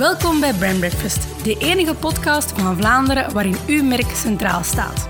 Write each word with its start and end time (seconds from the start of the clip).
Welkom 0.00 0.40
bij 0.40 0.54
Brand 0.54 0.78
Breakfast, 0.78 1.44
de 1.44 1.56
enige 1.58 1.94
podcast 1.94 2.52
van 2.60 2.76
Vlaanderen 2.76 3.32
waarin 3.32 3.56
uw 3.66 3.82
merk 3.82 4.10
centraal 4.14 4.64
staat. 4.64 5.08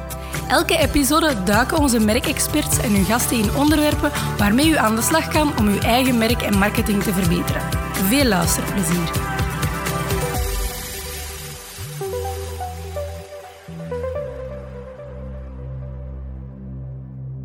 Elke 0.49 0.79
episode 0.79 1.43
duiken 1.43 1.79
onze 1.79 1.99
merkexperts 1.99 2.79
en 2.79 2.93
hun 2.93 3.05
gasten 3.05 3.37
in 3.37 3.55
onderwerpen 3.55 4.11
waarmee 4.39 4.69
u 4.69 4.77
aan 4.77 4.97
de 4.97 5.03
slag 5.03 5.29
kan 5.29 5.59
om 5.59 5.69
uw 5.69 5.79
eigen 5.79 6.19
merk 6.19 6.43
en 6.43 6.59
marketing 6.59 7.03
te 7.03 7.13
verbeteren. 7.13 7.63
Veel 7.93 8.25
luisterplezier. 8.25 9.11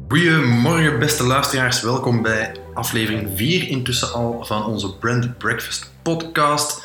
Goedemorgen, 0.07 0.99
beste 0.99 1.23
luisteraars. 1.23 1.81
Welkom 1.81 2.21
bij 2.21 2.55
aflevering 2.73 3.29
4 3.35 3.67
intussen 3.67 4.13
al 4.13 4.45
van 4.45 4.65
onze 4.65 4.97
Brand 4.97 5.37
Breakfast 5.37 5.91
podcast. 6.01 6.84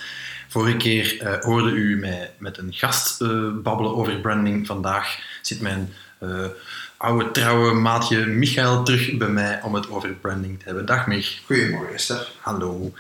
Vorige 0.51 0.77
keer 0.77 1.23
uh, 1.23 1.35
hoorde 1.41 1.71
u 1.71 1.97
mij 1.97 2.31
met 2.39 2.59
een 2.59 2.73
gast 2.73 3.21
uh, 3.21 3.53
babbelen 3.63 3.95
over 3.95 4.21
branding. 4.21 4.67
Vandaag 4.67 5.19
zit 5.43 5.61
mijn 5.61 5.93
uh, 6.23 6.47
oude 6.97 7.31
trouwe 7.31 7.73
maatje 7.73 8.27
Michael 8.27 8.83
terug 8.83 9.17
bij 9.17 9.29
mij 9.29 9.63
om 9.63 9.75
het 9.75 9.91
over 9.91 10.09
branding 10.09 10.59
te 10.59 10.65
hebben. 10.65 10.87
Dag 10.87 11.07
Mich. 11.07 11.41
Goedemorgen 11.47 12.01
Stef. 12.01 12.31
Hallo. 12.41 12.93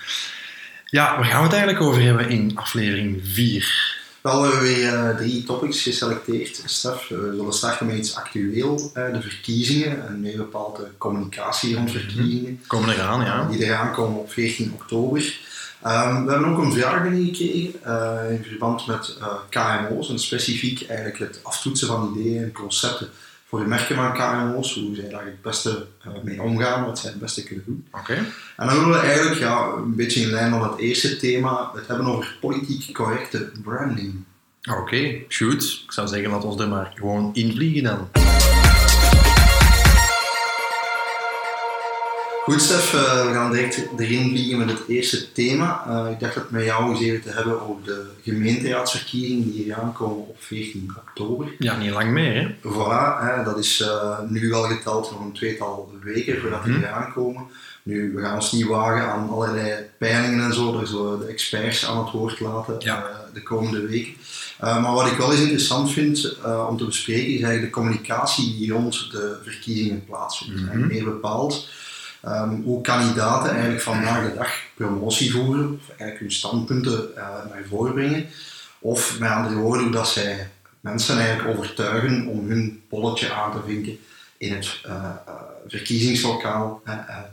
Ja, 0.84 1.16
waar 1.16 1.24
gaan 1.24 1.38
we 1.38 1.42
het 1.42 1.52
eigenlijk 1.52 1.82
over 1.82 2.02
hebben 2.02 2.28
in 2.28 2.52
aflevering 2.54 3.20
4? 3.22 3.98
Wel, 4.20 4.42
we 4.42 4.48
hebben 4.48 4.68
weer 4.68 5.16
drie 5.16 5.44
topics 5.44 5.82
geselecteerd, 5.82 6.62
Stef. 6.64 7.08
We 7.08 7.32
zullen 7.36 7.52
starten 7.52 7.86
met 7.86 7.96
iets 7.96 8.14
actueel, 8.14 8.90
de 8.94 9.20
verkiezingen 9.20 10.08
en 10.08 10.20
meer 10.20 10.36
bepaalde 10.36 10.90
communicatie 10.98 11.74
rond 11.74 11.90
verkiezingen. 11.90 12.60
Komen 12.66 12.94
eraan, 12.94 13.24
ja. 13.24 13.48
Die 13.50 13.64
eraan 13.64 13.92
komen 13.92 14.18
op 14.18 14.32
14 14.32 14.72
oktober. 14.74 15.48
Um, 15.86 16.24
we 16.24 16.30
hebben 16.30 16.48
ook 16.48 16.58
een 16.58 16.72
vraag 16.72 17.02
binnengekregen 17.02 17.80
uh, 17.86 18.30
in 18.30 18.44
verband 18.44 18.86
met 18.86 19.16
uh, 19.18 19.26
KMO's 19.48 20.10
en 20.10 20.18
specifiek 20.18 20.88
eigenlijk 20.88 21.18
het 21.18 21.40
aftoetsen 21.42 21.86
van 21.86 22.14
ideeën 22.16 22.42
en 22.42 22.52
concepten 22.52 23.08
voor 23.50 23.58
de 23.60 23.66
merken 23.66 23.96
van 23.96 24.12
KMO's, 24.12 24.74
hoe 24.74 24.94
zij 24.94 25.08
daar 25.08 25.24
het 25.24 25.42
beste 25.42 25.86
uh, 26.06 26.12
mee 26.22 26.42
omgaan, 26.42 26.84
wat 26.84 26.98
zij 26.98 27.10
het 27.10 27.20
beste 27.20 27.44
kunnen 27.44 27.64
doen. 27.66 27.86
Oké. 27.92 28.14
En 28.56 28.66
dan 28.66 28.74
willen 28.74 28.90
we 28.90 29.06
eigenlijk 29.06 29.40
ja, 29.40 29.72
een 29.76 29.94
beetje 29.94 30.20
in 30.20 30.30
lijn 30.30 30.50
met 30.50 30.70
het 30.70 30.78
eerste 30.78 31.16
thema 31.16 31.70
het 31.74 31.86
hebben 31.86 32.06
over 32.06 32.36
politiek 32.40 32.94
correcte 32.94 33.50
branding. 33.62 34.24
Oké, 34.70 34.80
okay, 34.80 35.26
goed. 35.28 35.82
Ik 35.84 35.92
zou 35.92 36.08
zeggen, 36.08 36.30
laat 36.30 36.44
ons 36.44 36.60
er 36.60 36.68
maar 36.68 36.92
gewoon 36.94 37.30
invliegen 37.34 37.82
dan. 37.82 38.29
Goed, 42.44 42.62
Stef, 42.62 42.94
uh, 42.94 43.26
we 43.26 43.32
gaan 43.32 43.52
direct 43.52 43.86
erin 43.98 44.28
vliegen 44.28 44.58
met 44.58 44.70
het 44.70 44.88
eerste 44.88 45.32
thema. 45.32 45.84
Uh, 45.88 46.10
ik 46.10 46.20
dacht 46.20 46.34
het 46.34 46.50
met 46.50 46.64
jou 46.64 46.90
eens 46.90 47.00
even 47.00 47.22
te 47.22 47.30
hebben 47.30 47.60
over 47.60 47.84
de 47.84 48.06
gemeenteraadsverkiezingen 48.22 49.50
die 49.50 49.62
hier 49.62 49.74
aankomen 49.74 50.28
op 50.28 50.36
14 50.38 50.90
oktober. 51.06 51.54
Ja, 51.58 51.76
niet 51.76 51.90
lang 51.90 52.10
meer, 52.10 52.34
hè? 52.34 52.70
Voilà, 52.70 53.24
hè, 53.24 53.44
dat 53.44 53.58
is 53.58 53.80
uh, 53.80 54.18
nu 54.28 54.48
wel 54.48 54.62
geteld 54.62 55.10
nog 55.10 55.20
een 55.20 55.32
tweetal 55.32 55.92
weken 56.02 56.40
voordat 56.40 56.64
die 56.64 56.72
mm 56.72 56.82
-hmm. 56.82 56.92
aankomen. 56.92 57.46
Nu, 57.82 58.12
we 58.14 58.20
gaan 58.20 58.34
ons 58.34 58.52
niet 58.52 58.66
wagen 58.66 59.12
aan 59.12 59.28
allerlei 59.28 59.74
peilingen 59.98 60.44
en 60.44 60.54
zo, 60.54 60.72
daar 60.72 60.86
zullen 60.86 61.18
we 61.18 61.24
de 61.24 61.32
experts 61.32 61.86
aan 61.86 61.98
het 61.98 62.10
woord 62.10 62.40
laten 62.40 62.76
ja. 62.78 63.06
de 63.32 63.42
komende 63.42 63.86
weken. 63.86 64.12
maar 64.60 64.94
wat 64.94 65.06
ik 65.06 65.16
wel 65.16 65.30
eens 65.30 65.40
interessant 65.40 65.92
vind 65.92 66.36
om 66.68 66.76
te 66.76 66.84
bespreken, 66.84 67.34
is 67.34 67.42
eigenlijk 67.42 67.62
de 67.62 67.80
communicatie 67.80 68.56
die 68.56 68.72
rond 68.72 69.10
de 69.10 69.38
verkiezingen 69.42 70.04
plaatsvindt. 70.04 70.60
Mm 70.60 70.68
-hmm. 70.68 70.82
En 70.82 70.86
meer 70.86 71.04
bepaald 71.04 71.68
Hoe 72.64 72.80
kandidaten 72.82 73.50
eigenlijk 73.50 73.82
vandaag 73.82 74.30
de 74.30 74.34
dag 74.36 74.52
promotie 74.74 75.32
voeren, 75.32 75.72
of 75.72 75.88
eigenlijk 75.88 76.20
hun 76.20 76.32
standpunten 76.32 77.08
uh, 77.16 77.18
naar 77.18 77.64
voren 77.68 77.94
brengen. 77.94 78.26
Of 78.78 79.18
met 79.18 79.30
andere 79.30 79.54
woorden, 79.54 79.82
hoe 79.82 79.92
dat 79.92 80.08
zij 80.08 80.50
mensen 80.80 81.18
eigenlijk 81.18 81.58
overtuigen 81.58 82.26
om 82.26 82.48
hun 82.48 82.82
polletje 82.88 83.32
aan 83.32 83.52
te 83.52 83.58
vinken 83.66 83.98
in 84.38 84.54
het 84.54 84.80
uh, 84.86 84.92
uh, 84.92 85.34
verkiezingslokaal 85.68 86.82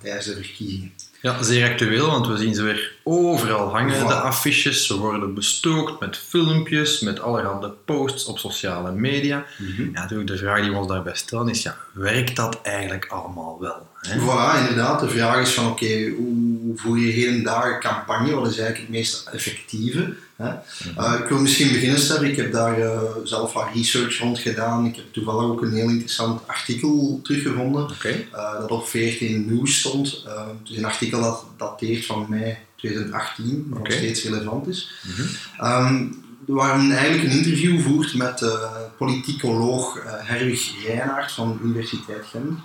tijdens 0.02 0.26
de 0.26 0.34
verkiezingen. 0.34 0.92
Ja, 1.22 1.44
zeer 1.44 1.72
actueel, 1.72 2.08
want 2.10 2.28
we 2.28 2.38
zien 2.38 2.56
ze 2.56 2.62
weer 2.62 2.96
overal 3.08 3.70
hangen, 3.70 4.00
wow. 4.00 4.08
de 4.08 4.14
affiches. 4.14 4.88
Ze 4.88 4.98
worden 4.98 5.34
bestookt 5.34 6.00
met 6.00 6.18
filmpjes, 6.18 7.00
met 7.00 7.20
allerhande 7.20 7.74
posts 7.86 8.26
op 8.26 8.40
sociale 8.40 8.92
media. 8.92 9.46
Mm 9.58 9.68
-hmm. 9.76 9.92
Ja, 9.94 10.02
natuurlijk 10.02 10.30
de 10.30 10.38
vraag 10.38 10.62
die 10.62 10.72
we 10.72 10.78
ons 10.78 10.88
daarbij 10.88 11.16
stellen 11.16 11.50
is, 11.50 11.62
ja, 11.62 11.78
werkt 11.94 12.36
dat 12.36 12.62
eigenlijk 12.62 13.06
allemaal 13.06 13.58
wel? 13.60 13.88
Hè? 14.02 14.20
Voilà, 14.20 14.60
inderdaad. 14.60 15.00
De 15.00 15.10
vraag 15.10 15.42
is 15.42 15.54
van, 15.54 15.66
oké, 15.66 15.84
okay, 15.84 16.10
hoe 16.10 16.74
voer 16.76 16.98
je 16.98 17.12
hele 17.12 17.42
dagen 17.42 17.80
campagne? 17.80 18.36
Wat 18.36 18.52
is 18.52 18.58
eigenlijk 18.58 18.80
het 18.80 18.90
meest 18.90 19.28
effectieve? 19.28 20.14
Hè? 20.36 20.50
Mm 20.50 20.60
-hmm. 20.96 21.04
uh, 21.04 21.20
ik 21.20 21.30
wil 21.30 21.40
misschien 21.40 21.72
beginnen, 21.72 22.00
Stef. 22.00 22.22
Ik 22.22 22.36
heb 22.36 22.52
daar 22.52 22.80
uh, 22.80 23.02
zelf 23.24 23.54
wat 23.54 23.68
research 23.74 24.20
rond 24.20 24.40
gedaan. 24.40 24.86
Ik 24.86 24.96
heb 24.96 25.06
toevallig 25.12 25.44
ook 25.44 25.62
een 25.62 25.74
heel 25.74 25.90
interessant 25.90 26.48
artikel 26.48 27.20
teruggevonden. 27.24 27.84
Okay. 27.84 28.28
Uh, 28.34 28.60
dat 28.60 28.72
op 28.72 28.88
14 28.88 29.46
Nieuws 29.46 29.80
stond. 29.80 30.24
het 30.64 30.70
is 30.70 30.78
een 30.78 30.86
artikel 30.86 31.22
dat 31.22 31.46
dateert 31.58 32.06
van 32.06 32.26
mei 32.30 32.58
2018, 32.78 33.66
maar 33.70 33.80
okay. 33.80 33.92
nog 33.92 34.04
steeds 34.04 34.24
relevant 34.24 34.68
is. 34.68 34.92
Mm 35.04 35.14
-hmm. 35.14 35.86
um, 35.86 36.26
waar 36.48 36.78
men 36.78 36.92
eigenlijk 36.92 37.24
een 37.24 37.38
interview 37.38 37.82
voert 37.82 38.14
met 38.14 38.42
uh, 38.42 38.50
politicoloog 38.98 39.98
uh, 39.98 40.04
Herwig 40.06 40.86
Reinaert 40.86 41.32
van 41.32 41.52
de 41.52 41.64
Universiteit 41.64 42.26
Gent. 42.26 42.60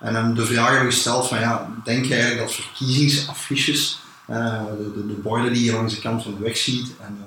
En 0.00 0.14
hem 0.14 0.34
de 0.34 0.46
vraag 0.46 0.68
hebben 0.68 0.92
gesteld 0.92 1.28
van 1.28 1.40
ja, 1.40 1.74
denk 1.84 2.04
je 2.04 2.14
eigenlijk 2.14 2.42
dat 2.46 2.54
verkiezingsaffiches, 2.54 4.00
uh, 4.30 4.64
de, 4.64 4.92
de, 4.94 5.06
de, 5.06 5.12
borden 5.12 5.52
die 5.52 5.64
je 5.64 5.72
langs 5.72 5.94
de 5.94 6.00
kant 6.00 6.22
van 6.22 6.34
de 6.34 6.42
weg 6.42 6.56
ziet 6.56 6.90
en 7.00 7.18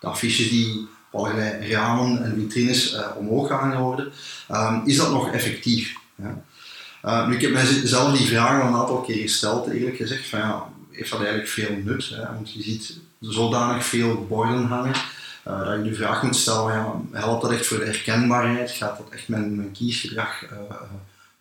de 0.00 0.06
affiches 0.06 0.48
die 0.50 0.88
op 1.10 1.20
allerlei 1.20 1.72
ramen 1.72 2.24
en 2.24 2.34
vitrines 2.34 2.96
omhoog 3.16 3.46
gehangen 3.46 3.80
worden, 3.80 4.12
um, 4.50 4.82
is 4.84 4.96
dat 4.96 5.10
nog 5.10 5.32
effectief? 5.32 5.94
Ja? 7.02 7.26
nu, 7.26 7.34
ik 7.34 7.40
heb 7.40 7.52
mijzelf 7.52 8.18
die 8.18 8.26
vraag 8.26 8.62
al 8.62 8.68
een 8.68 8.74
aantal 8.74 9.00
keer 9.00 9.22
gesteld, 9.22 9.66
eerlijk 9.66 9.96
gezegd, 9.96 10.28
van 10.28 10.38
ja, 10.38 10.68
heeft 10.98 11.10
dat 11.10 11.20
eigenlijk 11.20 11.48
veel 11.48 11.76
nut? 11.84 12.08
Hè? 12.08 12.22
Want 12.22 12.52
je 12.52 12.62
ziet 12.62 12.98
zodanig 13.20 13.84
veel 13.84 14.26
borden 14.28 14.64
hangen, 14.64 14.94
uh, 15.48 15.66
dat 15.66 15.84
je 15.84 15.90
de 15.90 15.96
vraag 15.96 16.22
moet 16.22 16.36
stellen, 16.36 16.72
ja, 16.72 17.00
helpt 17.12 17.42
dat 17.42 17.52
echt 17.52 17.66
voor 17.66 17.78
de 17.78 17.84
herkenbaarheid? 17.84 18.70
Gaat 18.70 18.98
dat 18.98 19.08
echt 19.10 19.28
mijn, 19.28 19.56
mijn 19.56 19.72
kiesgedrag 19.72 20.42
uh, 20.42 20.48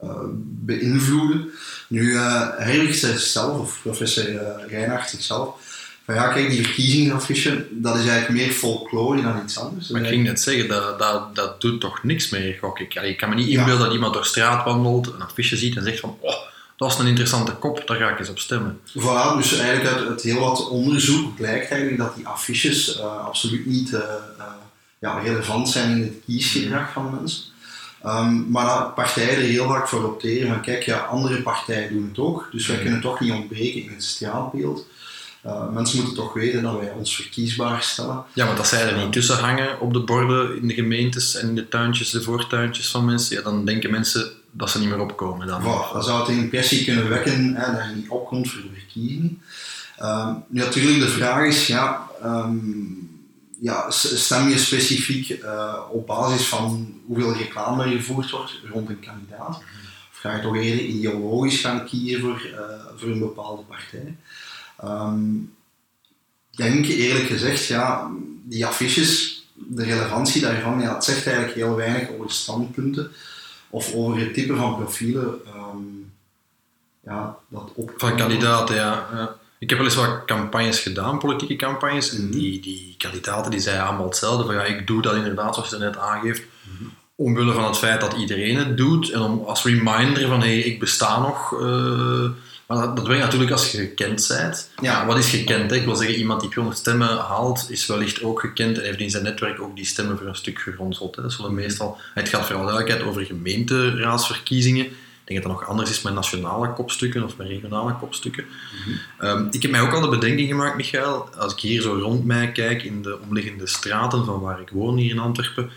uh, 0.03 0.09
beïnvloeden? 0.41 1.49
Nu, 1.87 2.17
Herwig 2.17 2.95
zelf, 3.19 3.59
of 3.59 3.79
professor 3.81 4.29
uh, 4.29 4.41
Reinhardt 4.67 5.09
zichzelf, 5.09 5.65
van 6.07 6.15
ja, 6.15 6.27
kijk, 6.27 6.49
die 6.49 6.63
verkiezingsaffiche, 6.63 7.67
dat 7.71 7.95
is 7.95 8.07
eigenlijk 8.07 8.41
meer 8.41 8.51
folklore 8.51 9.21
dan 9.21 9.41
iets 9.43 9.59
anders. 9.59 9.89
Maar 9.89 10.01
ik 10.01 10.07
ging 10.07 10.23
net 10.23 10.41
zeggen, 10.41 10.67
dat, 10.67 10.99
dat, 10.99 11.35
dat 11.35 11.61
doet 11.61 11.81
toch 11.81 12.03
niks 12.03 12.29
meer, 12.29 12.57
gok 12.61 12.79
ik. 12.79 12.95
Ik 12.95 13.17
kan 13.17 13.29
me 13.29 13.35
niet 13.35 13.47
inbeelden 13.47 13.77
ja. 13.77 13.83
dat 13.83 13.93
iemand 13.93 14.13
door 14.13 14.25
straat 14.25 14.65
wandelt, 14.65 15.07
een 15.07 15.21
affiche 15.21 15.57
ziet 15.57 15.75
en 15.77 15.83
zegt 15.83 15.99
van, 15.99 16.17
oh, 16.19 16.35
dat 16.77 16.91
is 16.91 16.97
een 16.97 17.07
interessante 17.07 17.51
kop, 17.51 17.83
daar 17.85 17.97
ga 17.97 18.09
ik 18.09 18.19
eens 18.19 18.29
op 18.29 18.39
stemmen. 18.39 18.79
Voilà, 18.89 19.35
dus 19.37 19.57
eigenlijk 19.57 19.95
uit, 19.95 20.07
uit 20.07 20.21
heel 20.21 20.39
wat 20.39 20.69
onderzoek 20.69 21.35
blijkt 21.35 21.71
eigenlijk 21.71 22.01
dat 22.01 22.15
die 22.15 22.27
affiches 22.27 22.97
uh, 22.97 23.25
absoluut 23.25 23.65
niet 23.65 23.91
uh, 23.91 23.99
uh, 24.37 24.45
ja, 24.99 25.19
relevant 25.19 25.69
zijn 25.69 25.91
in 25.91 26.01
het 26.01 26.13
kiesgedrag 26.25 26.91
van 26.91 27.17
mensen. 27.19 27.43
Um, 28.05 28.51
maar 28.51 28.65
dat 28.65 28.95
partijen 28.95 29.35
er 29.35 29.41
heel 29.41 29.67
vaak 29.67 29.87
voor 29.87 30.03
opteren 30.03 30.47
van 30.47 30.61
kijk, 30.61 30.83
ja, 30.83 30.97
andere 30.97 31.41
partijen 31.41 31.93
doen 31.93 32.07
het 32.07 32.19
ook, 32.19 32.49
dus 32.51 32.67
wij 32.67 32.77
kunnen 32.77 33.01
toch 33.01 33.19
niet 33.19 33.31
ontbreken 33.31 33.81
in 33.81 33.89
het 33.89 34.03
straatbeeld. 34.03 34.87
Uh, 35.45 35.69
mensen 35.69 35.97
moeten 35.97 36.15
toch 36.15 36.33
weten 36.33 36.63
dat 36.63 36.79
wij 36.79 36.91
ons 36.91 37.15
verkiesbaar 37.15 37.81
stellen. 37.81 38.23
Ja, 38.33 38.45
maar 38.45 38.55
dat 38.55 38.67
zij 38.67 38.87
er 38.87 38.97
niet 38.97 39.13
tussen 39.13 39.37
hangen 39.37 39.79
op 39.79 39.93
de 39.93 39.99
borden 39.99 40.61
in 40.61 40.67
de 40.67 40.73
gemeentes 40.73 41.35
en 41.35 41.47
in 41.47 41.55
de 41.55 41.67
tuintjes, 41.67 42.09
de 42.09 42.21
voortuintjes 42.21 42.89
van 42.89 43.05
mensen, 43.05 43.35
ja, 43.35 43.41
dan 43.41 43.65
denken 43.65 43.91
mensen 43.91 44.31
dat 44.57 44.69
ze 44.69 44.79
niet 44.79 44.89
meer 44.89 44.99
opkomen. 44.99 45.47
Dan, 45.47 45.63
dan 45.93 46.03
zou 46.03 46.19
het 46.19 46.27
een 46.27 46.37
impressie 46.37 46.85
kunnen 46.85 47.09
wekken 47.09 47.55
hè, 47.55 47.71
dat 47.75 47.85
je 47.89 47.95
niet 47.95 48.09
opkomt 48.09 48.49
voor 48.49 48.61
de 48.61 48.69
verkiezingen. 48.73 49.41
Um, 50.01 50.43
natuurlijk, 50.47 50.99
de 50.99 51.07
vraag 51.07 51.45
is, 51.45 51.67
ja, 51.67 52.09
um, 52.23 53.09
ja 53.59 53.89
stem 53.89 54.47
je 54.49 54.57
specifiek 54.57 55.29
uh, 55.29 55.73
op 55.91 56.07
basis 56.07 56.47
van 56.47 56.93
hoeveel 57.05 57.33
reclame 57.33 57.83
er 57.83 57.89
gevoerd 57.89 58.29
wordt 58.29 58.59
rond 58.71 58.89
een 58.89 58.99
kandidaat? 58.99 59.61
Of 60.11 60.17
ga 60.19 60.35
je 60.35 60.41
toch 60.41 60.55
eerder 60.55 60.85
ideologisch 60.85 61.59
gaan 61.59 61.85
kiezen 61.85 62.19
voor, 62.19 62.41
uh, 62.45 62.59
voor 62.95 63.09
een 63.09 63.19
bepaalde 63.19 63.63
partij? 63.63 64.17
Um, 64.83 65.53
denk 66.51 66.85
eerlijk 66.85 67.25
gezegd, 67.25 67.65
ja, 67.65 68.11
die 68.43 68.65
affiches, 68.65 69.41
de 69.53 69.83
relevantie 69.83 70.41
daarvan, 70.41 70.81
ja, 70.81 70.93
het 70.93 71.03
zegt 71.03 71.27
eigenlijk 71.27 71.55
heel 71.55 71.75
weinig 71.75 72.09
over 72.09 72.27
de 72.27 72.33
standpunten 72.33 73.11
of 73.77 73.93
over 73.93 74.19
het 74.19 74.33
type 74.33 74.55
van 74.55 74.75
profielen 74.75 75.39
um, 75.55 76.13
ja, 77.03 77.37
dat 77.47 77.71
op... 77.75 77.93
Van 77.97 78.17
kandidaten, 78.17 78.75
ja. 78.75 79.07
ja. 79.13 79.35
Ik 79.59 79.69
heb 79.69 79.77
wel 79.77 79.87
eens 79.87 79.97
wat 79.97 80.25
campagnes 80.25 80.79
gedaan, 80.79 81.19
politieke 81.19 81.55
campagnes, 81.55 82.15
en 82.15 82.31
die, 82.31 82.59
die 82.59 82.95
kandidaten 82.97 83.51
die 83.51 83.59
zeiden 83.59 83.85
allemaal 83.85 84.05
hetzelfde, 84.05 84.45
van 84.45 84.55
ja, 84.55 84.63
ik 84.63 84.87
doe 84.87 85.01
dat 85.01 85.15
inderdaad 85.15 85.55
zoals 85.55 85.69
je 85.69 85.77
net 85.77 85.97
aangeeft, 85.97 86.41
mm 86.41 86.77
-hmm. 86.77 86.93
omwille 87.15 87.53
van 87.53 87.63
het 87.63 87.77
feit 87.77 88.01
dat 88.01 88.13
iedereen 88.13 88.55
het 88.55 88.77
doet, 88.77 89.11
en 89.11 89.21
om, 89.21 89.43
als 89.45 89.63
reminder 89.63 90.27
van 90.27 90.39
hé, 90.39 90.47
hey, 90.47 90.59
ik 90.59 90.79
besta 90.79 91.19
nog, 91.19 91.51
uh, 91.61 92.29
Maar 92.67 92.77
dat, 92.77 92.95
dat 92.95 93.07
werkt 93.07 93.23
natuurlijk 93.23 93.51
als 93.51 93.71
je 93.71 93.77
gekend 93.77 94.27
bent. 94.27 94.69
Ja. 94.81 95.05
Wat 95.05 95.17
is 95.17 95.29
gekend? 95.29 95.71
Hè? 95.71 95.77
Ik 95.77 95.85
wil 95.85 95.95
zeggen, 95.95 96.17
iemand 96.17 96.41
die 96.41 96.49
200 96.49 96.81
stemmen 96.81 97.17
haalt, 97.17 97.65
is 97.69 97.85
wellicht 97.85 98.23
ook 98.23 98.39
gekend 98.39 98.77
en 98.77 98.83
heeft 98.83 98.99
in 98.99 99.09
zijn 99.09 99.23
netwerk 99.23 99.61
ook 99.61 99.75
die 99.75 99.85
stemmen 99.85 100.17
voor 100.17 100.27
een 100.27 100.35
stuk 100.35 100.59
geronseld. 100.59 101.15
Hè? 101.15 101.21
Dat 101.21 101.31
zullen 101.31 101.53
meestal, 101.53 101.97
het 102.13 102.29
gaat 102.29 102.45
voor 102.45 102.55
alle 102.55 102.65
duidelijkheid 102.65 103.09
over 103.09 103.25
gemeenteraadsverkiezingen. 103.25 104.85
Ik 104.85 105.33
denk 105.33 105.43
dat 105.43 105.51
dat 105.51 105.61
nog 105.61 105.69
anders 105.69 105.89
is 105.89 106.01
met 106.01 106.13
nationale 106.13 106.73
kopstukken 106.73 107.23
of 107.23 107.37
met 107.37 107.47
regionale 107.47 107.95
kopstukken. 107.95 108.45
Ehm, 109.19 109.47
ik 109.51 109.61
heb 109.61 109.71
mij 109.71 109.81
ook 109.81 109.93
al 109.93 110.01
de 110.01 110.09
bedenking 110.09 110.47
gemaakt, 110.47 110.75
Michael, 110.75 111.29
als 111.37 111.53
ik 111.53 111.59
hier 111.59 111.81
zo 111.81 111.93
rond 111.93 112.25
mij 112.25 112.51
kijk 112.51 112.83
in 112.83 113.01
de 113.01 113.19
omliggende 113.19 113.67
straten 113.67 114.25
van 114.25 114.39
waar 114.39 114.61
ik 114.61 114.69
woon 114.69 114.97
hier 114.97 115.11
in 115.11 115.19
Antwerpen. 115.19 115.69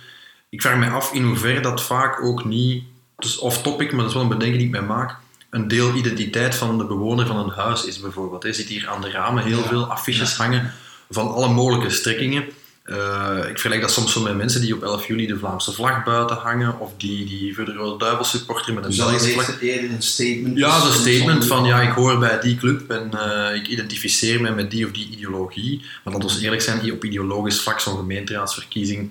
Ik 0.48 0.62
vraag 0.62 0.78
me 0.78 0.90
af 0.90 1.12
in 1.12 1.22
hoeverre 1.22 1.60
dat 1.60 1.82
vaak 1.82 2.22
ook 2.22 2.44
niet, 2.44 2.84
dus 3.16 3.38
off 3.38 3.62
topic, 3.62 3.90
maar 3.90 4.00
dat 4.00 4.08
is 4.08 4.14
wel 4.14 4.22
een 4.22 4.28
bedenking 4.28 4.58
die 4.58 4.66
ik 4.66 4.72
mij 4.72 4.96
maak, 4.96 5.16
een 5.50 5.68
deel 5.68 5.94
identiteit 5.94 6.54
van 6.54 6.78
de 6.78 6.84
bewoner 6.84 7.26
van 7.26 7.36
een 7.36 7.50
huis 7.50 7.84
is 7.84 8.00
bijvoorbeeld. 8.00 8.42
Je 8.42 8.52
ziet 8.52 8.68
hier 8.68 8.88
aan 8.88 9.00
de 9.00 9.10
ramen 9.10 9.44
heel 9.44 9.58
Ja. 9.58 9.66
veel 9.68 9.84
affiches 9.84 10.36
hangen 10.36 10.72
van 11.10 11.32
alle 11.32 11.48
mogelijke 11.48 11.90
strekkingen. 11.90 12.44
Eh, 12.82 13.36
ik 13.38 13.50
vergelijk 13.58 13.80
dat 13.80 13.90
soms 13.90 14.12
zo 14.12 14.20
met 14.22 14.36
mensen 14.36 14.60
die 14.60 14.74
op 14.74 14.82
11 14.82 15.06
juli 15.06 15.26
de 15.26 15.38
Vlaamse 15.38 15.72
vlag 15.72 16.04
buiten 16.04 16.36
hangen, 16.36 16.78
of 16.80 16.92
die, 16.96 17.24
die 17.26 17.54
voor 17.54 17.64
de 17.64 17.72
Rode 17.72 18.04
Duivel 18.04 18.24
supporteren 18.24 18.74
met 18.74 18.84
een 18.84 18.90
Dus 18.90 18.98
Belgische 18.98 19.30
vlag. 19.32 19.60
eerder 19.60 19.90
een 19.90 20.02
statement. 20.02 20.58
Ja, 20.58 20.84
een 20.84 20.92
statement 20.92 21.46
van 21.46 21.64
ja, 21.64 21.80
ik 21.80 21.92
hoor 21.92 22.18
bij 22.18 22.40
die 22.40 22.56
club 22.56 22.90
en 22.90 23.10
eh, 23.12 23.54
ik 23.54 23.66
identificeer 23.68 24.40
me 24.40 24.50
met 24.50 24.70
die 24.70 24.84
of 24.86 24.92
die 24.92 25.08
ideologie. 25.10 25.80
Maar 26.04 26.14
laten 26.14 26.36
we 26.38 26.44
eerlijk 26.44 26.62
zijn, 26.62 26.92
op 26.92 27.04
ideologisch 27.04 27.60
vlak, 27.60 27.80
zo'n 27.80 27.96
gemeenteraadsverkiezing, 27.96 29.10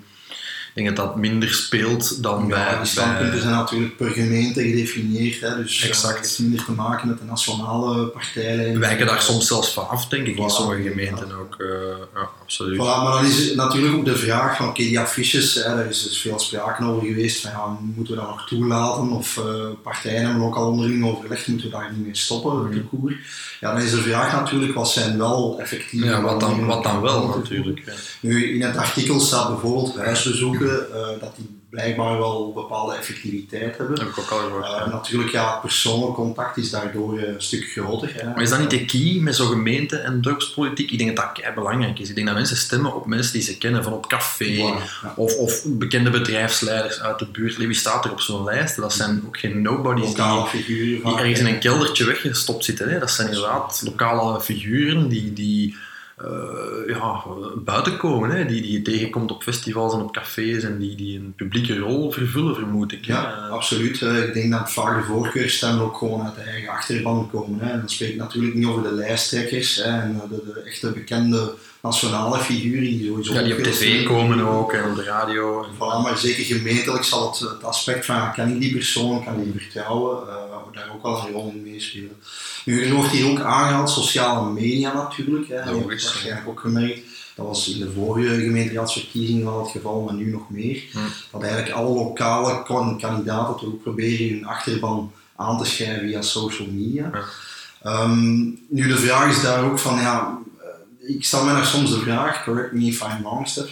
ik 0.74 0.82
denk 0.82 0.96
dat 0.96 1.06
dat 1.06 1.16
minder 1.16 1.52
speelt 1.54 2.22
dan 2.22 2.48
bij... 2.48 2.76
Die 2.76 2.86
standpunten 2.86 3.30
bij 3.30 3.40
zijn 3.40 3.52
natuurlijk 3.52 3.96
per 3.96 4.10
gemeente 4.10 4.62
gedefinieerd. 4.62 5.40
Hè, 5.40 5.56
dus 5.56 5.82
Exact. 5.88 6.16
het 6.16 6.26
heeft 6.26 6.38
minder 6.38 6.64
te 6.64 6.72
maken 6.72 7.08
met 7.08 7.18
de 7.18 7.24
nationale 7.24 8.06
partijlijn. 8.06 8.78
wijken 8.80 9.06
daar 9.06 9.22
soms 9.22 9.46
zelfs 9.46 9.72
van 9.72 9.88
af, 9.88 10.08
denk 10.08 10.26
ik, 10.26 10.36
in 10.38 10.50
sommige 10.50 10.82
gemeenten 10.82 11.32
ook. 11.40 11.54
eh, 11.58 11.66
ja, 12.14 12.28
absoluut. 12.42 12.76
Voilà, 12.76 13.02
maar 13.02 13.12
dan 13.12 13.24
is 13.24 13.54
natuurlijk 13.54 13.94
ook 13.94 14.04
de 14.04 14.16
vraag 14.16 14.56
van 14.56 14.68
oké, 14.68 14.82
die 14.82 15.00
affiches, 15.00 15.54
hè, 15.54 15.62
daar 15.62 15.86
is 15.86 16.02
dus 16.02 16.18
veel 16.20 16.38
sprake 16.38 16.84
over 16.84 17.06
geweest 17.06 17.40
van 17.40 17.50
ja, 17.50 17.78
moeten 17.80 18.14
we 18.14 18.20
dat 18.20 18.28
nog 18.30 18.46
toelaten 18.48 19.10
of 19.10 19.36
eh, 19.36 19.44
partijen 19.82 20.24
hebben 20.24 20.42
ook 20.42 20.56
al 20.56 20.66
onderling 20.66 21.04
overlegd, 21.04 21.46
moeten 21.46 21.66
we 21.70 21.76
daar 21.76 21.92
niet 21.92 22.04
mee 22.04 22.16
stoppen, 22.16 22.70
de 22.70 22.82
koer. 22.82 23.14
Ja, 23.60 23.72
dan 23.72 23.82
is 23.82 23.90
de 23.90 23.96
vraag 24.02 24.32
natuurlijk, 24.32 24.74
wat 24.74 24.90
zijn 24.90 25.18
wel 25.18 25.56
effectieve 25.60 26.06
Ja, 26.06 26.22
wat 26.22 26.40
dan, 26.40 26.66
wat 26.66 26.82
dan 26.82 27.00
wel 27.00 27.26
natuurlijk. 27.36 27.82
Nu, 28.20 28.54
in 28.54 28.62
het 28.62 28.76
artikel 28.76 29.20
staat 29.20 29.48
bijvoorbeeld 29.48 29.96
eh, 30.68 31.20
dat 31.20 31.36
die 31.36 31.60
blijkbaar 31.70 32.18
wel 32.18 32.52
bepaalde 32.52 32.94
effectiviteit 32.94 33.76
hebben. 33.76 33.96
Dat 33.96 34.04
heb 34.04 34.08
ik 34.08 34.18
ook 34.18 34.30
al 34.30 34.38
gehoord. 34.38 34.64
Eh, 34.64 34.70
ja. 34.70 34.88
natuurlijk, 34.88 35.30
ja, 35.30 35.50
het 35.52 35.60
persoonlijk 35.60 36.14
contact 36.14 36.56
is 36.56 36.70
daardoor 36.70 37.18
eh, 37.18 37.28
een 37.28 37.42
stuk 37.42 37.64
groter. 37.64 38.14
Hè. 38.14 38.24
Maar 38.24 38.42
is 38.42 38.50
dat 38.50 38.58
niet 38.58 38.70
de 38.70 38.84
key 38.84 39.20
met 39.20 39.36
zo'n 39.36 39.48
gemeente- 39.48 39.96
en 39.96 40.20
dorpspolitiek? 40.20 40.90
Ik 40.90 40.98
denk 40.98 41.16
dat 41.16 41.36
dat 41.36 41.54
belangrijk 41.54 41.98
is. 41.98 42.08
Ik 42.08 42.14
denk 42.14 42.26
dat 42.26 42.36
mensen 42.36 42.56
stemmen 42.56 42.94
op 42.94 43.06
mensen 43.06 43.32
die 43.32 43.42
ze 43.42 43.58
kennen 43.58 43.82
van 43.82 43.92
op 43.92 44.08
café. 44.08 44.44
Ja. 44.44 44.76
Of, 45.16 45.36
of 45.36 45.62
bekende 45.66 46.10
bedrijfsleiders 46.10 47.00
uit 47.00 47.18
de 47.18 47.26
buurt. 47.26 47.56
Wie 47.56 47.74
staat 47.74 48.04
er 48.04 48.10
op 48.10 48.20
zo'n 48.20 48.44
lijst? 48.44 48.76
Dat 48.76 48.92
zijn 48.92 49.22
ook 49.26 49.38
geen 49.38 49.62
nobodies 49.62 50.04
die, 50.06 50.16
Lokale 50.16 50.46
figuren. 50.46 51.04
die 51.04 51.18
ergens 51.18 51.38
in 51.40 51.46
een 51.46 51.58
keldertje 51.58 52.04
weggestopt 52.04 52.64
zitten. 52.64 52.88
Hè. 52.88 52.98
Dat 52.98 53.10
zijn 53.10 53.28
inderdaad 53.28 53.82
lokale 53.84 54.40
figuren 54.40 55.08
die, 55.08 55.32
die 55.32 55.76
ja, 56.86 57.22
buiten 57.56 57.96
komen. 57.96 58.30
Hè. 58.30 58.46
Die, 58.46 58.62
die 58.62 58.72
je 58.72 58.82
tegenkomt 58.82 59.30
op 59.30 59.42
festivals 59.42 59.94
en 59.94 60.00
op 60.00 60.12
cafés 60.12 60.62
en 60.62 60.78
die, 60.78 60.96
die 60.96 61.18
een 61.18 61.32
publieke 61.36 61.78
rol 61.78 62.10
vervullen, 62.10 62.54
vermoed 62.54 62.92
ik. 62.92 63.04
Ja, 63.04 63.48
absoluut. 63.50 64.02
Eh, 64.02 64.24
Ik 64.24 64.34
denk 64.34 64.52
dat 64.52 64.72
vaak 64.72 64.96
de 65.00 65.06
voorkeurstemmen 65.06 65.84
ook 65.84 65.96
gewoon 65.96 66.22
uit 66.22 66.34
de 66.34 66.40
eigen 66.40 66.68
achterban 66.68 67.30
komen. 67.30 67.60
Hè. 67.60 67.70
En 67.72 67.78
dan 67.78 67.88
spreek 67.88 68.10
ik 68.10 68.16
natuurlijk 68.16 68.54
niet 68.54 68.66
over 68.66 68.82
de 68.82 68.92
lijsttrekkers 68.92 69.76
hè, 69.76 70.00
en 70.00 70.20
de, 70.28 70.52
de 70.54 70.60
echte 70.60 70.90
bekende 70.90 71.52
nationale 71.82 72.38
figuren 72.38 72.80
die 72.82 73.06
sowieso 73.06 73.32
Ja, 73.32 73.42
die 73.42 73.56
op 73.56 73.62
tv 73.62 74.04
komen 74.04 74.46
ook 74.46 74.72
en 74.72 74.90
op 74.90 74.96
de 74.96 75.02
radio. 75.02 75.66
Voilà, 75.74 76.02
maar 76.02 76.18
zeker 76.18 76.44
gemeentelijk 76.44 77.04
zal 77.04 77.30
het, 77.30 77.38
het 77.38 77.64
aspect 77.64 78.06
van 78.06 78.32
kan 78.32 78.48
ik 78.48 78.60
die 78.60 78.72
persoon, 78.72 79.24
kan 79.24 79.38
ik 79.38 79.52
die 79.52 79.62
vertrouwen, 79.62 80.28
eh, 80.28 80.34
daar 80.72 80.90
ook 80.94 81.02
wel 81.02 81.26
een 81.26 81.32
rol 81.32 81.52
in 81.54 81.62
meespelen. 81.62 82.16
Nu, 82.64 82.84
er 82.84 82.94
wordt 82.94 83.10
hier 83.10 83.30
ook 83.30 83.40
aangehaald 83.40 83.90
sociale 83.90 84.50
media 84.50 84.94
natuurlijk. 84.94 85.48
Hè. 85.48 85.70
Logisch, 85.72 86.02
het 86.02 86.12
waarschijnlijk 86.12 86.48
ook 86.48 86.60
gemerkt. 86.60 87.00
Dat 87.34 87.46
was 87.46 87.68
in 87.68 87.78
de 87.80 87.90
vorige 87.94 88.34
gemeenteraadsverkiezingen 88.40 89.46
al 89.46 89.62
het 89.62 89.70
geval, 89.70 90.00
maar 90.00 90.14
nu 90.14 90.30
nog 90.30 90.50
meer. 90.50 90.82
Hm. 90.92 90.98
Dat 91.30 91.42
eigenlijk 91.42 91.72
alle 91.72 91.94
lokale 91.94 92.62
kan- 92.62 92.98
kandidaten 92.98 93.56
toch 93.56 93.64
ook 93.64 93.82
proberen 93.82 94.28
hun 94.28 94.46
achterban 94.46 95.12
aan 95.36 95.58
te 95.58 95.64
schrijven 95.64 96.08
via 96.08 96.22
social 96.22 96.68
media. 96.70 97.10
Ehm, 97.82 98.38
nu, 98.68 98.88
de 98.88 98.96
vraag 98.96 99.30
is 99.30 99.42
daar 99.42 99.64
ook 99.64 99.78
van, 99.78 99.96
ja, 99.96 100.38
ik 101.00 101.24
stel 101.24 101.44
me 101.44 101.52
daar 101.52 101.66
soms 101.66 101.90
de 101.90 102.00
vraag, 102.00 102.44
correct 102.44 102.72
me 102.72 102.84
if 102.84 103.02
I'm 103.02 103.22
wrong, 103.22 103.48
Stef, 103.48 103.70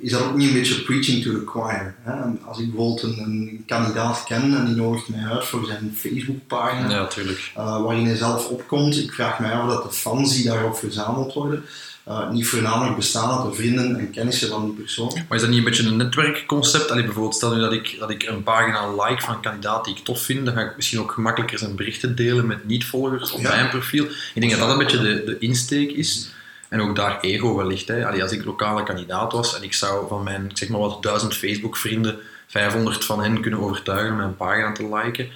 is 0.00 0.10
dat 0.10 0.22
ook 0.22 0.34
niet 0.34 0.48
een 0.48 0.54
beetje 0.54 0.82
preaching 0.82 1.22
to 1.22 1.30
the 1.30 1.46
choir? 1.46 1.94
Hè? 2.00 2.12
Als 2.46 2.58
ik 2.58 2.70
bijvoorbeeld 2.70 3.02
een, 3.02 3.18
een 3.18 3.62
kandidaat 3.66 4.24
ken 4.24 4.56
en 4.56 4.66
die 4.66 4.74
nodigt 4.74 5.08
mij 5.08 5.24
uit 5.24 5.44
voor 5.44 5.64
zijn 5.66 5.94
Facebookpagina, 5.96 6.90
Ja, 6.90 7.08
eh, 7.54 7.82
waarin 7.82 8.06
hij 8.06 8.16
zelf 8.16 8.48
opkomt. 8.48 8.96
Ik 8.96 9.12
vraag 9.12 9.38
mij 9.38 9.52
af 9.52 9.68
dat 9.68 9.82
de 9.82 9.96
fans 9.96 10.34
die 10.34 10.44
daarop 10.44 10.76
verzameld 10.76 11.32
worden, 11.34 11.64
eh, 12.04 12.30
niet 12.30 12.46
voornamelijk 12.46 12.96
bestaan 12.96 13.38
uit 13.38 13.50
de 13.50 13.56
vrienden 13.56 13.96
en 13.98 14.10
kennissen 14.10 14.48
van 14.48 14.64
die 14.64 14.74
persoon. 14.74 15.12
Maar 15.28 15.36
is 15.36 15.40
dat 15.40 15.50
niet 15.50 15.58
een 15.58 15.64
beetje 15.64 15.86
een 15.86 15.96
netwerkconcept? 15.96 16.90
Allee, 16.90 17.04
bijvoorbeeld, 17.04 17.34
stel 17.34 17.54
nu 17.54 17.60
dat 17.60 17.72
ik, 17.72 17.96
dat 17.98 18.10
ik 18.10 18.22
een 18.22 18.42
pagina 18.42 18.90
like 18.90 19.22
van 19.22 19.34
een 19.34 19.40
kandidaat 19.40 19.84
die 19.84 19.96
ik 19.96 20.04
tof 20.04 20.20
vind, 20.22 20.44
dan 20.46 20.54
ga 20.54 20.60
ik 20.60 20.76
misschien 20.76 21.00
ook 21.00 21.12
gemakkelijker 21.12 21.58
zijn 21.58 21.76
berichten 21.76 22.16
delen 22.16 22.46
met 22.46 22.64
niet-volgers 22.64 23.32
op 23.32 23.40
Ja. 23.40 23.48
mijn 23.48 23.68
profiel. 23.68 24.04
Ik 24.04 24.40
denk 24.40 24.50
dat 24.50 24.60
dat 24.60 24.70
een 24.70 24.78
beetje 24.78 24.98
de, 24.98 25.22
de 25.24 25.38
insteek 25.38 25.90
is. 25.90 26.28
En 26.68 26.80
ook 26.80 26.96
daar 26.96 27.20
ego 27.20 27.56
wellicht. 27.56 27.88
Hè. 27.88 28.06
Allee, 28.06 28.22
als 28.22 28.32
ik 28.32 28.44
lokale 28.44 28.82
kandidaat 28.82 29.32
was 29.32 29.56
en 29.56 29.62
ik 29.62 29.74
zou 29.74 30.08
van 30.08 30.22
mijn, 30.22 30.50
zeg 30.52 30.68
maar 30.68 30.80
wat, 30.80 31.02
duizend 31.02 31.34
Facebook-vrienden 31.36 32.16
500 32.46 33.04
van 33.04 33.22
hen 33.22 33.40
kunnen 33.40 33.60
overtuigen 33.60 34.10
om 34.10 34.16
mijn 34.16 34.36
pagina 34.36 34.72
te 34.72 34.88
liken, 34.94 35.28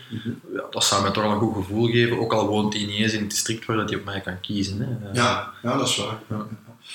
ja, 0.54 0.62
dat 0.70 0.84
zou 0.84 1.02
mij 1.02 1.10
toch 1.10 1.22
wel 1.22 1.32
een 1.32 1.38
goed 1.38 1.54
gevoel 1.54 1.86
geven, 1.86 2.18
ook 2.20 2.32
al 2.32 2.46
woont 2.46 2.74
hij 2.74 2.84
niet 2.84 2.98
eens 3.00 3.12
in 3.12 3.20
het 3.20 3.30
district 3.30 3.66
waar 3.66 3.76
dat 3.76 3.88
hij 3.90 3.98
op 3.98 4.04
mij 4.04 4.20
kan 4.20 4.40
kiezen. 4.40 4.78
Hè. 4.80 5.20
Ja, 5.20 5.50
ja, 5.62 5.76
dat 5.76 5.88
is 5.88 5.96
waar. 5.96 6.18
Ja. 6.28 6.46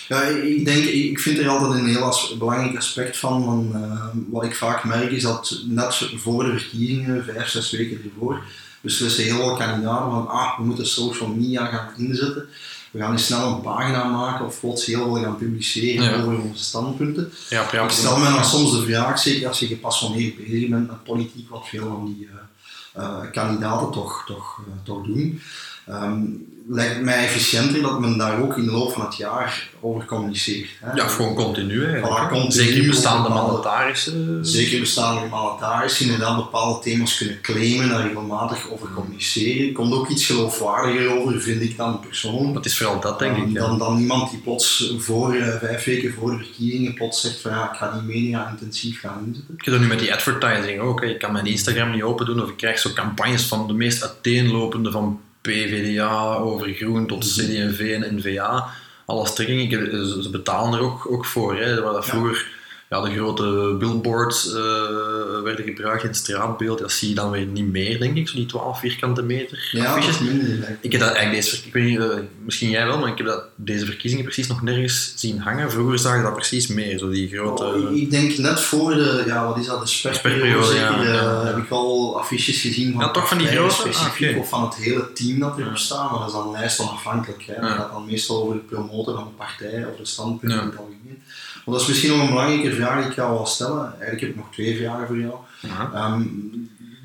Ja, 0.07 0.21
ik 0.21 0.65
denk, 0.65 0.83
ik 0.86 1.19
vind 1.19 1.38
er 1.39 1.48
altijd 1.48 1.80
een 1.80 1.88
heel 1.88 2.01
as- 2.04 2.38
belangrijk 2.38 2.77
aspect 2.77 3.17
van. 3.17 3.43
van 3.43 3.72
eh, 3.74 4.08
wat 4.32 4.43
ik 4.43 4.55
vaak 4.55 4.84
merk 4.84 5.12
is 5.12 5.24
dat 5.24 5.62
net 5.65 5.96
voor 6.15 6.43
de 6.43 6.58
verkiezingen, 6.60 7.24
vijf, 7.24 7.48
zes 7.48 7.72
weken 7.72 8.01
ervoor, 8.03 8.43
beslissen 8.82 9.24
heel 9.24 9.36
veel 9.36 9.55
kandidaten 9.55 10.12
van 10.12 10.27
ah, 10.27 10.58
we 10.58 10.63
moeten 10.63 10.88
social 10.88 11.29
media 11.29 11.65
gaan 11.65 11.89
inzetten. 11.98 12.48
We 12.93 13.00
gaan 13.00 13.12
eens 13.12 13.25
snel 13.25 13.47
een 13.53 13.62
pagina 13.62 14.03
maken 14.03 14.45
of 14.45 14.59
plots 14.59 14.85
heel 14.85 15.03
veel 15.03 15.23
gaan 15.23 15.38
publiceren 15.38 16.03
Ja. 16.03 16.21
over 16.21 16.41
onze 16.41 16.63
standpunten. 16.63 17.31
Ja, 17.50 17.67
ja, 17.71 17.83
Ik 17.83 17.89
stel 17.89 18.17
me 18.17 18.23
dan 18.31 18.45
soms 18.45 18.71
de 18.71 18.81
vraag, 18.81 19.19
zeker 19.19 19.47
als 19.47 19.59
je 19.59 19.67
gepassioneerd 19.67 20.35
bezig 20.38 20.69
bent 20.69 20.88
met 20.88 21.03
politiek, 21.03 21.50
wat 21.50 21.67
veel 21.67 21.88
van 21.88 22.05
die 22.05 22.29
eh, 22.93 23.03
eh, 23.03 23.31
kandidaten 23.31 23.91
toch, 23.91 24.23
toch, 24.25 24.59
eh, 24.67 24.73
toch 24.83 25.05
doen, 25.05 25.41
ehm, 25.87 26.21
lijkt 26.69 26.93
het 26.93 27.03
mij 27.03 27.23
efficiënter 27.23 27.81
dat 27.81 27.99
men 27.99 28.17
daar 28.17 28.41
ook 28.41 28.57
in 28.57 28.65
de 28.65 28.71
loop 28.71 28.91
van 28.93 29.05
het 29.05 29.15
jaar 29.15 29.69
over 29.81 30.05
communiceert. 30.05 30.69
Hè. 30.79 30.91
Ja, 30.93 31.07
gewoon 31.07 31.35
continu. 31.35 31.85
Hè, 31.85 31.99
Voilà, 31.99 32.29
continu 32.31 32.51
Zeker 32.51 32.87
bestaande 32.87 33.29
mandatarissen. 33.29 34.45
Zeker 34.45 34.79
bestaande 34.79 35.27
mandatarissen 35.29 36.05
inderdaad 36.05 36.35
bepaalde 36.35 36.79
thema's 36.83 37.17
kunnen 37.17 37.41
claimen, 37.41 37.89
daar 37.89 38.07
regelmatig 38.07 38.69
over 38.71 38.87
communiceren. 38.95 39.67
Er 39.67 39.73
komt 39.73 39.93
ook 39.93 40.09
iets 40.09 40.25
geloofwaardiger 40.25 41.17
over, 41.19 41.41
vind 41.41 41.61
ik 41.61 41.77
dan 41.77 41.99
persoonlijk. 41.99 42.53
Dat 42.53 42.65
is 42.65 42.77
vooral 42.77 42.99
dat, 42.99 43.19
denk 43.19 43.37
ik. 43.37 43.43
Um, 43.43 43.51
Ja. 43.51 43.59
dan, 43.59 43.77
dan 43.77 43.99
iemand 43.99 44.29
die 44.31 44.39
plots 44.39 44.93
voor, 44.97 45.33
eh, 45.35 45.55
vijf 45.59 45.83
weken 45.83 46.13
voor 46.13 46.31
de 46.31 46.37
verkiezingen 46.37 46.93
plots 46.93 47.21
zegt 47.21 47.41
van 47.41 47.51
ja, 47.51 47.71
ik 47.71 47.77
ga 47.77 47.91
die 47.91 48.01
media 48.15 48.49
intensief 48.49 48.99
gaan 48.99 49.23
inzetten. 49.27 49.53
Ik 49.57 49.65
heb 49.65 49.73
dat 49.73 49.83
nu 49.83 49.89
met 49.89 49.99
die 49.99 50.13
advertising 50.13 50.79
ook. 50.79 51.01
hè. 51.01 51.07
Ik 51.07 51.19
kan 51.19 51.31
mijn 51.31 51.45
Instagram 51.45 51.91
niet 51.91 52.03
open 52.03 52.25
doen 52.25 52.41
of 52.41 52.49
ik 52.49 52.57
krijg 52.57 52.79
zo 52.79 52.89
campagnes 52.93 53.43
van 53.43 53.67
de 53.67 53.73
meest 53.73 54.03
uiteenlopende 54.03 54.91
van 54.91 55.19
PVDA 55.43 56.35
over 56.35 56.73
groen 56.73 57.07
tot 57.07 57.25
CD&V 57.25 58.00
en 58.01 58.15
NVA. 58.15 58.69
Alle 59.05 59.27
strekkingen. 59.27 59.63
Ik 59.63 59.71
heb- 59.71 59.91
Ze 60.21 60.29
betalen 60.31 60.79
er 60.79 60.85
ook, 60.85 61.12
ook 61.12 61.25
voor. 61.25 61.55
Hè. 61.57 61.81
Waar 61.81 61.93
dat 61.93 62.05
vroeger 62.05 62.47
ja, 62.93 63.01
de 63.01 63.12
grote 63.12 63.75
billboards 63.79 64.53
eh, 64.53 64.62
werden 65.43 65.65
gebruikt 65.65 66.01
in 66.03 66.07
het 66.09 66.17
straatbeeld. 66.17 66.79
Dat 66.79 66.91
zie 66.91 67.09
je 67.09 67.15
dan 67.15 67.31
weer 67.31 67.45
niet 67.45 67.71
meer, 67.71 68.00
denk 68.00 68.17
ik. 68.17 68.27
Zo 68.29 68.35
die 68.35 68.45
12 68.45 68.79
vierkante 68.79 69.21
meter 69.21 69.69
Ja, 69.71 69.85
affiches. 69.85 70.17
dat. 70.17 70.27
Ik 70.81 70.91
heb 70.91 71.01
dat 71.01 71.12
eigenlijk 71.12 71.43
deze, 71.43 71.55
ver- 71.55 71.67
ik 71.67 71.73
weet 71.73 71.83
niet, 71.83 72.00
eh, 72.00 72.07
misschien 72.43 72.69
jij 72.69 72.85
wel, 72.85 72.97
maar 73.00 73.09
ik 73.12 73.17
heb 73.17 73.27
dat 73.27 73.43
deze 73.55 73.85
verkiezingen 73.85 74.25
precies 74.25 74.47
nog 74.47 74.62
nergens 74.62 75.13
zien 75.15 75.39
hangen. 75.39 75.71
Vroeger 75.71 76.00
zag 76.00 76.15
je 76.15 76.21
dat 76.21 76.33
precies 76.33 76.67
meer, 76.67 76.97
zo 76.97 77.09
die 77.09 77.27
grote... 77.27 77.63
Oh, 77.65 77.95
ik- 77.95 78.12
denk 78.12 78.38
net 78.38 78.59
voor 78.62 78.93
de, 78.93 79.23
ja, 79.27 79.47
wat 79.47 79.57
is 79.57 79.65
dat, 79.65 79.79
de 79.81 79.88
sperperiode, 79.88 80.65
zeker, 80.65 80.79
ja, 80.81 80.97
eh, 81.00 81.13
ja, 81.13 81.43
heb 81.45 81.57
ik 81.57 81.69
al 81.69 82.19
affiches 82.19 82.62
gezien 82.62 82.91
van, 82.93 83.01
Ja, 83.01 83.12
toch 83.12 83.27
van 83.27 83.38
die 83.38 83.47
grote? 83.47 83.73
Ah, 83.73 83.79
specifiek, 83.79 84.29
oké. 84.29 84.39
of 84.39 84.50
van 84.50 84.63
het 84.63 84.75
hele 84.75 85.13
team 85.13 85.39
dat 85.39 85.57
erop 85.59 85.77
staat, 85.77 86.09
maar 86.12 86.19
dat 86.19 86.27
is 86.27 86.33
dan 86.33 86.51
lijst 86.51 86.79
onafhankelijk. 86.79 87.43
Hè. 87.47 87.62
Dat 87.62 87.69
gaat 87.71 87.91
dan 87.91 88.05
meestal 88.05 88.41
over 88.43 88.55
de 88.55 88.62
promotor 88.62 89.13
van 89.15 89.23
de 89.23 89.29
partij 89.45 89.85
of 89.85 89.95
de 89.97 90.05
standpunten 90.05 90.57
Ja. 90.57 90.63
in 90.63 90.69
Maar 91.65 91.75
dat 91.75 91.82
is 91.82 91.88
misschien 91.88 92.10
nog 92.10 92.20
een 92.20 92.29
belangrijke 92.29 92.75
vraag 92.75 93.01
die 93.01 93.10
ik 93.10 93.15
jou 93.15 93.34
wil 93.34 93.46
stellen. 93.46 93.86
Eigenlijk 93.86 94.22
heb 94.22 94.29
ik 94.29 94.36
nog 94.36 94.51
twee 94.51 94.77
vragen 94.77 95.08
voor 95.08 95.20
jou. 95.20 95.36
Ehm, 95.93 96.22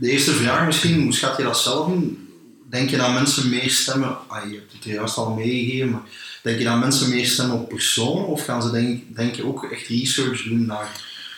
de 0.00 0.10
eerste 0.10 0.32
vraag 0.32 0.66
misschien, 0.66 1.02
hoe 1.02 1.12
schat 1.12 1.36
je 1.36 1.42
dat 1.42 1.58
zelf 1.58 1.88
in? 1.88 2.28
denk 2.68 2.90
je 2.90 2.96
dat 2.96 3.12
mensen 3.12 3.48
meer 3.48 3.70
stemmen, 3.70 4.16
ah, 4.26 4.50
je 4.50 4.56
hebt 4.56 4.72
het 4.72 4.84
juist 4.84 5.16
al 5.16 5.34
meegegeven, 5.34 5.90
maar 5.90 6.02
denk 6.42 6.58
je 6.58 6.64
dat 6.64 6.78
mensen 6.78 7.10
meer 7.10 7.26
stemmen 7.26 7.56
op 7.56 7.68
personen 7.68 8.26
of 8.26 8.44
gaan 8.44 8.62
ze 8.62 8.70
denk, 8.70 9.16
denk 9.16 9.34
je 9.34 9.46
ook 9.46 9.64
echt 9.64 9.86
research 9.86 10.42
doen 10.42 10.66
naar, 10.66 10.88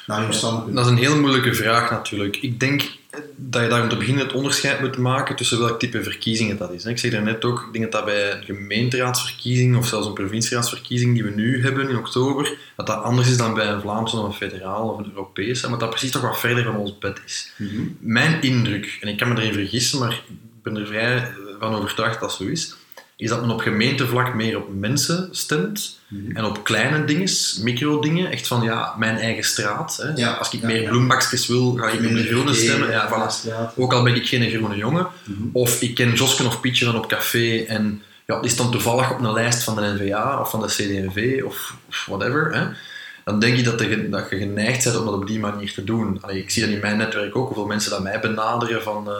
naar 0.06 0.22
hun 0.22 0.34
standpunt? 0.34 0.76
Dat 0.76 0.84
is 0.84 0.90
een 0.90 0.98
heel 0.98 1.20
moeilijke 1.20 1.54
vraag 1.54 1.90
natuurlijk. 1.90 2.36
Ik 2.36 2.60
denk 2.60 2.82
dat 3.36 3.62
je 3.62 3.68
daar 3.68 3.82
om 3.82 3.88
te 3.88 3.96
beginnen 3.96 4.24
het 4.24 4.32
onderscheid 4.32 4.80
moet 4.80 4.96
maken 4.96 5.36
tussen 5.36 5.58
welk 5.58 5.78
type 5.78 6.02
verkiezingen 6.02 6.56
dat 6.56 6.72
is. 6.72 6.84
Ik 6.84 6.98
zeg 6.98 7.10
daarnet 7.10 7.44
ook, 7.44 7.60
ik 7.60 7.72
denk 7.72 7.84
dat 7.84 7.92
dat 7.92 8.04
bij 8.04 8.32
een 8.32 8.42
gemeenteraadsverkiezing 8.42 9.76
of 9.76 9.86
zelfs 9.86 10.06
een 10.06 10.12
provincieraadsverkiezing 10.12 11.14
die 11.14 11.22
we 11.24 11.30
nu 11.30 11.62
hebben 11.62 11.88
in 11.88 11.96
oktober, 11.96 12.56
dat 12.76 12.86
dat 12.86 13.02
anders 13.02 13.28
is 13.28 13.36
dan 13.36 13.54
bij 13.54 13.66
een 13.66 13.80
Vlaamse 13.80 14.16
of 14.16 14.24
een 14.24 14.48
federaal 14.48 14.88
of 14.88 14.98
een 14.98 15.10
Europese, 15.14 15.70
maar 15.70 15.78
dat 15.78 15.90
precies 15.90 16.10
toch 16.10 16.22
wat 16.22 16.40
verder 16.40 16.64
van 16.64 16.76
ons 16.76 16.98
bed 16.98 17.20
is. 17.26 17.52
Mhm. 17.56 17.82
Mijn 17.98 18.42
indruk, 18.42 18.98
en 19.00 19.08
ik 19.08 19.16
kan 19.16 19.28
me 19.28 19.40
erin 19.40 19.52
vergissen, 19.52 19.98
maar 19.98 20.12
ik 20.12 20.62
ben 20.62 20.76
er 20.76 20.86
vrij 20.86 21.32
van 21.58 21.74
overtuigd 21.74 22.20
dat 22.20 22.32
zo 22.32 22.44
is, 22.44 22.76
is 23.20 23.28
dat 23.28 23.40
men 23.40 23.50
op 23.50 23.60
gemeentevlak 23.60 24.34
meer 24.34 24.56
op 24.56 24.74
mensen 24.74 25.28
stemt 25.30 25.98
Mhm. 26.10 26.36
en 26.36 26.44
op 26.44 26.64
kleine 26.64 27.04
dingen, 27.04 27.28
micro-dingen, 27.62 28.30
echt 28.30 28.46
van 28.46 28.62
ja, 28.62 28.94
mijn 28.98 29.16
eigen 29.16 29.44
straat. 29.44 29.96
Hè. 30.02 30.08
Ja, 30.22 30.32
Als 30.32 30.52
ik 30.52 30.60
ja, 30.60 30.66
meer 30.66 30.82
ja. 30.82 30.88
bloembakjes 30.88 31.46
wil, 31.46 31.74
ga 31.74 31.88
ik 31.88 31.94
op 32.06 32.14
de 32.14 32.24
groene 32.24 32.54
stemmen. 32.54 32.90
Ja, 32.90 33.08
voilà. 33.08 33.46
Ja. 33.48 33.72
Ook 33.76 33.92
al 33.92 34.02
ben 34.02 34.14
ik 34.14 34.26
geen 34.26 34.50
groene 34.50 34.76
jongen. 34.76 35.06
Mhm. 35.24 35.42
Of 35.52 35.80
ik 35.82 35.94
ken 35.94 36.12
Josken 36.12 36.46
of 36.46 36.60
Pietje 36.60 36.84
van 36.84 36.96
op 36.96 37.08
café 37.08 37.58
en 37.68 38.02
ja, 38.26 38.40
die 38.40 38.50
stond 38.50 38.72
toevallig 38.72 39.10
op 39.12 39.20
een 39.20 39.32
lijst 39.32 39.62
van 39.64 39.76
de 39.76 39.82
NVA 39.98 40.40
of 40.40 40.50
van 40.50 40.60
de 40.60 40.66
CD&V 40.66 41.42
of, 41.44 41.74
of 41.88 42.04
whatever. 42.08 42.54
Hè. 42.54 42.66
Dan 43.24 43.40
denk 43.40 43.58
ik 43.58 43.64
dat, 43.64 43.78
de, 43.78 44.08
dat 44.08 44.26
je 44.30 44.36
geneigd 44.38 44.84
bent 44.84 44.96
om 44.98 45.04
dat 45.04 45.14
op 45.14 45.26
die 45.26 45.38
manier 45.38 45.72
te 45.72 45.84
doen. 45.84 46.18
Allee, 46.20 46.38
ik 46.38 46.50
zie 46.50 46.62
dat 46.62 46.70
in 46.70 46.80
mijn 46.80 46.96
netwerk 46.96 47.36
ook, 47.36 47.46
hoeveel 47.46 47.66
mensen 47.66 47.90
dat 47.90 48.02
mij 48.02 48.20
benaderen 48.20 48.82
van... 48.82 49.08
eh, 49.08 49.14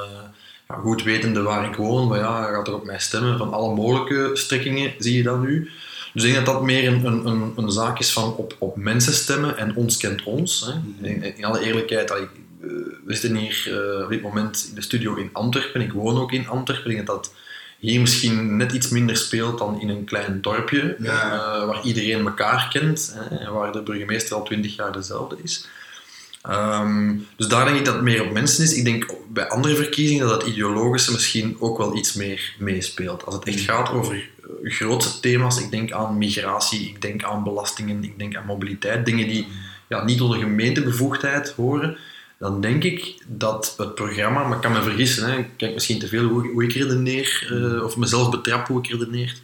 ja, 0.71 0.77
goed 0.81 1.03
wetende 1.03 1.43
waar 1.43 1.65
ik 1.69 1.75
woon, 1.75 2.09
maar 2.09 2.19
ja, 2.19 2.49
je 2.49 2.55
gaat 2.55 2.67
er 2.67 2.75
op 2.75 2.85
mij 2.85 2.99
stemmen. 2.99 3.39
Van 3.39 3.53
alle 3.53 3.75
mogelijke 3.75 4.31
strekkingen 4.33 4.93
zie 4.99 5.17
je 5.17 5.23
dat 5.23 5.43
nu. 5.43 5.71
Dus 6.15 6.25
ik 6.25 6.33
denk 6.33 6.47
dat 6.47 6.55
dat 6.55 6.65
meer 6.65 6.89
een, 6.89 7.05
een, 7.05 7.27
een, 7.27 7.53
een 7.57 7.71
zaak 7.71 7.99
is 7.99 8.13
van 8.13 8.35
op, 8.37 8.57
op 8.59 8.77
mensen 8.77 9.13
stemmen 9.13 9.57
en 9.57 9.77
ons 9.77 9.97
kent 9.97 10.23
ons. 10.23 10.67
Hè. 10.67 11.07
In, 11.09 11.37
in 11.37 11.45
alle 11.45 11.61
eerlijkheid, 11.61 12.11
allee, 12.11 12.23
eh, 12.63 12.69
we 13.05 13.15
zitten 13.15 13.37
hier 13.37 13.69
eh, 13.99 14.05
op 14.05 14.11
dit 14.11 14.23
moment 14.23 14.67
in 14.69 14.75
de 14.75 14.83
studio 14.83 15.15
in 15.15 15.31
Antwerpen. 15.33 15.81
Ik 15.81 15.93
woon 15.93 16.19
ook 16.21 16.33
in 16.33 16.49
Antwerpen. 16.49 16.91
Ik 16.91 16.97
denk 16.97 17.07
dat 17.09 17.25
dat 17.25 17.35
hier 17.79 18.01
misschien 18.01 18.57
net 18.57 18.73
iets 18.73 18.89
minder 18.89 19.17
speelt 19.17 19.59
dan 19.59 19.81
in 19.81 19.89
een 19.89 20.05
klein 20.05 20.41
dorpje, 20.41 20.97
Ja. 20.99 21.33
eh, 21.33 21.67
waar 21.67 21.83
iedereen 21.83 22.27
elkaar 22.27 22.69
kent 22.73 23.15
hè, 23.17 23.37
en 23.37 23.53
waar 23.53 23.73
de 23.73 23.83
burgemeester 23.83 24.37
al 24.37 24.43
twintig 24.45 24.77
jaar 24.77 24.93
dezelfde 24.93 25.37
is. 25.43 25.67
Ehm, 26.43 27.17
dus 27.37 27.47
daar 27.49 27.65
denk 27.65 27.77
ik 27.79 27.85
dat 27.85 27.95
het 27.95 28.03
meer 28.03 28.25
op 28.25 28.33
mensen 28.33 28.65
is. 28.65 28.75
Ik 28.75 28.85
denk 28.85 29.15
bij 29.33 29.49
andere 29.49 29.75
verkiezingen 29.75 30.29
dat 30.29 30.43
het 30.43 30.51
ideologische 30.51 31.13
misschien 31.13 31.57
ook 31.59 31.79
wel 31.79 31.97
iets 31.97 32.13
meer 32.15 32.55
meespeelt. 32.59 33.25
Als 33.25 33.35
het 33.35 33.45
echt 33.45 33.61
gaat 33.61 33.91
over 33.91 34.15
eh, 34.15 34.73
grootste 34.73 35.21
thema's, 35.21 35.61
ik 35.61 35.71
denk 35.71 35.93
aan 35.93 36.19
migratie, 36.19 36.89
ik 36.89 37.03
denk 37.03 37.25
aan 37.25 37.45
belastingen, 37.45 38.05
ik 38.05 38.19
denk 38.19 38.37
aan 38.37 38.47
mobiliteit, 38.47 39.07
dingen 39.07 39.29
die 39.29 39.47
ja, 39.89 40.05
niet 40.05 40.21
onder 40.21 40.39
gemeentebevoegdheid 40.39 41.51
horen, 41.51 41.97
dan 42.39 42.61
denk 42.61 42.85
ik 42.85 43.23
dat 43.27 43.75
het 43.77 43.95
programma, 43.95 44.45
maar 44.45 44.57
ik 44.57 44.63
kan 44.63 44.73
me 44.73 44.83
vergissen, 44.83 45.31
hè, 45.31 45.39
ik 45.39 45.49
kijk 45.57 45.75
misschien 45.75 45.99
te 45.99 46.09
veel 46.09 46.25
hoe, 46.25 46.49
hoe 46.53 46.65
ik 46.65 46.73
redeneer, 46.73 47.49
eh, 47.51 47.85
of 47.85 47.97
mezelf 47.97 48.31
betrap 48.31 48.67
hoe 48.67 48.79
ik 48.79 48.91
redeneer, 48.91 49.35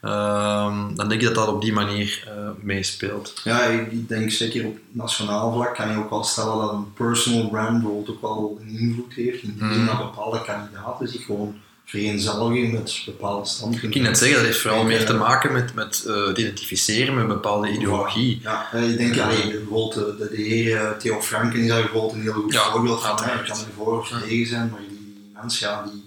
Ehm, 0.00 0.94
dan 0.94 1.08
denk 1.08 1.20
ik 1.20 1.26
dat 1.26 1.34
dat 1.34 1.48
op 1.48 1.62
die 1.62 1.72
manier 1.72 2.24
eh, 2.26 2.50
meespeelt. 2.60 3.40
Ja, 3.44 3.62
ik 3.64 4.08
denk 4.08 4.30
zeker 4.30 4.66
op 4.66 4.76
nationaal 4.90 5.52
vlak 5.52 5.74
kan 5.74 5.90
je 5.90 5.96
ook 5.96 6.10
wel 6.10 6.24
stellen 6.24 6.58
dat 6.58 6.72
een 6.72 6.92
personal 6.92 7.48
brand 7.48 7.84
ook 8.08 8.20
wel 8.20 8.58
een 8.62 8.78
invloed 8.78 9.14
heeft. 9.14 9.42
In 9.42 9.56
die 9.58 9.72
zin 9.72 9.86
dat 9.86 9.98
bepaalde 9.98 10.42
kandidaten 10.42 11.08
zich 11.08 11.24
gewoon 11.24 11.54
vereenzelvigen 11.84 12.72
met 12.72 13.02
bepaalde 13.06 13.48
standpunten. 13.48 13.88
Ik 13.88 13.94
kan 13.94 14.02
net 14.02 14.18
zeggen, 14.18 14.36
dat 14.36 14.46
heeft 14.46 14.60
vooral 14.60 14.84
meer 14.84 15.06
te 15.06 15.14
maken 15.14 15.52
met, 15.52 15.74
met 15.74 16.04
eh, 16.06 16.26
het 16.26 16.38
identificeren 16.38 17.14
met 17.14 17.22
een 17.22 17.28
bepaalde 17.28 17.68
ideologie. 17.70 18.40
Ja, 18.42 18.72
ik 18.72 18.96
denk, 18.98 19.18
allee, 19.18 19.50
bijvoorbeeld 19.50 19.94
de, 19.94 20.16
de, 20.18 20.28
de 20.36 20.42
heer 20.42 20.76
eh, 20.76 20.90
Theo 20.90 21.20
Franken 21.20 21.60
is 21.60 21.68
daar 21.68 21.80
bijvoorbeeld 21.82 22.12
een 22.12 22.22
heel 22.22 22.32
goed 22.32 22.52
Ja, 22.52 22.70
voorbeeld 22.70 23.00
van. 23.02 23.10
Je 23.16 23.42
kan 23.46 23.58
er 23.58 23.64
voor 23.76 23.98
of 23.98 24.10
Ja. 24.10 24.20
tegen 24.20 24.46
zijn, 24.46 24.68
maar 24.70 24.80
die 24.88 25.30
mens, 25.34 25.58
ja, 25.58 25.82
die, 25.82 26.04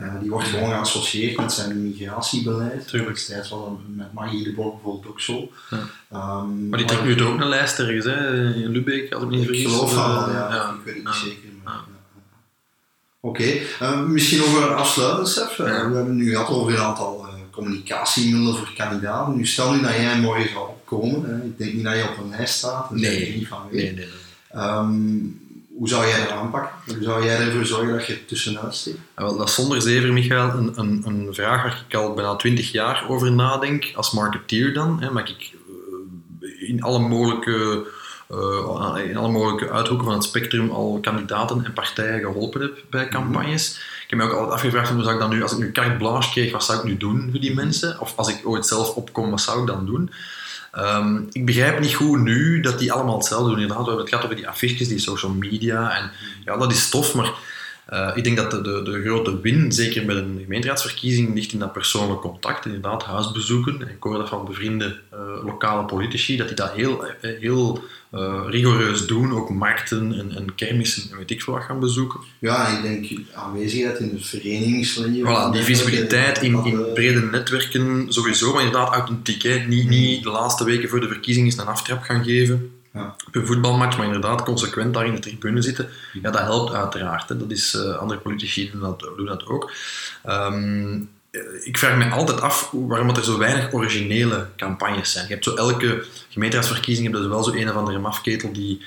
eh, 0.00 0.20
die 0.20 0.30
wordt 0.30 0.48
gewoon 0.48 0.68
geassocieerd 0.70 1.36
met 1.36 1.52
zijn 1.52 1.82
migratiebeleid. 1.82 2.88
Tuurlijk. 2.88 3.26
Was 3.38 3.48
dat 3.50 3.78
met 3.96 4.12
Marie 4.12 4.44
de 4.44 4.52
Blok 4.52 4.72
bijvoorbeeld 4.74 5.06
ook 5.12 5.20
zo. 5.20 5.48
Ja. 5.70 5.78
Ehm, 6.12 6.68
Maar 6.68 6.78
die 6.78 6.86
trekt 6.88 7.04
nu 7.04 7.16
toch 7.16 7.28
ook 7.28 7.40
een 7.40 7.48
lijst 7.48 7.78
ergens, 7.78 8.04
hè? 8.04 8.44
in 8.54 8.68
Lübeck, 8.70 9.12
als 9.12 9.22
ik 9.22 9.28
me 9.28 9.34
niet 9.36 9.44
Ik 9.48 9.50
vergis. 9.54 9.72
geloof 9.72 9.94
van 9.94 10.12
wel, 10.12 10.26
Eh, 10.26 10.32
ja. 10.32 10.70
Ik 10.70 10.84
weet 10.84 10.94
het 10.94 11.04
niet 11.04 11.14
zeker. 11.14 11.48
Oké, 13.22 13.44
eh, 13.80 14.00
misschien 14.02 14.38
nog 14.38 14.56
een 14.68 14.74
afsluitend, 14.74 15.28
Stef. 15.28 15.58
Eh. 15.58 15.64
We 15.64 15.70
hebben 15.72 16.16
nu 16.16 16.30
gehad 16.30 16.48
over 16.48 16.72
een 16.74 16.80
aantal 16.80 17.26
eh, 17.26 17.34
communicatiemiddelen 17.50 18.56
voor 18.56 18.72
kandidaten. 18.76 19.36
Nu 19.36 19.46
stel 19.46 19.72
nu 19.72 19.80
dat 19.80 19.94
jij 19.94 20.18
morgen 20.20 20.48
zou 20.50 20.68
opkomen. 20.68 21.24
Hè. 21.24 21.44
Ik 21.46 21.58
denk 21.58 21.72
niet 21.74 21.84
dat 21.84 21.94
je 21.94 22.02
op 22.08 22.18
een 22.24 22.28
lijst 22.30 22.54
staat. 22.54 22.88
Daar 22.90 22.98
Nee. 22.98 23.36
niet 23.36 23.48
van 23.48 23.58
nee, 23.70 23.92
nee. 23.92 24.08
Ehm, 24.50 25.16
hoe 25.80 25.88
zou 25.88 26.06
jij 26.06 26.18
dat 26.18 26.30
aanpakken? 26.30 26.94
Hoe 26.94 27.02
zou 27.02 27.24
jij 27.24 27.38
ervoor 27.38 27.66
zorgen 27.66 27.92
dat 27.92 28.06
je 28.06 28.12
er 28.12 28.24
tussenuit 28.26 28.74
steekt? 28.74 28.98
Ja, 29.16 29.22
wel, 29.22 29.36
dat 29.36 29.48
is 29.48 29.54
zonder 29.54 29.82
zever, 29.82 30.12
Michael, 30.12 30.50
een, 30.50 30.72
een, 30.74 31.02
een 31.06 31.28
vraag 31.34 31.62
waar 31.62 31.84
ik 31.88 31.94
al 31.94 32.14
bijna 32.14 32.36
twintig 32.36 32.72
jaar 32.72 33.04
over 33.08 33.32
nadenk, 33.32 33.92
als 33.94 34.10
marketeer 34.10 34.74
dan. 34.74 35.02
Hè, 35.02 35.10
maar 35.10 35.28
ik 35.28 35.52
eh, 36.40 36.68
in 36.68 36.82
alle 36.82 36.98
mogelijke... 36.98 37.86
eh, 38.28 38.96
in 39.08 39.16
alle 39.16 39.28
mogelijke 39.28 39.70
uithoeken 39.70 40.06
van 40.06 40.14
het 40.14 40.24
spectrum 40.24 40.70
al 40.70 40.98
kandidaten 41.02 41.64
en 41.64 41.72
partijen 41.72 42.20
geholpen 42.20 42.60
heb 42.60 42.78
bij 42.90 43.08
campagnes. 43.08 43.78
Ik 44.04 44.10
heb 44.10 44.18
me 44.18 44.24
ook 44.24 44.32
altijd 44.32 44.52
afgevraagd, 44.52 44.90
hoe 44.90 45.02
zou 45.02 45.14
ik 45.14 45.20
dan 45.20 45.30
nu, 45.30 45.42
als 45.42 45.52
ik 45.52 45.58
nu 45.58 45.72
carte 45.72 45.96
blanche 45.96 46.30
kreeg, 46.30 46.52
wat 46.52 46.64
zou 46.64 46.78
ik 46.78 46.84
nu 46.84 46.96
doen 46.96 47.28
voor 47.30 47.40
die 47.40 47.54
mensen? 47.54 48.00
Of 48.00 48.12
als 48.16 48.28
ik 48.28 48.40
ooit 48.44 48.66
zelf 48.66 48.94
opkom, 48.94 49.30
wat 49.30 49.40
zou 49.40 49.60
ik 49.60 49.66
dan 49.66 49.86
doen? 49.86 50.10
Ehm, 50.72 51.22
ik 51.32 51.46
begrijp 51.46 51.80
niet 51.80 51.94
goed 51.94 52.20
nu 52.20 52.60
dat 52.60 52.78
die 52.78 52.92
allemaal 52.92 53.16
hetzelfde 53.16 53.48
doen. 53.48 53.60
Inderdaad, 53.60 53.84
we 53.84 53.90
hebben 53.90 54.04
het 54.04 54.14
gehad 54.14 54.24
over 54.24 54.36
die 54.36 54.48
affiches, 54.48 54.88
die 54.88 54.98
social 54.98 55.32
media. 55.32 55.96
En 55.96 56.10
ja, 56.44 56.56
dat 56.56 56.72
is 56.72 56.88
tof, 56.88 57.14
maar 57.14 57.32
eh, 57.90 58.10
ik 58.14 58.24
denk 58.24 58.36
dat 58.36 58.50
de, 58.50 58.60
de, 58.62 58.82
de 58.82 59.02
grote 59.02 59.40
win, 59.40 59.72
zeker 59.72 60.04
met 60.04 60.16
een 60.16 60.38
gemeenteraadsverkiezing, 60.42 61.34
ligt 61.34 61.52
in 61.52 61.58
dat 61.58 61.72
persoonlijk 61.72 62.20
contact. 62.20 62.64
Inderdaad, 62.66 63.04
huisbezoeken. 63.04 63.80
Ik 63.80 63.96
hoor 64.00 64.18
dat 64.18 64.28
van 64.28 64.44
bevriende 64.44 64.98
eh, 65.10 65.18
lokale 65.44 65.84
politici, 65.84 66.36
dat 66.36 66.46
die 66.46 66.56
dat 66.56 66.72
heel, 66.72 67.04
eh, 67.04 67.30
heel 67.40 67.82
rigoureus 68.46 69.06
doen. 69.06 69.32
Ook 69.32 69.50
markten 69.50 70.18
en, 70.18 70.36
en 70.36 70.54
kermissen 70.54 71.10
en 71.10 71.16
weet 71.18 71.30
ik 71.30 71.42
veel 71.42 71.54
wat 71.54 71.62
gaan 71.62 71.80
bezoeken. 71.80 72.20
Ja, 72.38 72.68
ik 72.68 72.82
denk 72.82 73.20
aanwezigheid 73.34 73.98
in 73.98 74.10
het 74.12 74.26
verenigingsleven. 74.26 75.26
Voilà, 75.26 75.52
die 75.52 75.62
visibiliteit 75.62 76.42
in, 76.42 76.64
in 76.64 76.92
brede 76.94 77.20
netwerken 77.20 78.06
sowieso, 78.08 78.52
maar 78.52 78.64
inderdaad 78.64 78.94
authentiek. 78.94 79.42
Hè. 79.42 79.58
Niet, 79.58 79.88
niet 79.88 80.22
de 80.22 80.30
laatste 80.30 80.64
weken 80.64 80.88
voor 80.88 81.00
de 81.00 81.08
verkiezing 81.08 81.46
eens 81.46 81.58
een 81.58 81.66
aftrap 81.66 82.02
gaan 82.02 82.24
geven 82.24 82.70
Ja. 82.92 83.16
op 83.26 83.34
een 83.34 83.46
voetbalmatch, 83.46 83.96
maar 83.96 84.06
inderdaad 84.06 84.42
consequent 84.42 84.94
daar 84.94 85.06
in 85.06 85.14
de 85.14 85.20
tribune 85.20 85.62
zitten. 85.62 85.88
Ja, 86.12 86.30
dat 86.30 86.40
helpt 86.40 86.74
uiteraard. 86.74 87.28
Hè. 87.28 87.36
Dat 87.36 87.50
is, 87.50 87.74
eh, 87.74 87.96
andere 87.96 88.20
politici 88.20 88.70
doen 88.70 88.80
dat, 88.80 89.00
doen 89.16 89.26
dat 89.26 89.46
ook. 89.46 89.72
Ehm, 90.24 91.00
eh, 91.30 91.40
ik 91.64 91.78
vraag 91.78 91.96
me 91.96 92.10
altijd 92.10 92.40
af 92.40 92.70
waarom 92.72 93.06
dat 93.06 93.16
er 93.16 93.24
zo 93.24 93.38
weinig 93.38 93.72
originele 93.72 94.46
campagnes 94.56 95.12
zijn. 95.12 95.26
Je 95.26 95.32
hebt 95.32 95.44
zo 95.44 95.54
elke 95.54 96.04
gemeenteraadsverkiezing 96.28 97.06
heb 97.06 97.16
je 97.16 97.22
dus 97.22 97.30
wel 97.30 97.42
zo 97.42 97.52
een 97.52 97.70
of 97.70 97.74
andere 97.74 97.98
mafketel 97.98 98.52
die, 98.52 98.82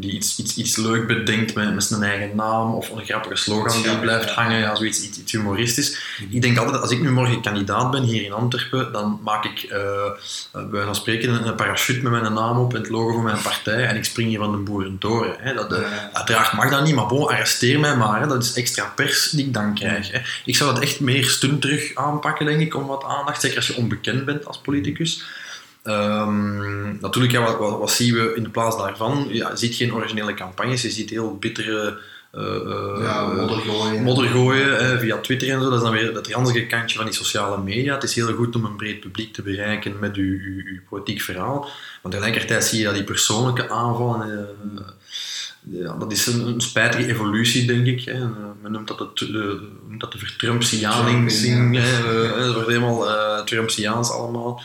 die 0.00 0.10
iets, 0.10 0.38
iets, 0.38 0.56
iets 0.56 0.76
leuk 0.76 1.06
bedenkt 1.06 1.54
met, 1.54 1.74
met 1.74 1.84
zijn 1.84 2.02
eigen 2.02 2.36
naam 2.36 2.74
of 2.74 2.90
een 2.90 3.04
grappige 3.04 3.36
slogan 3.36 3.82
die 3.82 3.98
blijft 3.98 4.30
hangen, 4.30 4.58
ja, 4.58 4.74
zoiets 4.74 5.02
iets, 5.02 5.18
iets 5.18 5.32
humoristisch. 5.32 5.98
Ik 6.30 6.42
denk 6.42 6.58
altijd, 6.58 6.80
als 6.80 6.90
ik 6.90 7.00
nu 7.00 7.10
morgen 7.10 7.40
kandidaat 7.40 7.90
ben 7.90 8.02
hier 8.02 8.22
in 8.24 8.32
Antwerpen, 8.32 8.92
dan 8.92 9.20
maak 9.22 9.44
ik 9.44 9.62
eh, 9.62 9.78
eh, 9.78 10.12
bij 10.52 10.68
wijze 10.70 10.86
van 10.86 10.94
spreken 10.94 11.30
een, 11.30 11.46
een 11.46 11.54
parachute 11.54 12.02
met 12.02 12.20
mijn 12.20 12.32
naam 12.32 12.58
op 12.58 12.74
en 12.74 12.80
het 12.80 12.90
logo 12.90 13.12
van 13.12 13.22
mijn 13.22 13.42
partij 13.42 13.86
en 13.86 13.96
ik 13.96 14.04
spring 14.04 14.28
hier 14.28 14.38
van 14.38 14.52
de 14.52 14.58
boerentoren. 14.58 15.36
Hè. 15.38 15.54
Dat, 15.54 15.72
eh, 15.72 15.80
Ja. 15.80 16.10
Uiteraard 16.12 16.52
mag 16.52 16.70
dat 16.70 16.84
niet, 16.84 16.94
maar 16.94 17.06
bon, 17.06 17.28
arresteer 17.28 17.80
mij 17.80 17.96
maar. 17.96 18.20
Hè. 18.20 18.26
Dat 18.26 18.42
is 18.42 18.52
extra 18.52 18.92
pers 18.94 19.30
die 19.30 19.46
ik 19.46 19.54
dan 19.54 19.74
krijg. 19.74 20.12
Hè. 20.12 20.20
Ik 20.44 20.56
zou 20.56 20.74
dat 20.74 20.82
echt 20.82 21.00
meer 21.00 21.24
stunt 21.24 21.60
terug 21.60 21.94
aanpakken, 21.94 22.46
denk 22.46 22.60
ik, 22.60 22.74
om 22.74 22.86
wat 22.86 23.04
aandacht. 23.04 23.40
Zeker 23.40 23.56
als 23.56 23.66
je 23.66 23.76
onbekend 23.76 24.24
bent 24.24 24.46
als 24.46 24.58
politicus. 24.58 25.22
Ehm, 25.88 27.00
natuurlijk, 27.00 27.32
ja, 27.32 27.40
wat, 27.40 27.58
wat, 27.58 27.78
wat 27.78 27.90
zien 27.90 28.14
we 28.14 28.32
in 28.36 28.42
de 28.42 28.48
plaats 28.48 28.76
daarvan? 28.76 29.26
Ja, 29.30 29.50
je 29.50 29.56
ziet 29.56 29.74
geen 29.74 29.94
originele 29.94 30.34
campagnes, 30.34 30.82
je 30.82 30.90
ziet 30.90 31.10
heel 31.10 31.36
bittere... 31.38 31.98
eh, 32.30 32.42
eh, 32.42 33.02
ja, 33.02 33.26
modder 33.26 33.58
gooien. 33.58 34.02
modder 34.02 34.28
gooien 34.28 34.86
hè, 34.86 34.98
via 34.98 35.18
Twitter 35.18 35.50
en 35.50 35.60
zo. 35.60 35.70
Dat 35.70 35.78
is 35.78 35.84
dan 35.84 35.92
weer 35.92 36.14
dat 36.14 36.26
ranzige 36.26 36.66
kantje 36.66 36.96
van 36.96 37.06
die 37.06 37.14
sociale 37.14 37.58
media. 37.58 37.94
Het 37.94 38.02
is 38.02 38.14
heel 38.14 38.34
goed 38.34 38.56
om 38.56 38.64
een 38.64 38.76
breed 38.76 39.00
publiek 39.00 39.32
te 39.32 39.42
bereiken 39.42 39.98
met 39.98 40.16
uw, 40.16 40.38
uw, 40.38 40.62
uw 40.64 40.80
politiek 40.88 41.20
verhaal. 41.20 41.68
Maar 42.02 42.12
tegelijkertijd 42.12 42.64
zie 42.64 42.78
je 42.78 42.84
dat 42.84 42.94
die 42.94 43.04
persoonlijke 43.04 43.70
aanvallen... 43.70 44.48
eh, 44.76 44.86
ja, 45.70 45.96
dat 45.98 46.12
is 46.12 46.26
een, 46.26 46.46
een 46.46 46.60
spijtige 46.60 47.08
evolutie, 47.08 47.66
denk 47.66 47.86
ik. 47.86 48.04
Hè. 48.04 48.12
Eh, 48.12 48.28
Men 48.62 48.72
noemt 48.72 48.88
dat, 48.88 48.98
het, 48.98 49.18
de, 49.18 49.32
de, 49.32 49.68
dat 49.98 50.12
de 50.12 50.18
vertrumpsianing. 50.18 51.32
Ja. 51.32 51.80
hè. 51.80 52.22
Eh, 52.22 52.44
Het 52.44 52.52
wordt 52.52 52.68
helemaal 52.68 53.08
eh 53.10 53.44
Trumpsiaans 53.44 54.10
allemaal. 54.10 54.62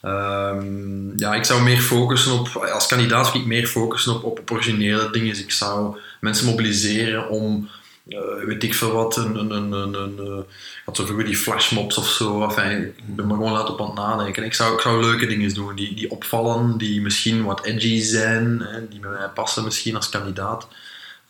Ehm, 0.00 1.18
ja, 1.18 1.34
ik 1.34 1.44
zou 1.44 1.62
meer 1.62 1.80
focussen 1.80 2.32
op, 2.32 2.48
als 2.72 2.86
kandidaat 2.86 3.26
zou 3.26 3.38
ik 3.38 3.46
meer 3.46 3.66
focussen 3.66 4.14
op, 4.14 4.24
op, 4.24 4.38
op 4.38 4.50
originele 4.50 5.10
dingen. 5.10 5.28
Dus 5.28 5.42
ik 5.42 5.50
zou 5.50 5.96
mensen 6.20 6.46
mobiliseren 6.46 7.28
om 7.28 7.68
eh, 8.08 8.44
weet 8.44 8.62
ik 8.62 8.74
veel 8.74 8.92
wat, 8.92 9.16
een, 9.16 9.36
een, 9.36 9.50
een, 9.50 9.72
een, 9.72 9.94
een, 9.94 10.18
eh, 10.18 10.54
had 10.84 10.96
zo 10.96 11.04
vroeger 11.04 11.24
die 11.24 11.36
flashmobs 11.36 11.98
of 11.98 12.06
zo. 12.06 12.42
Enfin, 12.42 12.80
ik 12.80 13.16
ben 13.16 13.26
maar 13.26 13.36
gewoon 13.36 13.52
laat 13.52 13.70
op 13.70 13.80
aan 13.80 13.86
het 13.86 13.94
nadenken. 13.94 14.44
Ik 14.44 14.54
zou, 14.54 14.74
ik 14.74 14.80
zou 14.80 15.00
leuke 15.00 15.26
dingen 15.26 15.54
doen 15.54 15.74
die, 15.74 15.94
die 15.94 16.10
opvallen, 16.10 16.78
die 16.78 17.00
misschien 17.00 17.44
wat 17.44 17.64
edgy 17.64 18.00
zijn, 18.00 18.60
hè, 18.60 18.88
die 18.88 19.00
bij 19.00 19.10
mij 19.10 19.28
passen 19.28 19.64
misschien 19.64 19.96
als 19.96 20.08
kandidaat. 20.08 20.68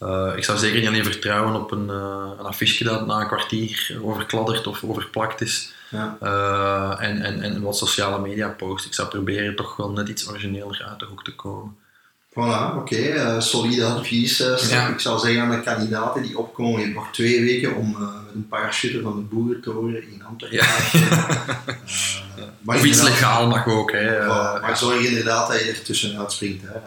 Eh, 0.03 0.33
ik 0.37 0.45
zou 0.45 0.59
zeker 0.59 0.79
niet 0.79 0.89
alleen 0.89 1.05
vertrouwen 1.05 1.55
op 1.55 1.71
een, 1.71 1.87
uh, 1.87 2.31
een 2.39 2.45
affiche 2.45 2.85
dat 2.85 3.07
na 3.07 3.21
een 3.21 3.27
kwartier 3.27 3.99
overkladderd 4.03 4.67
of 4.67 4.85
overplakt 4.85 5.41
is. 5.41 5.73
Ja. 5.91 6.19
Uh, 6.23 7.09
en, 7.09 7.23
en, 7.23 7.43
en 7.43 7.63
wat 7.63 7.77
sociale 7.77 8.21
media 8.21 8.49
post. 8.49 8.87
Ik 8.87 8.95
zou 8.95 9.09
proberen 9.09 9.57
toch 9.57 9.77
wel 9.77 9.91
net 9.91 10.09
iets 10.09 10.29
origineler 10.29 10.85
uit 10.89 10.99
de 10.99 11.05
hoek 11.07 11.25
te 11.25 11.35
komen. 11.35 11.77
Voilà, 12.33 12.77
oké. 12.77 12.95
Okay. 12.95 13.41
solide 13.41 13.85
advies. 13.85 14.39
Ja. 14.69 14.89
Ik 14.89 15.01
zou 15.01 15.19
zeggen 15.19 15.43
aan 15.43 15.51
de 15.51 15.61
kandidaten 15.61 16.23
die 16.23 16.39
opkomen, 16.39 16.79
je 16.79 16.85
hebt 16.85 16.97
nog 16.97 17.13
twee 17.13 17.41
weken 17.41 17.77
om 17.77 17.91
met 17.91 18.35
een 18.35 18.49
parachute 18.49 19.01
van 19.01 19.17
de 19.17 19.23
Boerentoren 19.23 20.13
in 20.13 20.25
Antwerpen 20.25 20.59
te 20.91 20.99
ja. 22.37 22.53
maar 22.61 22.77
Of 22.77 22.85
iets 22.85 23.03
legaal 23.03 23.47
mag 23.47 23.67
ook. 23.67 23.93
Hè. 23.93 24.27
Maar 24.27 24.77
zorg 24.77 25.07
inderdaad 25.07 25.49
dat 25.49 25.61
je 25.61 25.71
er 25.71 25.83
tussenuit 25.83 26.33
springt. 26.33 26.63
Hè 26.63 26.79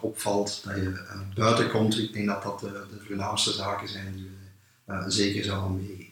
opvalt, 0.00 0.62
dat 0.64 0.76
je 0.76 0.82
uh, 0.82 1.00
buiten 1.34 1.70
komt. 1.70 1.98
Ik 1.98 2.12
denk 2.12 2.26
dat 2.26 2.42
dat 2.42 2.60
de, 2.60 2.66
de 2.66 3.04
voornaamste 3.06 3.52
zaken 3.52 3.88
zijn 3.88 4.12
die 4.14 4.30
we 4.84 5.04
zeker 5.10 5.44
zouden 5.44 5.74
meegeven. 5.76 6.04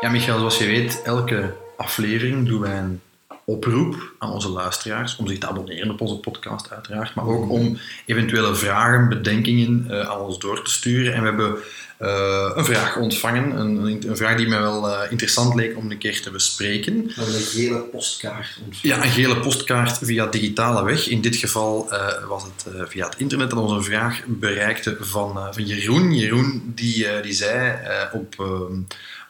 Ja, 0.00 0.10
Michael, 0.10 0.38
zoals 0.38 0.58
je 0.58 0.66
weet, 0.66 1.02
elke 1.02 1.56
aflevering 1.76 2.46
doen 2.46 2.60
wij 2.60 2.78
een 2.78 3.00
oproep 3.48 4.12
aan 4.18 4.32
onze 4.32 4.48
luisteraars 4.48 5.16
om 5.16 5.26
zich 5.26 5.38
te 5.38 5.46
abonneren 5.46 5.90
op 5.90 6.00
onze 6.00 6.18
podcast, 6.18 6.72
uiteraard, 6.72 7.14
maar 7.14 7.26
ook 7.26 7.50
om 7.50 7.78
eventuele 8.06 8.54
vragen, 8.54 9.08
bedenkingen 9.08 9.86
uh, 9.90 10.08
aan 10.08 10.20
ons 10.20 10.38
door 10.38 10.62
te 10.64 10.70
sturen. 10.70 11.14
En 11.14 11.20
we 11.20 11.26
hebben 11.26 11.56
uh, 12.00 12.50
een 12.54 12.64
vraag 12.64 12.96
ontvangen. 12.96 13.50
Een, 13.50 14.06
een, 14.08 14.16
vraag 14.16 14.36
die 14.36 14.48
mij 14.48 14.60
wel 14.60 14.88
uh, 14.88 15.00
interessant 15.10 15.54
leek 15.54 15.76
om 15.76 15.90
een 15.90 15.98
keer 15.98 16.22
te 16.22 16.30
bespreken. 16.30 16.94
Een 16.94 17.40
gele 17.40 17.78
postkaart 17.78 18.58
ontvangen. 18.64 18.96
Ja, 18.96 19.04
een 19.04 19.10
gele 19.10 19.40
postkaart 19.40 19.98
via 20.02 20.26
digitale 20.26 20.84
weg. 20.84 21.08
In 21.08 21.20
dit 21.20 21.36
geval 21.36 21.88
uh, 21.92 22.28
was 22.28 22.42
het 22.42 22.88
via 22.88 23.06
het 23.08 23.18
internet 23.18 23.50
dat 23.50 23.58
onze 23.58 23.90
vraag 23.90 24.22
bereikte 24.26 24.96
van, 25.00 25.54
van 25.54 25.66
Jeroen. 25.66 26.14
Jeroen 26.14 26.72
die, 26.74 27.20
die 27.22 27.32
zei 27.32 27.78
op 28.12 28.36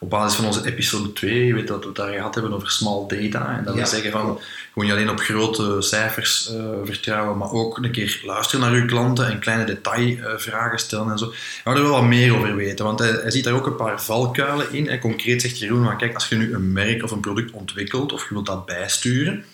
op 0.01 0.09
basis 0.09 0.35
van 0.35 0.45
onze 0.45 0.65
episode 0.65 1.13
2, 1.13 1.45
je 1.45 1.53
weet 1.53 1.67
dat 1.67 1.79
we 1.79 1.87
het 1.87 1.95
daar 1.95 2.13
gehad 2.13 2.33
hebben 2.33 2.53
over 2.53 2.71
small 2.71 3.07
data. 3.07 3.57
En 3.57 3.63
dat 3.63 3.75
we 3.75 3.85
zeggen 3.85 4.11
van 4.11 4.21
gewoon 4.21 4.39
niet 4.73 4.91
alleen 4.91 5.09
op 5.09 5.19
grote 5.19 5.81
cijfers 5.81 6.51
vertrouwen, 6.83 7.37
maar 7.37 7.51
ook 7.51 7.77
een 7.77 7.91
keer 7.91 8.21
luisteren 8.23 8.65
naar 8.65 8.79
uw 8.79 8.85
klanten 8.85 9.27
en 9.27 9.39
kleine 9.39 9.63
detailvragen 9.63 10.79
stellen 10.79 11.11
en 11.11 11.17
zo. 11.17 11.33
We 11.63 11.71
er 11.71 11.81
wel 11.81 11.91
wat 11.91 12.03
meer 12.03 12.35
over 12.35 12.55
weten, 12.59 12.85
want 12.85 12.99
hij, 12.99 13.11
hij 13.11 13.31
ziet 13.31 13.43
daar 13.43 13.53
ook 13.53 13.65
een 13.65 13.75
paar 13.75 14.01
valkuilen 14.01 14.73
in. 14.73 14.89
En 14.89 14.99
concreet 14.99 15.41
zegt 15.41 15.59
Jeroen, 15.59 15.85
van, 15.85 15.97
kijk, 15.97 16.13
als 16.13 16.29
je 16.29 16.35
nu 16.35 16.53
een 16.53 16.71
merk 16.71 17.03
of 17.03 17.11
een 17.11 17.19
product 17.19 17.51
ontwikkelt 17.51 18.13
of 18.13 18.21
je 18.27 18.33
wilt 18.33 18.45
dat 18.45 18.65
bijsturen, 18.65 19.45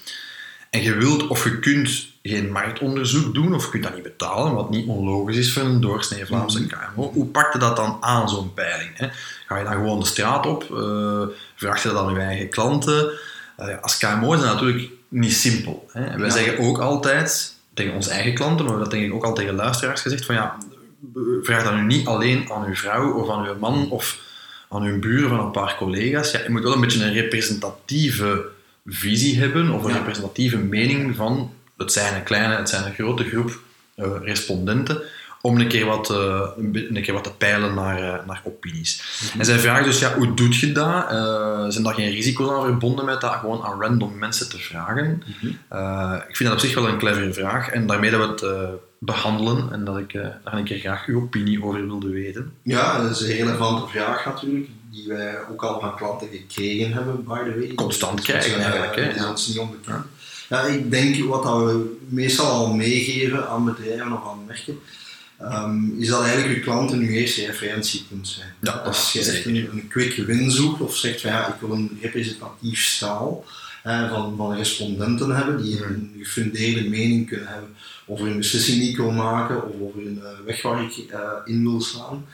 en 0.69 0.81
je 0.81 0.95
wilt 0.95 1.27
of 1.27 1.43
je 1.43 1.59
kunt 1.59 2.07
geen 2.23 2.51
marktonderzoek 2.51 3.33
doen 3.33 3.53
of 3.53 3.63
je 3.63 3.69
kunt 3.69 3.83
dat 3.83 3.93
niet 3.93 4.03
betalen, 4.03 4.53
wat 4.53 4.69
niet 4.69 4.87
onlogisch 4.87 5.37
is 5.37 5.53
voor 5.53 5.63
een 5.63 5.81
doorsnee 5.81 6.25
Vlaamse 6.25 6.59
mhm. 6.59 6.67
KMO. 6.67 7.11
Hoe 7.11 7.25
pak 7.25 7.53
je 7.53 7.59
dat 7.59 7.75
dan 7.75 7.97
aan, 7.99 8.29
zo'n 8.29 8.53
peiling? 8.53 8.97
Hè? 8.97 9.07
Ga 9.47 9.57
je 9.57 9.63
dan 9.63 9.73
gewoon 9.73 9.99
de 9.99 10.05
straat 10.05 10.45
op? 10.45 10.63
Uh, 10.71 11.23
vraag 11.55 11.83
je 11.83 11.89
dat 11.89 11.97
aan 11.97 12.13
je 12.13 12.19
eigen 12.19 12.49
klanten? 12.49 13.11
Uh, 13.59 13.81
als 13.81 13.97
KMO 13.97 14.33
is 14.33 14.39
dat 14.39 14.53
natuurlijk 14.53 14.89
niet 15.07 15.33
simpel. 15.33 15.89
Hè? 15.91 16.17
Wij 16.17 16.29
zeggen 16.29 16.59
ook 16.59 16.79
altijd 16.79 17.53
tegen 17.73 17.93
onze 17.93 18.09
eigen 18.09 18.33
klanten, 18.33 18.65
maar 18.65 18.77
dat 18.77 18.91
denk 18.91 19.05
ik 19.05 19.13
ook 19.13 19.23
al 19.23 19.33
tegen 19.33 19.55
luisteraars 19.55 20.01
gezegd, 20.01 20.25
van 20.25 20.35
ja, 20.35 20.57
vraag 21.41 21.63
dat 21.63 21.75
nu 21.75 21.81
niet 21.81 22.07
alleen 22.07 22.51
aan 22.51 22.65
uw 22.65 22.75
vrouw 22.75 23.13
of 23.13 23.29
aan 23.29 23.47
uw 23.47 23.57
man 23.59 23.89
of 23.89 24.19
aan 24.69 24.83
uw 24.83 24.99
buren 24.99 25.29
van 25.29 25.39
een 25.39 25.51
paar 25.51 25.75
collega's. 25.77 26.31
Ja, 26.31 26.39
je 26.43 26.49
moet 26.49 26.63
wel 26.63 26.73
een 26.73 26.81
beetje 26.81 27.03
een 27.03 27.13
representatieve 27.13 28.45
visie 28.85 29.39
hebben 29.39 29.69
of 29.69 29.83
een 29.83 29.93
representatieve 29.93 30.57
mening 30.57 31.15
van 31.15 31.53
het 31.77 31.91
zijn 31.91 32.15
een 32.15 32.23
kleine, 32.23 32.55
het 32.55 32.69
zijn 32.69 32.85
een 32.85 32.93
grote 32.93 33.23
groep 33.23 33.59
uh, 33.97 34.07
respondenten 34.21 35.01
om 35.41 35.59
een 35.59 35.67
keer 35.67 35.85
wat, 35.85 36.09
uh, 36.09 36.41
een 36.57 37.01
keer 37.01 37.13
wat 37.13 37.23
te 37.23 37.33
peilen 37.33 37.73
naar, 37.73 38.01
uh, 38.01 38.25
naar 38.27 38.41
opinies. 38.43 39.01
Mhm. 39.29 39.39
En 39.39 39.45
zij 39.45 39.59
vragen 39.59 39.83
dus, 39.83 39.99
ja, 39.99 40.15
hoe 40.15 40.33
doe 40.33 40.59
je 40.59 40.71
dat? 40.71 41.05
zijn 41.73 41.83
daar 41.83 41.93
geen 41.93 42.11
risico's 42.11 42.49
aan 42.49 42.65
verbonden 42.65 43.05
met 43.05 43.21
dat 43.21 43.33
gewoon 43.33 43.63
aan 43.63 43.81
random 43.81 44.17
mensen 44.17 44.49
te 44.49 44.57
vragen? 44.57 45.23
Mhm. 45.25 45.47
ik 46.29 46.35
vind 46.35 46.49
dat 46.49 46.53
op 46.53 46.65
zich 46.65 46.75
wel 46.75 46.87
een 46.87 46.97
clevere 46.97 47.33
vraag 47.33 47.69
en 47.69 47.87
daarmee 47.87 48.11
dat 48.11 48.39
we 48.39 48.45
het 48.45 48.55
behandelen 48.99 49.71
en 49.71 49.85
dat 49.85 49.97
ik 49.97 50.13
daar 50.13 50.53
een 50.53 50.63
keer 50.63 50.79
graag 50.79 51.05
uw 51.05 51.21
opinie 51.21 51.63
over 51.63 51.87
wilde 51.87 52.09
weten. 52.09 52.53
Ja, 52.61 53.01
dat 53.01 53.11
is 53.11 53.21
een 53.21 53.35
relevante 53.35 53.87
vraag 53.87 54.25
natuurlijk 54.25 54.69
die 54.91 55.07
wij 55.07 55.47
ook 55.51 55.63
al 55.63 55.79
van 55.79 55.95
klanten 55.95 56.27
gekregen 56.27 56.93
hebben, 56.93 57.23
by 57.23 57.43
the 57.43 57.55
way. 57.59 57.73
Constant 57.73 58.21
krijgen 58.21 58.53
dus, 58.53 58.65
eigenlijk. 58.65 58.95
Hè? 58.95 59.21
Dat 59.21 59.39
is 59.39 59.47
niet 59.47 59.57
onbekend. 59.57 60.05
Ja, 60.49 60.61
ik 60.61 60.91
denk 60.91 61.23
wat 61.23 61.43
dat 61.43 61.63
we 61.63 61.97
meestal 62.09 62.51
al 62.51 62.73
meegeven 62.73 63.49
aan 63.49 63.65
bedrijven 63.65 64.11
of 64.11 64.27
aan 64.27 64.45
merken, 64.47 64.79
um, 65.41 65.95
is 65.99 66.07
dat 66.07 66.23
eigenlijk 66.23 66.53
je 66.53 66.59
klanten 66.59 66.99
nu 66.99 67.15
eerste 67.15 67.45
referentiepunt 67.45 68.27
zijn. 68.27 68.53
Ja, 68.61 68.71
Als 68.71 69.13
je 69.13 69.19
echt 69.19 69.45
een, 69.45 69.55
een 69.55 69.87
quick 69.87 70.15
win 70.15 70.51
zoekt 70.51 70.81
of 70.81 70.95
zegt 70.95 71.21
van 71.21 71.31
ja, 71.31 71.47
ik 71.47 71.59
wil 71.59 71.71
een 71.71 71.97
representatief 72.01 72.83
staal 72.83 73.45
van, 73.83 74.33
van 74.37 74.55
respondenten 74.55 75.35
hebben 75.35 75.63
die 75.63 75.83
een 75.83 76.15
gefundeerde 76.17 76.89
mening 76.89 77.27
kunnen 77.27 77.47
hebben 77.47 77.75
over 78.05 78.27
een 78.27 78.37
beslissing 78.37 78.81
ik 78.81 78.97
wil 78.97 79.11
maken 79.11 79.63
of 79.63 79.73
over 79.81 80.01
een 80.01 80.21
uh, 80.23 80.45
weg 80.45 80.61
waar 80.61 80.83
ik 80.83 80.97
uh, 80.97 81.19
in 81.45 81.61
wil 81.61 81.81
slaan 81.81 82.25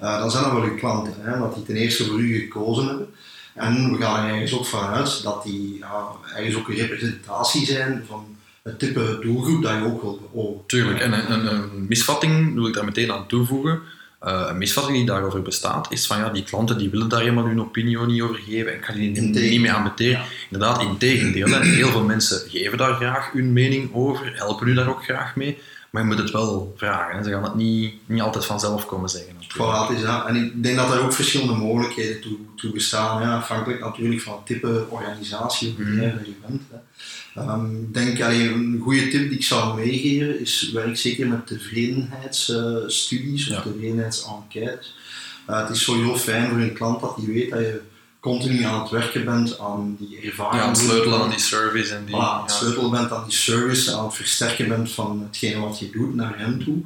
uh, 0.00 0.18
dan 0.18 0.30
zijn 0.30 0.44
dat 0.44 0.52
wel 0.52 0.62
uw 0.62 0.76
klanten, 0.76 1.14
hè, 1.18 1.38
dat 1.38 1.54
die 1.54 1.64
ten 1.64 1.76
eerste 1.76 2.04
voor 2.04 2.20
u 2.20 2.38
gekozen 2.38 2.86
hebben. 2.86 3.06
En 3.54 3.92
we 3.92 4.02
gaan 4.02 4.24
er 4.24 4.32
ergens 4.32 4.54
ook 4.54 4.66
vanuit 4.66 5.22
dat 5.22 5.42
die 5.42 5.78
ja, 5.78 6.06
ergens 6.36 6.56
ook 6.56 6.68
een 6.68 6.74
representatie 6.74 7.66
zijn 7.66 8.04
van 8.08 8.36
het 8.62 8.78
type 8.78 9.18
doelgroep 9.22 9.62
dat 9.62 9.72
je 9.72 9.84
ook 9.84 10.02
wil 10.02 10.30
beogen. 10.32 10.66
Tuurlijk, 10.66 11.00
en 11.00 11.12
een, 11.12 11.32
een, 11.32 11.54
een, 11.54 11.86
misvatting 11.88 12.54
wil 12.54 12.66
ik 12.66 12.74
daar 12.74 12.84
meteen 12.84 13.12
aan 13.12 13.26
toevoegen. 13.26 13.80
Uh, 14.26 14.46
een 14.48 14.58
misvatting 14.58 14.96
die 14.96 15.06
daarover 15.06 15.42
bestaat, 15.42 15.92
is 15.92 16.06
van 16.06 16.18
ja, 16.18 16.28
die 16.28 16.44
klanten 16.44 16.78
die 16.78 16.90
willen 16.90 17.08
daar 17.08 17.20
helemaal 17.20 17.44
hun 17.44 17.60
opinie 17.60 17.98
niet 18.06 18.22
over 18.22 18.34
geven 18.34 18.72
en 18.72 18.78
ik 18.78 18.84
ga 18.84 18.92
die 18.92 19.10
niet, 19.10 19.34
niet 19.34 19.60
mee 19.60 19.72
aanbeteren. 19.72 20.12
Ja. 20.12 20.24
Inderdaad, 20.50 20.82
in 20.82 20.98
tegendeel. 20.98 21.60
Heel 21.60 21.90
veel 21.90 22.04
mensen 22.04 22.50
geven 22.50 22.78
daar 22.78 22.94
graag 22.94 23.32
hun 23.32 23.52
mening 23.52 23.94
over, 23.94 24.32
helpen 24.36 24.68
u 24.68 24.74
daar 24.74 24.88
ook 24.88 25.04
graag 25.04 25.36
mee. 25.36 25.58
Maar 25.94 26.02
je 26.02 26.08
moet 26.08 26.18
het 26.18 26.30
wel 26.30 26.74
vragen. 26.76 27.24
Ze 27.24 27.30
gaan 27.30 27.42
het 27.42 27.54
niet, 27.54 27.94
niet 28.06 28.20
altijd 28.20 28.46
vanzelf 28.46 28.86
komen 28.86 29.08
zeggen. 29.08 29.34
Voilà, 29.34 29.94
is 29.96 30.02
dat. 30.02 30.26
En 30.26 30.36
ik 30.36 30.62
denk 30.62 30.76
dat 30.76 30.92
er 30.92 31.02
ook 31.02 31.12
verschillende 31.12 31.54
mogelijkheden 31.54 32.20
toe, 32.20 32.36
toe 32.56 32.72
bestaan. 32.72 33.22
Ja, 33.22 33.36
afhankelijk 33.36 33.80
natuurlijk 33.80 34.20
van 34.20 34.32
het 34.32 34.46
type 34.46 34.86
organisatie 34.88 35.68
of 35.68 35.76
bedrijf 35.76 36.12
mm. 36.12 36.18
dat 36.18 36.26
je 36.26 36.34
bent. 36.46 36.62
Um, 37.36 37.88
denk 37.92 38.22
allee, 38.22 38.48
een 38.48 38.80
goede 38.82 39.08
tip 39.08 39.28
die 39.28 39.38
ik 39.38 39.44
zou 39.44 39.76
meegeven 39.76 40.40
is 40.40 40.70
werk 40.72 40.96
zeker 40.96 41.28
met 41.28 41.46
tevredenheidsstudies 41.46 43.48
of 43.48 43.54
ja. 43.54 43.62
tevredenheidsenquêtes. 43.62 44.94
Uh, 45.50 45.60
het 45.60 45.70
is 45.70 45.82
sowieso 45.82 46.16
fijn 46.16 46.48
voor 46.48 46.58
een 46.58 46.72
klant 46.72 47.00
dat 47.00 47.16
hij 47.16 47.26
weet 47.26 47.50
dat 47.50 47.60
je 47.60 47.80
continu 48.24 48.62
aan 48.62 48.80
het 48.80 48.90
werken 48.90 49.24
bent 49.24 49.58
aan 49.58 49.96
die 49.98 50.20
ervaring. 50.20 50.54
Ja, 50.54 50.62
aan 50.62 50.68
het 50.68 50.78
sleutelen 50.78 51.20
aan 51.20 51.30
die 51.30 51.38
service. 51.38 51.94
En 51.94 52.04
die, 52.04 52.14
voilà, 52.14 52.42
het 52.42 52.50
sleutelen 52.50 52.90
bent 52.90 53.12
aan 53.12 53.24
die 53.24 53.36
service, 53.36 53.94
aan 53.94 54.04
het 54.04 54.14
versterken 54.14 54.68
bent 54.68 54.92
van 54.92 55.22
hetgene 55.22 55.60
wat 55.60 55.78
je 55.78 55.90
doet 55.90 56.14
naar 56.14 56.38
hen 56.38 56.64
toe. 56.64 56.78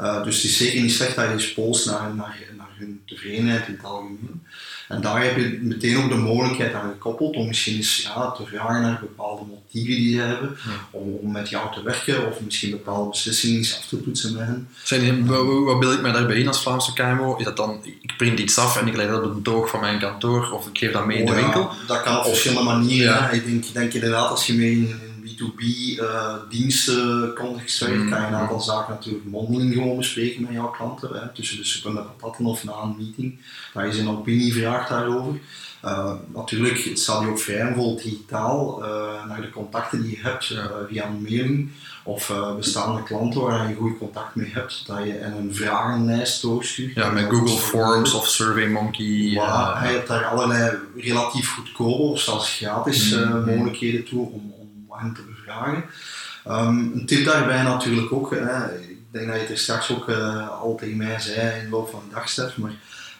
Uh, 0.00 0.24
dus 0.24 0.36
het 0.36 0.44
is 0.44 0.56
zeker 0.56 0.80
niet 0.80 0.92
slecht 0.92 1.16
dat 1.16 1.30
je 1.30 1.38
spoelt 1.38 1.84
naar, 1.84 2.14
naar, 2.14 2.38
naar 2.56 2.70
hun 2.76 3.02
tevredenheid 3.06 3.66
in 3.66 3.74
het 3.74 3.84
algemeen. 3.84 4.42
En 4.88 5.00
daar 5.00 5.22
heb 5.22 5.36
je 5.36 5.58
meteen 5.62 5.96
ook 5.96 6.08
de 6.08 6.14
mogelijkheid 6.14 6.74
aan 6.74 6.90
gekoppeld 6.90 7.36
om 7.36 7.46
misschien 7.46 7.76
eens 7.76 8.02
ja, 8.02 8.30
te 8.30 8.46
vragen 8.46 8.82
naar 8.82 9.00
bepaalde 9.00 9.42
motieven 9.44 9.94
die 9.94 10.14
ze 10.14 10.20
hebben, 10.20 10.56
om, 10.90 11.12
om, 11.22 11.32
met 11.32 11.48
jou 11.48 11.74
te 11.74 11.82
werken 11.82 12.26
of 12.26 12.40
misschien 12.40 12.70
bepaalde 12.70 13.10
beslissingen 13.10 13.60
af 13.60 13.86
te 13.88 14.02
toetsen 14.02 14.32
met 14.32 14.46
hen. 14.46 14.68
Zijn, 14.82 15.26
wat 15.64 15.78
wil 15.78 15.92
ik 15.92 16.00
mij 16.00 16.12
daarbij 16.12 16.36
in 16.36 16.48
als 16.48 16.62
Vlaamse 16.62 16.92
KMO? 16.92 17.36
Is 17.36 17.44
dat 17.44 17.56
dan, 17.56 17.80
ik 18.00 18.16
print 18.16 18.38
iets 18.38 18.58
af 18.58 18.80
en 18.80 18.86
ik 18.86 18.96
leg 18.96 19.08
dat 19.08 19.24
op 19.24 19.34
een 19.34 19.42
toog 19.42 19.68
van 19.68 19.80
mijn 19.80 19.98
kantoor 19.98 20.50
of 20.50 20.66
ik 20.66 20.78
geef 20.78 20.92
dat 20.92 21.06
mee 21.06 21.18
in 21.18 21.26
de 21.26 21.32
oh 21.32 21.38
winkel? 21.38 21.70
dat 21.86 22.02
kan 22.02 22.18
op 22.18 22.24
verschillende 22.24 22.62
manieren. 22.62 23.32
Ik 23.32 23.46
denk, 23.46 23.64
denk 23.72 23.92
inderdaad 23.92 24.30
als 24.30 24.46
je 24.46 24.52
mee 24.52 24.72
in 24.72 25.13
B2B 25.34 25.62
uh, 25.98 26.34
diensten 26.48 27.34
context 27.34 27.78
kan 27.78 27.92
je 27.92 27.96
een 27.96 28.14
aantal 28.14 28.60
zaken 28.60 28.94
natuurlijk 28.94 29.24
mondeling 29.24 29.74
gewoon 29.74 29.96
bespreken 29.96 30.42
met 30.42 30.52
jouw 30.52 30.70
klanten. 30.70 31.08
Hè, 31.12 31.28
tussen 31.28 31.56
de 31.56 31.64
soep 31.64 31.84
en 31.84 31.94
de 31.94 32.02
patatten 32.02 32.44
of 32.44 32.64
na 32.64 32.82
een 32.82 32.96
meeting. 32.98 33.38
Dat 33.74 33.96
je 33.96 34.00
een 34.00 34.08
opinie 34.08 34.52
vraagt 34.52 34.88
daarover. 34.88 35.40
Uh, 35.84 36.12
natuurlijk, 36.34 36.84
het 36.84 36.98
staat 36.98 37.22
je 37.22 37.28
ook 37.28 37.38
vrij 37.38 37.74
vol 37.74 37.96
digitaal 37.96 38.82
uh, 38.82 39.26
naar 39.26 39.40
de 39.40 39.50
contacten 39.50 40.02
die 40.02 40.10
je 40.10 40.22
hebt 40.22 40.50
uh, 40.50 40.64
via 40.88 41.06
een 41.06 41.22
mailing 41.22 41.70
of 42.04 42.32
bestaande 42.56 43.02
klanten 43.02 43.40
waar 43.40 43.68
je 43.68 43.74
goed 43.74 43.98
contact 43.98 44.34
mee 44.34 44.50
hebt, 44.52 44.86
dat 44.86 45.04
je 45.04 45.20
een 45.20 45.54
vragenlijst 45.54 46.42
doorstuurt. 46.42 46.94
Ja, 46.94 47.10
met 47.10 47.24
Google 47.24 47.56
Forms 47.56 48.14
of 48.14 48.28
SurveyMonkey. 48.28 49.04
Ja, 49.06 49.80
je 49.82 49.88
hebt 49.88 50.08
daar 50.08 50.24
allerlei 50.24 50.76
relatief 50.96 51.54
goedkope 51.54 52.02
of 52.02 52.20
zelfs 52.20 52.56
gratis 52.56 53.14
mm-hmm. 53.14 53.44
mogelijkheden 53.44 54.04
toe 54.04 54.30
om, 54.30 54.53
om 54.94 55.00
hen 55.00 55.14
te 55.14 55.22
bevragen. 55.22 55.84
Ehm, 56.44 56.78
een 56.78 57.06
tip 57.06 57.24
daarbij 57.24 57.62
natuurlijk 57.62 58.12
ook, 58.12 58.32
ik 58.32 59.06
denk 59.10 59.26
dat 59.26 59.34
je 59.34 59.40
het 59.40 59.50
er 59.50 59.58
straks 59.58 59.92
ook 59.92 60.08
uh, 60.08 60.48
al 60.60 60.74
tegen 60.74 60.96
mij 60.96 61.20
zei 61.20 61.58
in 61.58 61.64
de 61.64 61.70
loop 61.70 61.90
van 61.90 62.02
de 62.08 62.14
dag, 62.14 62.28
Stef, 62.28 62.56
maar 62.56 62.72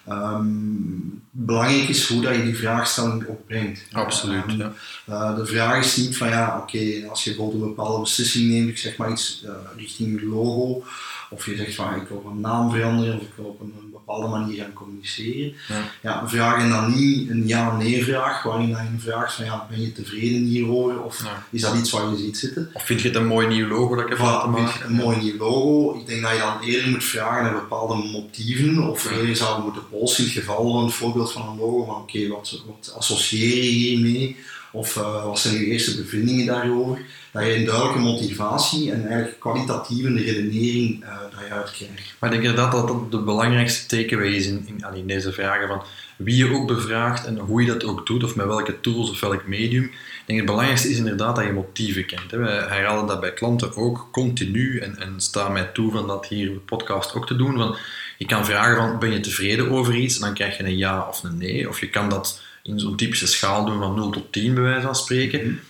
Um, 0.08 1.22
belangrijk 1.30 1.88
is 1.88 2.08
hoe 2.08 2.22
dat 2.22 2.34
je 2.34 2.42
die 2.42 2.56
vraagstelling 2.56 3.26
opbrengt. 3.26 3.84
Absoluut. 3.92 4.44
ja. 4.46 4.72
uh, 5.08 5.36
de 5.36 5.46
vraag 5.46 5.84
is 5.84 5.96
niet 5.96 6.16
van 6.16 6.28
ja, 6.28 6.58
oké, 6.62 7.08
als 7.08 7.24
je 7.24 7.30
bijvoorbeeld 7.30 7.62
een 7.62 7.68
bepaalde 7.68 8.00
beslissing 8.00 8.50
neemt, 8.50 8.68
ik 8.68 8.78
zeg 8.78 8.96
maar 8.96 9.10
iets 9.10 9.42
uh, 9.44 9.50
richting 9.76 10.20
je 10.20 10.26
logo, 10.26 10.84
of 11.30 11.46
je 11.46 11.56
zegt 11.56 11.74
van 11.74 11.94
ik 11.94 12.08
wil 12.08 12.24
een 12.30 12.40
naam 12.40 12.70
veranderen 12.70 13.16
of 13.16 13.22
ik 13.22 13.32
wil 13.36 13.44
op 13.44 13.60
een, 13.60 13.74
een 13.80 13.90
bepaalde 13.92 14.28
manier 14.28 14.62
gaan 14.62 14.72
communiceren. 14.72 15.54
Ja. 15.68 15.90
ja 16.02 16.28
vragen 16.28 16.68
dan 16.68 16.94
niet 16.94 17.30
een 17.30 17.46
ja-nee 17.46 18.04
vraag, 18.04 18.42
waarin 18.42 18.68
je 18.68 18.76
vraagt 18.98 19.34
van 19.34 19.44
ja, 19.44 19.66
ben 19.70 19.80
je 19.80 19.92
tevreden 19.92 20.42
hierover 20.42 21.02
of 21.02 21.22
ja. 21.22 21.46
is 21.50 21.60
dat 21.60 21.74
iets 21.74 21.90
wat 21.90 22.10
je 22.10 22.16
ziet 22.16 22.38
zitten? 22.38 22.70
Of 22.72 22.82
vind 22.82 23.00
je 23.00 23.08
het 23.08 23.16
een 23.16 23.26
mooi 23.26 23.46
nieuw 23.46 23.68
logo 23.68 23.94
dat 23.94 24.04
ik 24.04 24.10
heb 24.10 24.18
laten 24.18 24.50
maken? 24.50 24.86
Een 24.86 24.92
mooi 24.92 25.16
nieuw 25.16 25.36
logo. 25.36 25.98
Ik 25.98 26.06
denk 26.06 26.22
dat 26.22 26.32
je 26.32 26.38
dan 26.38 26.60
eerder 26.60 26.90
moet 26.90 27.04
vragen 27.04 27.42
naar 27.42 27.52
bepaalde 27.52 27.94
motieven 27.94 28.88
of 28.90 29.10
eerder 29.10 29.36
zou 29.36 29.62
moeten 29.62 29.82
polsen 29.94 30.24
in 30.24 30.30
het 30.30 30.38
geval 30.38 30.82
een 30.82 30.90
voorbeeld 30.90 31.32
van 31.32 31.48
een 31.48 31.58
logo 31.58 31.84
van 31.84 31.96
oké, 31.96 32.28
wat, 32.28 32.62
wat 32.66 32.94
associeer 32.96 33.54
je 33.54 33.70
hiermee? 33.70 34.36
Of 34.72 34.96
uh, 34.96 35.24
wat 35.24 35.38
zijn 35.38 35.54
uw 35.54 35.64
eerste 35.64 35.96
bevindingen 35.96 36.46
daarover? 36.46 36.98
Dat 37.32 37.44
je 37.44 37.56
een 37.56 37.64
duidelijke 37.64 37.98
motivatie 37.98 38.92
en 38.92 39.06
eigenlijk 39.06 39.40
kwalitatieve 39.40 40.12
redenering 40.12 41.02
uh, 41.02 41.08
dat 41.30 41.40
je 41.48 41.54
uitkrijgt. 41.54 42.14
Maar 42.18 42.32
ik 42.32 42.40
denk 42.40 42.50
inderdaad 42.50 42.72
dat 42.72 42.88
dat 42.88 43.10
de 43.10 43.18
belangrijkste 43.18 43.96
takeaway 43.96 44.28
is 44.28 44.46
in, 44.46 44.82
in, 44.94 45.06
deze 45.06 45.32
vragen 45.32 45.68
van 45.68 45.82
wie 46.16 46.36
je 46.36 46.52
ook 46.52 46.66
bevraagt 46.66 47.26
en 47.26 47.38
hoe 47.38 47.60
je 47.60 47.66
dat 47.66 47.84
ook 47.84 48.06
doet, 48.06 48.24
of 48.24 48.36
met 48.36 48.46
welke 48.46 48.80
tools 48.80 49.10
of 49.10 49.20
welk 49.20 49.46
medium. 49.46 49.84
Ik 49.84 50.22
denk 50.26 50.38
het 50.38 50.48
belangrijkste 50.48 50.90
is 50.90 50.98
inderdaad 50.98 51.36
dat 51.36 51.44
je 51.44 51.52
motieven 51.52 52.06
kent. 52.06 52.30
Wij 52.30 52.54
herhalen 52.54 53.06
dat 53.06 53.20
bij 53.20 53.32
klanten 53.32 53.76
ook 53.76 54.08
continu 54.12 54.78
en, 54.78 54.98
en 54.98 55.14
staan 55.16 55.52
mij 55.52 55.70
toe 55.72 55.92
van 55.92 56.06
dat 56.06 56.26
hier 56.26 56.48
op 56.48 56.54
de 56.54 56.60
podcast 56.60 57.14
ook 57.14 57.26
te 57.26 57.36
doen. 57.36 57.56
Van, 57.56 57.76
je 58.24 58.30
kan 58.30 58.44
vragen 58.44 58.76
van 58.76 58.98
ben 58.98 59.10
je 59.10 59.20
tevreden 59.20 59.70
over 59.70 59.94
iets 59.94 60.14
en 60.14 60.20
dan 60.20 60.34
krijg 60.34 60.56
je 60.56 60.64
een 60.64 60.76
ja 60.76 61.08
of 61.08 61.22
een 61.22 61.38
nee. 61.38 61.68
Of 61.68 61.80
je 61.80 61.88
kan 61.88 62.08
dat 62.08 62.40
in 62.62 62.80
zo'n 62.80 62.96
typische 62.96 63.26
schaal 63.26 63.64
doen 63.64 63.78
van 63.78 63.94
0 63.94 64.10
tot 64.10 64.32
10 64.32 64.54
bij 64.54 64.62
wijze 64.62 64.86
van 64.86 64.94
spreken. 64.94 65.44
Mm. 65.44 65.60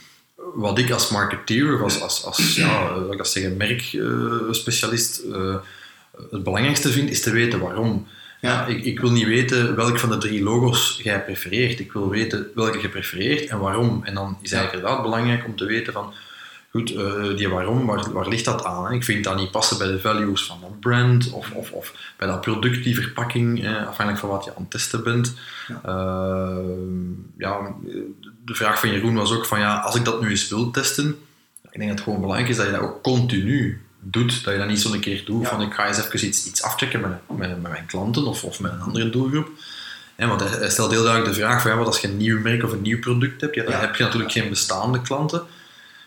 Wat 0.55 0.79
ik 0.79 0.91
als 0.91 1.09
marketeer 1.09 1.75
of 1.75 1.81
als, 1.81 2.03
als, 2.03 2.25
als 2.25 2.55
ja, 2.55 2.95
ik 3.11 3.19
dat 3.19 3.29
zeggen, 3.29 3.57
merkspecialist 3.57 5.23
uh, 5.25 5.37
uh, 5.37 5.57
het 6.31 6.43
belangrijkste 6.43 6.93
vind, 6.93 7.11
is 7.11 7.21
te 7.21 7.31
weten 7.31 7.61
waarom. 7.61 8.07
Ja. 8.41 8.67
Ik, 8.67 8.85
ik, 8.85 9.01
wil 9.01 9.11
niet 9.11 9.27
weten 9.27 9.77
welk 9.77 9.99
van 9.99 10.11
de 10.11 10.19
drie 10.19 10.43
logo's 10.43 11.01
jij 11.03 11.25
prefereert. 11.25 11.81
Ik 11.81 11.93
wil 11.93 12.09
weten 12.09 12.47
welke 12.55 12.81
je 12.81 12.89
prefereert 12.89 13.49
en 13.49 13.59
waarom. 13.59 14.05
En 14.05 14.15
dan 14.15 14.39
is 14.43 14.53
eigenlijk 14.53 14.83
inderdaad 14.83 15.11
belangrijk 15.11 15.47
om 15.47 15.57
te 15.57 15.65
weten 15.65 15.93
van 15.93 16.15
Goed, 16.77 16.93
uh, 16.93 17.37
die 17.37 17.49
waarom, 17.49 17.87
waar, 17.87 18.13
waar 18.13 18.29
ligt 18.29 18.45
dat 18.45 18.65
aan? 18.65 18.87
Hè? 18.87 18.93
Ik 18.93 19.05
vind 19.05 19.25
dat 19.25 19.37
niet 19.37 19.51
passen 19.51 19.79
bij 19.79 19.87
de 19.87 20.01
values 20.01 20.45
van 20.45 20.59
dat 20.61 20.81
brand 20.81 21.31
of, 21.31 21.51
of, 21.51 21.71
of 21.71 21.95
bij 22.17 22.29
dat 22.29 22.41
product, 22.41 22.85
die 22.85 22.95
verpakking, 22.95 23.65
eh, 23.65 23.87
afhankelijk 23.87 24.19
van 24.19 24.29
wat 24.29 24.45
je 24.45 24.51
aan 24.51 24.63
het 24.63 24.71
testen 24.71 25.05
bent. 25.05 25.35
Ja. 25.69 25.81
Uh, 25.87 26.57
ja, 27.39 27.75
de 28.45 28.55
vraag 28.55 28.81
van 28.81 28.89
Jeroen 28.89 29.15
was 29.15 29.33
ook 29.33 29.47
van 29.47 29.59
ja, 29.59 29.77
als 29.77 29.95
ik 29.95 30.05
dat 30.05 30.21
nu 30.21 30.31
eens 30.31 30.49
wil 30.49 30.71
testen, 30.71 31.09
ik 31.71 31.79
denk 31.79 31.89
dat 31.89 31.91
het 31.91 32.01
gewoon 32.01 32.21
belangrijk 32.21 32.51
is 32.51 32.57
dat 32.57 32.67
je 32.67 32.73
dat 32.73 32.81
ook 32.81 33.03
continu 33.03 33.81
doet, 34.01 34.45
dat 34.45 34.53
je 34.53 34.59
dat 34.59 34.69
niet 34.69 34.81
zo'n 34.81 35.01
keer 35.01 35.25
doet 35.25 35.43
ja. 35.43 35.49
van 35.49 35.63
ik 35.63 35.75
ga 35.75 35.87
eens 35.87 35.99
even 35.99 36.27
iets, 36.27 36.47
iets 36.47 36.63
afchecken 36.63 37.01
met, 37.01 37.39
met, 37.39 37.63
met 37.63 37.73
mijn 37.73 37.87
klanten 37.87 38.27
of, 38.27 38.45
of 38.45 38.61
met 38.61 38.73
een 38.73 38.81
andere 38.81 39.11
doelgroep. 39.11 39.49
En 40.17 40.29
want 40.29 40.41
hij 40.41 40.71
stelt 40.71 40.91
heel 40.91 41.03
duidelijk 41.03 41.35
de 41.35 41.41
vraag 41.41 41.63
van 41.63 41.71
ja, 41.71 41.77
wat 41.77 41.87
als 41.87 42.01
je 42.01 42.09
een 42.09 42.17
nieuw 42.17 42.41
merk 42.41 42.63
of 42.63 42.73
een 42.73 42.83
nieuw 42.83 42.99
product 42.99 43.41
hebt, 43.41 43.55
ja, 43.55 43.65
dan 43.65 43.81
heb 43.81 43.97
je 43.97 44.05
natuurlijk 44.05 44.33
geen 44.33 44.49
bestaande 44.49 45.01
klanten 45.01 45.43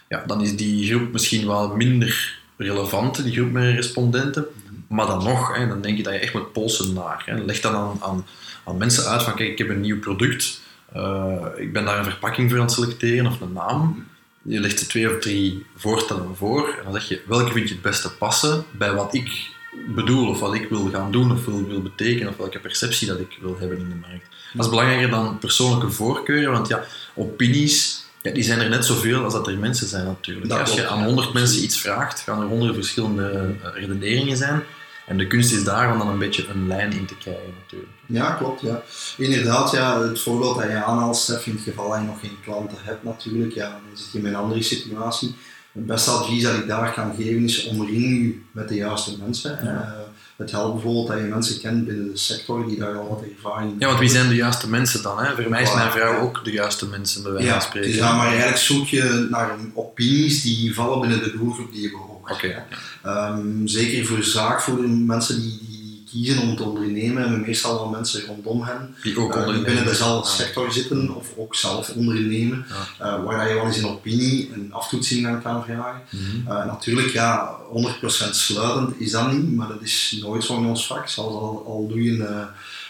ja, 0.08 0.24
dan 0.26 0.42
is 0.42 0.56
die 0.56 0.88
groep 0.88 1.12
misschien 1.12 1.48
wel 1.48 1.76
minder 1.76 2.40
relevant, 2.58 3.24
die 3.24 3.34
groep 3.34 3.52
met 3.52 3.76
respondenten. 3.76 4.46
Maar 4.88 5.08
dan 5.08 5.24
nog, 5.24 5.56
hè, 5.58 5.68
dan 5.68 5.82
denk 5.82 5.98
je 5.98 6.04
dat 6.04 6.14
je 6.14 6.20
echt 6.20 6.34
moet 6.34 6.52
polsen 6.52 6.94
naar. 6.94 7.24
Hè. 7.26 7.44
Leg 7.44 7.62
dan 7.62 7.76
aan, 7.76 7.98
aan, 8.02 8.26
aan, 8.64 8.78
mensen 8.78 9.06
uit 9.06 9.24
van 9.24 9.36
kijk, 9.36 9.50
ik 9.50 9.58
heb 9.58 9.70
een 9.70 9.82
nieuw 9.82 10.00
product, 10.00 10.62
uh, 10.96 11.46
ik 11.58 11.74
ben 11.74 11.86
daar 11.86 11.98
een 11.98 12.04
verpakking 12.04 12.50
voor 12.50 12.60
aan 12.60 12.66
het 12.66 12.74
selecteren 12.74 13.26
of 13.26 13.42
een 13.42 13.54
naam. 13.54 14.06
Je 14.42 14.60
legt 14.60 14.80
er 14.80 14.88
twee 14.88 15.16
of 15.16 15.20
drie 15.20 15.66
voorstellen 15.76 16.36
voor 16.36 16.68
en 16.78 16.84
dan 16.84 16.94
zeg 16.94 17.08
je 17.10 17.22
welke 17.28 17.52
vind 17.52 17.68
je 17.68 17.74
het 17.74 17.84
beste 17.84 18.14
passen 18.14 18.66
bij 18.72 18.94
wat 18.94 19.14
ik 19.14 19.56
bedoel 19.88 20.30
of 20.30 20.40
wat 20.40 20.54
ik 20.54 20.70
wil 20.70 20.90
gaan 20.90 21.12
doen 21.12 21.32
of 21.32 21.46
wil, 21.46 21.68
wil 21.68 21.82
betekenen 21.82 22.30
of 22.30 22.38
welke 22.38 22.60
perceptie 22.60 23.08
dat 23.08 23.20
ik 23.20 23.38
wil 23.42 23.58
hebben 23.60 23.78
in 23.78 23.90
de 23.90 23.96
markt. 23.96 24.26
Dat 24.54 24.66
is 24.66 24.70
belangrijker 24.72 25.10
dan 25.10 25.38
persoonlijke 25.38 25.92
voorkeuren, 25.92 26.52
want 26.52 26.68
ja, 26.68 26.84
opinies 27.14 28.07
ja, 28.22 28.32
die 28.32 28.44
zijn 28.44 28.60
er 28.60 28.70
net 28.70 28.86
zoveel 28.86 29.24
als 29.24 29.34
dat 29.34 29.48
er 29.48 29.58
mensen 29.58 29.88
zijn 29.88 30.06
natuurlijk. 30.06 30.52
als 30.52 30.74
je 30.74 30.88
aan 30.88 31.04
100 31.04 31.34
mensen 31.34 31.64
iets 31.64 31.78
vraagt, 31.78 32.20
gaan 32.20 32.42
er 32.42 32.48
honderd 32.48 32.76
verschillende 32.76 33.56
eh, 33.64 33.70
redeneringen 33.74 34.38
zijn. 34.38 34.64
En 35.08 35.18
de 35.18 35.28
kunst 35.28 35.54
is 35.54 35.64
daar 35.64 35.92
om 35.92 35.98
dan 35.98 36.08
een 36.08 36.20
beetje 36.20 36.48
een 36.48 36.68
lijn 36.68 36.92
in 36.92 37.06
te 37.06 37.18
krijgen 37.18 37.54
natuurlijk. 37.62 37.92
Ja, 38.06 38.32
klopt. 38.32 38.62
Ja. 38.62 38.82
Inderdaad, 39.18 39.72
ja, 39.72 40.02
het 40.02 40.20
voorbeeld 40.20 40.58
dat 40.58 40.70
je 40.70 40.84
aanhaalt, 40.84 41.18
Stef, 41.18 41.48
in 41.48 41.54
het 41.54 41.62
geval 41.62 41.90
dat 41.90 42.00
je 42.00 42.06
nog 42.06 42.20
geen 42.20 42.38
klanten 42.44 42.78
hebt 42.82 43.04
natuurlijk, 43.04 43.54
ja, 43.54 43.70
dan 43.70 43.98
zit 43.98 44.12
je 44.12 44.20
in 44.20 44.26
een 44.26 44.36
andere 44.36 44.64
situatie. 44.64 45.36
Het 45.72 45.86
beste 45.86 46.10
advies 46.10 46.44
dat 46.44 46.56
ik 46.56 46.68
daar 46.68 46.94
kan 46.94 47.16
geven 47.16 47.44
is 47.44 47.66
omring 47.66 48.02
je 48.02 48.42
met 48.52 48.70
de 48.70 48.76
juiste 48.76 49.18
mensen. 49.22 49.60
Ja. 49.64 49.72
Uh, 49.72 50.07
het 50.38 50.52
helpt 50.52 50.74
bijvoorbeeld 50.74 51.08
dat 51.08 51.18
je 51.18 51.24
mensen 51.24 51.60
kent 51.60 51.86
binnen 51.86 52.12
de 52.12 52.18
sector 52.18 52.68
die 52.68 52.80
daar 52.80 52.98
al 52.98 53.08
wat 53.08 53.24
ervaring 53.36 53.76
Ja, 53.80 53.88
want 53.88 54.00
wie 54.00 54.10
zijn 54.10 54.28
de 54.28 54.36
juiste 54.36 54.70
mensen 54.70 55.02
dan? 55.04 55.20
Hè? 55.20 55.36
Voor 55.36 55.50
mij 55.50 55.62
is 55.62 55.74
mijn 55.74 55.92
vrouw 55.92 56.20
ook 56.22 56.44
de 56.44 56.52
juiste 56.52 56.88
mensen, 56.88 57.24
bij 57.24 57.32
wijze 57.32 57.50
van 57.50 57.62
spreken. 57.62 57.90
Dus 57.90 58.00
ja, 58.00 58.16
maar 58.16 58.28
eigenlijk 58.28 58.58
zoek 58.58 58.88
je 58.88 59.28
naar 59.30 59.56
opinies 59.74 60.42
die 60.42 60.74
vallen 60.74 61.00
binnen 61.00 61.20
de 61.20 61.38
doelgroep 61.38 61.72
die 61.72 61.82
je 61.82 61.92
beoogt. 61.92 62.32
Okay. 62.32 62.64
Um, 63.06 63.68
zeker 63.68 64.06
voor 64.06 64.24
zaak, 64.24 64.62
voor 64.62 64.76
de 64.76 64.88
mensen 64.88 65.42
die 65.42 65.67
kiezen 66.12 66.42
om 66.42 66.56
te 66.56 66.64
ondernemen, 66.64 67.22
hebben 67.22 67.42
meestal 67.42 67.74
wel 67.74 67.90
mensen 67.90 68.26
rondom 68.26 68.64
hen 68.64 68.96
die 69.04 69.20
ook 69.20 69.36
uh, 69.36 69.48
die 69.48 69.62
binnen 69.62 69.86
dezelfde 69.86 70.30
sector 70.30 70.72
zitten 70.72 71.16
of 71.16 71.28
ook 71.38 71.56
zelf 71.56 71.90
ondernemen, 71.90 72.66
ja. 73.00 73.18
uh, 73.18 73.24
waar 73.24 73.48
je 73.48 73.54
wel 73.54 73.66
eens 73.66 73.78
een 73.78 73.90
opinie, 73.90 74.52
een 74.54 74.74
aftoetsing 74.74 75.28
aan 75.28 75.42
kan 75.42 75.64
vragen. 75.64 76.02
Mm 76.10 76.20
-hmm. 76.20 76.44
uh, 76.48 76.66
natuurlijk, 76.66 77.10
ja, 77.10 77.56
100% 77.74 78.30
sluitend 78.30 79.00
is 79.00 79.12
dat 79.12 79.32
niet, 79.32 79.56
maar 79.56 79.68
dat 79.68 79.82
is 79.82 80.18
nooit 80.22 80.44
zo 80.44 80.58
in 80.58 80.66
ons 80.66 80.88
vak. 80.88 81.08
Zelfs 81.08 81.36
al, 81.36 81.64
al 81.66 81.88
doe 81.88 82.04
je 82.04 82.12
een, 82.12 82.48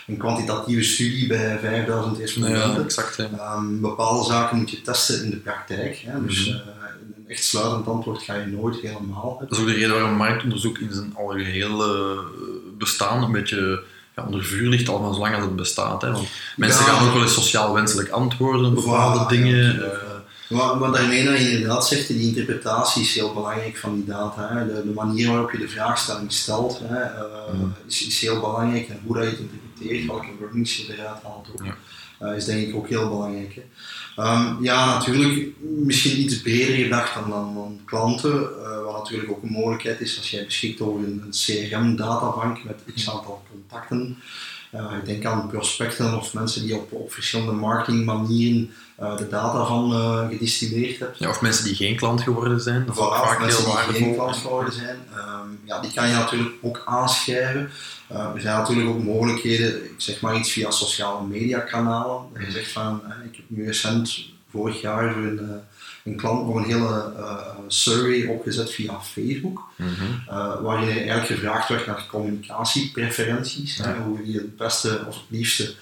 een 0.08 0.18
kwantitatieve 0.18 0.84
studie 0.84 1.28
bij 1.28 1.60
5000 1.60 2.18
respondenten. 2.18 2.72
Ja, 2.72 2.80
exact, 2.80 3.20
um, 3.20 3.82
bepaalde 3.82 4.26
zaken 4.26 4.58
moet 4.58 4.72
je 4.72 4.82
testen 4.82 5.24
in 5.24 5.30
de 5.30 5.38
praktijk. 5.38 6.04
Hè, 6.06 6.26
dus, 6.26 6.48
mm 6.48 6.54
-hmm 6.54 6.76
echt 7.28 7.44
sluitend 7.44 7.88
antwoord 7.88 8.22
ga 8.22 8.36
je 8.36 8.46
nooit 8.46 8.76
helemaal 8.76 9.30
hebben. 9.30 9.48
Dat 9.48 9.58
is 9.58 9.64
ook 9.64 9.70
de 9.70 9.74
reden 9.74 9.92
waarom 9.92 10.16
marktonderzoek 10.16 10.78
in 10.78 10.94
zijn 10.94 11.16
algehele 11.16 12.18
bestaan 12.78 13.24
een 13.24 13.32
beetje 13.32 13.84
ja, 14.16 14.24
onder 14.24 14.44
vuur 14.44 14.70
ligt, 14.70 14.90
al 14.90 15.02
van 15.02 15.14
zolang 15.14 15.36
als 15.36 15.44
het 15.44 15.56
bestaat. 15.56 16.02
Hè. 16.02 16.12
Want 16.12 16.28
mensen 16.56 16.86
ja, 16.86 16.92
gaan 16.92 17.08
ook 17.08 17.14
wel 17.14 17.22
eens 17.22 17.34
sociaal 17.34 17.74
wenselijk 17.74 18.10
antwoorden 18.10 18.66
op 18.66 18.76
bepaalde 18.76 19.26
voilà, 19.26 19.28
dingen. 19.28 19.74
Ja, 19.76 20.18
maar, 20.50 20.78
maar 20.78 20.92
daarmee 20.92 21.26
dat 21.26 21.40
je 21.40 21.52
inderdaad 21.52 21.88
zegt, 21.88 22.08
die 22.08 22.28
interpretatie 22.28 23.02
is 23.02 23.16
heel 23.16 23.34
belangrijk 23.34 23.78
van 23.78 23.96
die 23.96 24.06
data. 24.06 24.48
Hè. 24.54 24.66
De, 24.66 24.82
de, 24.86 24.94
manier 24.94 25.28
waarop 25.28 25.52
je 25.52 25.58
de 25.58 25.70
vraagstelling 25.70 26.32
stelt 26.32 26.82
hè, 26.84 27.04
uh, 27.04 27.54
mm. 27.54 27.74
is, 27.88 28.08
is, 28.08 28.22
heel 28.22 28.40
belangrijk 28.40 28.90
en 28.90 29.00
hoe 29.06 29.16
dat 29.16 29.24
je 29.24 29.30
het 29.30 29.40
interpreteert, 29.40 30.06
welke 30.06 30.28
wordings 30.40 30.78
je 30.78 30.94
eruit 30.94 31.24
haalt 31.24 31.48
ook, 31.52 31.66
uh, 32.22 32.36
is 32.36 32.46
denk 32.46 32.68
ik 32.68 32.76
ook 32.76 32.88
heel 32.88 33.10
belangrijk. 33.10 33.56
Hè. 33.56 33.64
Um, 34.20 34.58
ja, 34.64 34.94
natuurlijk 34.94 35.48
misschien 35.60 36.20
iets 36.20 36.42
breder 36.42 36.76
gedacht 36.76 37.14
dan, 37.14 37.30
dan, 37.30 37.54
dan 37.54 37.80
klanten, 37.86 38.50
uh, 38.62 38.84
wat 38.84 38.98
natuurlijk 38.98 39.32
ook 39.32 39.44
een 39.44 39.52
mogelijkheid 39.52 40.00
is 40.00 40.18
als 40.18 40.32
jij 40.32 40.46
beschikt 40.46 40.82
over 40.82 41.04
een, 41.04 41.24
een 41.26 41.32
CRM-databank 41.32 42.64
met 42.64 42.84
x 42.96 43.10
aantal 43.10 43.44
contacten. 43.52 44.18
Uh, 44.76 44.98
ik 44.98 45.06
denk 45.06 45.26
aan 45.26 45.48
prospecten 45.48 46.18
of 46.18 46.34
mensen 46.34 46.62
die 46.62 46.76
op, 46.76 46.92
op 46.92 47.14
verschillende 47.14 47.52
marketingmanieren 47.52 48.72
uh, 49.00 49.18
de 49.18 49.28
data 49.30 49.66
van 49.66 49.92
gedistilleerd 50.30 51.00
hebben. 51.00 51.16
Ja, 51.20 51.30
of 51.30 51.42
mensen 51.42 51.64
die 51.64 51.76
geen 51.76 51.96
klant 51.96 52.22
geworden 52.22 52.62
zijn. 52.62 52.90
Of 52.90 52.98
vaak 52.98 53.40
mensen 53.40 53.66
die 53.66 53.74
geen 53.74 54.14
klant 54.14 54.36
geworden 54.36 54.74
zijn. 54.74 54.98
Um, 55.18 55.60
ja, 55.64 55.80
die 55.80 55.94
kan 55.94 56.08
je 56.08 56.14
natuurlijk 56.14 56.56
ook 56.62 56.82
aanschrijven. 56.86 57.70
Uh, 58.12 58.18
er 58.36 58.42
zijn 58.42 58.58
natuurlijk 58.58 58.90
ook 58.90 59.04
mogelijkheden, 59.04 59.86
ik 59.86 59.94
zeg 59.98 60.22
maar 60.22 60.36
iets 60.38 60.52
via 60.52 60.72
sociale 60.72 61.28
media 61.28 61.60
kanalen. 61.60 62.22
Dat 62.34 62.46
je 62.46 62.52
zegt 62.52 62.72
van, 62.72 63.02
ik 63.32 63.36
heb 63.36 63.46
nu 63.48 63.66
recent 63.66 64.26
vorig 64.52 64.82
jaar 64.82 65.14
voor 65.14 65.24
een, 65.24 65.62
een 66.08 66.16
klant 66.16 66.46
nog 66.46 66.56
een 66.56 66.64
hele 66.64 67.14
survey 67.68 68.26
opgezet 68.26 68.72
via 68.72 69.02
Facebook. 69.02 69.64
Mm 69.76 69.88
-hmm. 69.88 70.24
waarin 70.64 70.90
eigenlijk 70.90 71.26
gevraagd 71.26 71.70
werd 71.70 71.88
naar 71.88 72.06
communicatiepreferenties. 72.10 73.78
Ja. 73.78 73.98
hoe 73.98 74.24
die 74.24 74.36
het 74.36 74.58
beste 74.58 75.04
of 75.08 75.16
het 75.16 75.24
liefste 75.28 75.74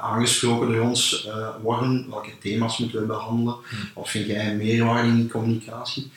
aangesproken 0.00 0.72
door 0.72 0.80
ons 0.80 1.28
worden. 1.62 2.06
Welke 2.10 2.38
thema's 2.40 2.78
moeten 2.78 3.00
we 3.00 3.06
behandelen? 3.06 3.54
Mm. 3.54 3.78
Of 3.94 4.10
vind 4.10 4.26
jij 4.26 4.50
een 4.50 4.56
meerwaarde 4.56 5.08
in 5.08 5.16
die 5.16 5.28
communicatie? 5.28 6.10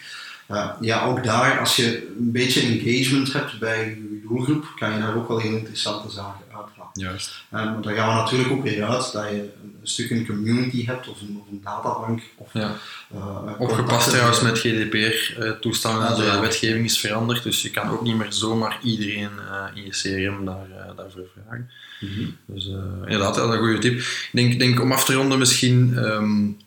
Uh, 0.52 0.70
ja, 0.82 1.06
ook 1.06 1.24
daar, 1.24 1.60
als 1.60 1.76
je 1.76 2.08
een 2.20 2.32
beetje 2.32 2.62
engagement 2.62 3.34
hebt 3.34 3.60
bij 3.60 3.86
je 3.86 4.22
doelgroep, 4.28 4.74
kan 4.76 4.93
je 4.93 5.00
daar 5.00 5.15
ook 5.15 5.28
wel 5.28 5.38
heel 5.38 5.56
interessante 5.58 6.10
zaken 6.10 6.46
uithalen. 6.56 6.77
Juist. 6.98 7.44
Uh, 7.54 7.64
maar 7.64 7.82
dan 7.82 7.94
gaan 7.94 8.08
we 8.08 8.22
natuurlijk 8.22 8.52
ook 8.52 8.64
weer 8.64 8.84
uit 8.84 9.12
dat 9.12 9.30
je 9.30 9.50
een 9.64 9.78
stuk 9.84 10.10
een 10.10 10.26
community 10.26 10.86
hebt 10.86 11.08
of 11.08 11.22
een, 11.22 11.38
of 11.42 11.48
een 11.52 11.62
databank. 11.64 12.22
Of, 12.38 12.54
ja. 12.54 12.76
uh, 13.16 13.60
Opgepast 13.60 14.10
trouwens 14.10 14.42
met 14.42 14.60
GDPR-toestanden, 14.60 16.16
de 16.16 16.24
ja. 16.24 16.42
wetgeving 16.42 16.86
is 16.86 17.00
veranderd, 17.00 17.44
dus 17.44 17.62
je 17.62 17.72
kan 17.72 17.90
ook 17.90 18.02
niet 18.02 18.18
meer 18.18 18.34
zomaar 18.34 18.80
iedereen 18.84 19.30
in 19.74 19.84
je 19.84 19.90
CRM 19.90 20.46
daar, 20.46 20.68
daarvoor 20.96 21.28
vragen. 21.34 21.70
Mm 22.00 22.10
-hmm. 22.10 22.38
Dus 22.46 22.66
inderdaad, 23.06 23.36
dat 23.36 23.48
is 23.48 23.54
een 23.54 23.60
goede 23.60 23.78
tip. 23.78 23.98
Ik 23.98 24.30
denk, 24.32 24.60
denk 24.60 24.82
om 24.82 24.92
af 24.92 25.06
te 25.06 25.14
ronden 25.14 25.40
misschien... 25.40 25.98
Um, 25.98 26.58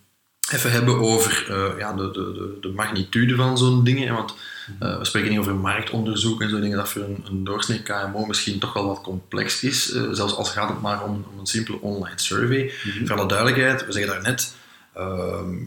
even 0.53 0.71
hebben 0.71 0.99
over 0.99 1.45
ja, 1.79 1.93
de, 1.93 2.11
de, 2.11 2.59
de, 2.61 2.69
magnitude 2.69 3.37
van 3.37 3.59
zo'n 3.59 3.85
dingen. 3.85 4.14
Want 4.14 4.35
uh, 4.83 4.98
we 4.98 5.04
spreken 5.04 5.30
niet 5.30 5.38
over 5.38 5.54
marktonderzoek 5.54 6.42
en 6.42 6.50
zo 6.50 6.61
dingen 6.61 6.76
dat 6.76 6.88
voor 6.88 7.02
een, 7.02 7.24
een 7.28 7.44
doorsnee 7.44 7.83
KMO 7.83 8.26
misschien 8.26 8.59
toch 8.59 8.72
wel 8.72 8.87
wat 8.87 9.00
complex 9.00 9.62
is. 9.62 9.94
Uh, 9.94 10.02
zelfs 10.12 10.35
als 10.35 10.50
gaat 10.50 10.68
het 10.68 10.80
maar 10.80 11.04
om, 11.04 11.24
om 11.33 11.38
een 11.38 11.46
simpele 11.46 11.80
online 11.80 12.18
survey. 12.18 12.62
Mm 12.62 12.90
-hmm. 12.90 13.06
Voor 13.06 13.16
alle 13.16 13.28
duidelijkheid, 13.28 13.87
we 13.87 13.92
zeggen 13.92 14.12
daarnet, 14.12 14.54
uh, 14.96 15.04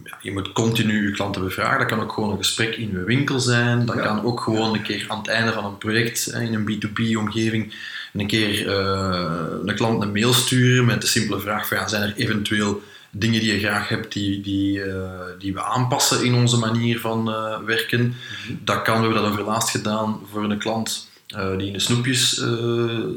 ja, 0.04 0.18
je 0.22 0.32
moet 0.32 0.52
continu 0.52 1.08
je 1.08 1.12
klanten 1.12 1.44
bevragen. 1.44 1.80
Dat 1.80 1.88
kan 1.88 2.02
ook 2.02 2.12
gewoon 2.12 2.32
een 2.32 2.38
gesprek 2.38 2.76
in 2.76 2.92
je 2.92 3.04
winkel 3.04 3.40
zijn. 3.40 3.86
Dat 3.86 3.96
ja. 3.96 4.02
kan 4.02 4.24
ook 4.24 4.42
gewoon 4.42 4.74
een 4.74 4.82
keer 4.84 5.06
aan 5.08 5.18
het 5.18 5.28
einde 5.28 5.52
van 5.52 5.66
een 5.66 5.78
project 5.78 6.28
in 6.28 6.54
een 6.54 6.72
B2B-omgeving 6.72 7.74
een 8.14 8.28
keer 8.28 8.70
een 8.70 9.76
klant 9.76 10.04
een 10.04 10.12
mail 10.12 10.34
sturen 10.34 10.86
met 10.86 11.02
de 11.02 11.08
simpele 11.08 11.40
vraag 11.40 11.68
van 11.68 11.78
ja, 11.78 11.88
zijn 11.88 12.02
er 12.02 12.14
eventueel 12.16 12.82
dingen 13.16 13.40
die 13.40 13.54
je 13.54 13.60
graag 13.60 13.90
hebt, 13.90 14.14
die, 14.14 14.42
die, 14.42 14.78
uh, 14.78 15.10
die 15.40 15.54
we 15.54 15.64
aanpassen 15.64 16.24
in 16.24 16.34
onze 16.34 16.58
manier 16.58 17.00
van 17.00 17.30
uh, 17.30 17.58
werken. 17.66 18.02
Mm 18.02 18.14
-hmm. 18.48 18.60
Dat 18.64 18.82
kan, 18.82 18.96
we 18.96 19.02
hebben 19.02 19.22
dat 19.22 19.32
over 19.32 19.44
laatst 19.44 19.70
gedaan 19.70 20.20
voor 20.32 20.44
een 20.44 20.58
klant 20.58 21.10
uh, 21.36 21.58
die 21.58 21.68
in 21.68 21.74
de 21.74 21.80
snoepjes 21.80 22.30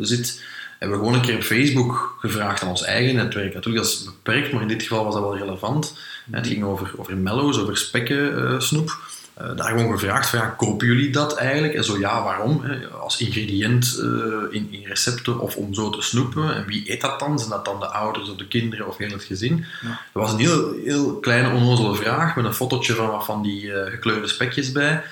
zit. 0.00 0.42
Hebben 0.78 0.98
we 0.98 1.04
gewoon 1.04 1.18
een 1.18 1.26
keer 1.26 1.36
op 1.36 1.42
Facebook 1.42 2.16
gevraagd 2.20 2.62
aan 2.62 2.68
ons 2.68 2.84
eigen 2.84 3.14
netwerk. 3.14 3.54
Natuurlijk, 3.54 3.84
dat 3.84 3.94
is 3.94 4.04
beperkt, 4.04 4.52
maar 4.52 4.62
in 4.62 4.68
dit 4.68 4.82
geval 4.82 5.04
was 5.04 5.14
dat 5.14 5.22
wel 5.22 5.38
relevant. 5.38 5.90
Mm 5.90 5.98
-hmm. 6.24 6.34
Het 6.34 6.46
ging 6.46 6.64
over, 6.64 6.90
over 6.96 7.16
mellows, 7.16 7.58
over 7.58 7.76
spekken 7.76 8.62
snoep. 8.62 8.98
Uh, 9.42 9.56
daar 9.56 9.68
gewoon 9.68 9.90
gevraagd 9.90 10.28
van 10.28 10.38
ja, 10.38 10.46
kopen 10.46 10.86
jullie 10.86 11.10
dat 11.10 11.36
eigenlijk? 11.36 11.74
En 11.74 11.84
zo 11.84 11.98
ja, 11.98 12.22
waarom? 12.22 12.60
Hè? 12.62 12.86
Als 12.86 13.20
ingrediënt 13.20 13.98
uh, 14.00 14.06
in, 14.50 14.68
in, 14.70 14.84
recepten 14.84 15.40
of 15.40 15.56
om 15.56 15.74
zo 15.74 15.90
te 15.90 16.02
snoepen. 16.02 16.54
En 16.54 16.66
wie 16.66 16.92
eet 16.92 17.00
dat 17.00 17.20
dan? 17.20 17.38
Zijn 17.38 17.50
dat 17.50 17.64
dan 17.64 17.80
de 17.80 17.86
ouders 17.86 18.30
of 18.30 18.36
de 18.36 18.48
kinderen 18.48 18.86
of 18.86 18.96
heel 18.96 19.10
het 19.10 19.24
gezin? 19.24 19.64
Ja. 19.82 19.88
Dat 19.88 20.22
was 20.22 20.32
een 20.32 20.38
heel, 20.38 20.74
heel 20.84 21.16
kleine 21.16 21.54
onnozele 21.54 21.94
vraag 21.94 22.36
met 22.36 22.44
een 22.44 22.54
fotootje 22.54 22.94
van 22.94 23.10
wat 23.10 23.24
van 23.24 23.42
die 23.42 23.62
uh, 23.62 23.86
gekleurde 23.86 24.28
spekjes 24.28 24.72
bij. 24.72 25.02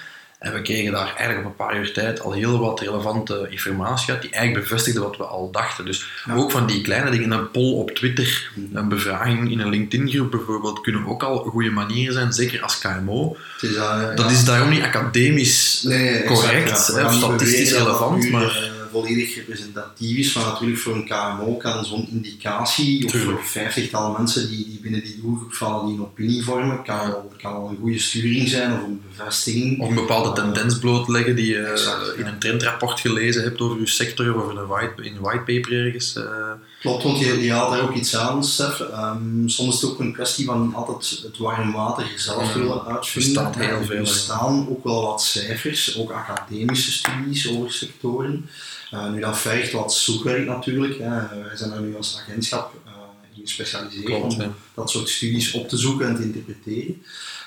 En 0.44 0.52
we 0.52 0.62
kregen 0.62 0.92
daar 0.92 1.14
eigenlijk 1.16 1.38
op 1.38 1.44
een 1.44 1.66
paar 1.66 1.78
uur 1.78 1.92
tijd 1.92 2.20
al 2.20 2.32
heel 2.32 2.58
wat 2.58 2.80
relevante 2.80 3.46
informatie 3.50 4.12
uit, 4.12 4.22
die 4.22 4.30
eigenlijk 4.30 4.64
bevestigde 4.64 5.00
wat 5.00 5.16
we 5.16 5.24
al 5.24 5.50
dachten. 5.50 5.84
Dus 5.84 6.06
ja. 6.26 6.34
ook 6.34 6.50
van 6.50 6.66
die 6.66 6.82
kleine 6.82 7.10
dingen, 7.10 7.30
een 7.30 7.50
poll 7.50 7.74
op 7.74 7.90
Twitter, 7.90 8.50
een 8.72 8.88
bevraging 8.88 9.50
in 9.50 9.58
een 9.58 9.68
LinkedIn-groep 9.68 10.30
bijvoorbeeld, 10.30 10.80
kunnen 10.80 11.06
ook 11.06 11.22
al 11.22 11.38
goede 11.38 11.70
manieren 11.70 12.14
zijn, 12.14 12.32
zeker 12.32 12.62
als 12.62 12.78
KMO. 12.78 13.36
Is, 13.60 13.70
uh, 13.70 14.06
dat 14.14 14.18
ja. 14.18 14.30
is 14.30 14.44
daarom 14.44 14.70
niet 14.70 14.82
academisch 14.82 15.82
nee, 15.82 16.24
correct, 16.24 16.70
exact, 16.70 16.94
hè, 16.94 17.12
statistisch 17.12 17.72
relevant, 17.72 18.30
maar 18.30 18.72
volledig 18.94 19.34
representatief 19.34 20.16
is, 20.18 20.34
maar 20.34 20.44
natuurlijk 20.44 20.80
voor 20.80 20.94
een 20.94 21.06
KMO 21.06 21.56
kan 21.56 21.84
zo'n 21.84 22.08
indicatie, 22.10 23.06
of 23.06 23.12
voor 23.12 23.44
vijftigtal 23.44 24.12
mensen 24.12 24.48
die, 24.48 24.64
die 24.64 24.80
binnen 24.80 25.02
die 25.02 25.20
doelgroep 25.20 25.54
vallen, 25.54 25.86
die 25.86 25.94
een 25.94 26.02
opinie 26.02 26.44
vormen, 26.44 26.82
kan 26.82 26.98
al, 26.98 27.32
kan 27.42 27.52
al 27.52 27.68
een 27.68 27.76
goede 27.76 27.98
sturing 27.98 28.48
zijn 28.48 28.72
of 28.72 28.82
een 28.82 29.02
bevestiging. 29.08 29.80
Of 29.80 29.88
een 29.88 29.94
bepaalde 29.94 30.32
tendens 30.32 30.78
blootleggen 30.78 31.36
die 31.36 31.46
je 31.46 31.58
exact, 31.58 32.16
in 32.16 32.26
een 32.26 32.38
trendrapport 32.38 33.00
gelezen 33.00 33.42
hebt 33.42 33.60
over 33.60 33.80
je 33.80 33.86
sector 33.86 34.34
of 34.34 34.42
over 34.42 34.58
een 34.58 34.66
white, 34.66 35.02
in 35.02 35.14
een 35.14 35.22
whitepaper 35.22 35.86
ergens. 35.86 36.16
Uh. 36.16 36.52
Klopt, 36.84 37.02
want 37.02 37.18
je, 37.18 37.42
je 37.42 37.52
haalt 37.52 37.70
daar 37.70 37.82
ook 37.82 37.94
iets 37.94 38.16
aan, 38.16 38.44
Stef. 38.44 38.80
Um, 38.80 39.48
soms 39.48 39.74
is 39.74 39.80
het 39.80 39.90
ook 39.90 40.00
een 40.00 40.12
kwestie 40.12 40.44
van 40.44 40.74
altijd 40.74 41.20
het 41.22 41.38
warm 41.38 41.72
water 41.72 42.12
zelf 42.16 42.52
willen 42.52 42.84
uitvinden. 42.84 43.42
Er 43.42 43.50
staat 43.50 43.56
heel 43.56 43.84
veel. 43.84 43.96
Er 43.96 44.06
staan 44.06 44.68
ook 44.68 44.84
wel 44.84 45.02
wat 45.02 45.22
cijfers, 45.22 45.96
ook 45.98 46.10
academische 46.10 46.92
studies 46.92 47.50
over 47.50 47.72
sectoren. 47.72 48.48
Uh, 48.94 49.10
nu 49.10 49.20
dat 49.20 49.38
vergt 49.38 49.72
wat 49.72 49.94
zoekwerk 49.94 50.46
natuurlijk. 50.46 50.98
Hè. 50.98 51.42
Wij 51.42 51.56
zijn 51.56 51.72
er 51.72 51.80
nu 51.80 51.96
als 51.96 52.20
agentschap 52.20 52.74
uh, 52.86 52.92
in 53.34 53.42
gespecialiseerd 53.42 54.04
Klopt, 54.04 54.34
om 54.34 54.54
dat 54.74 54.90
soort 54.90 55.08
studies 55.08 55.52
op 55.52 55.68
te 55.68 55.76
zoeken 55.76 56.08
en 56.08 56.16
te 56.16 56.22
interpreteren. 56.22 57.02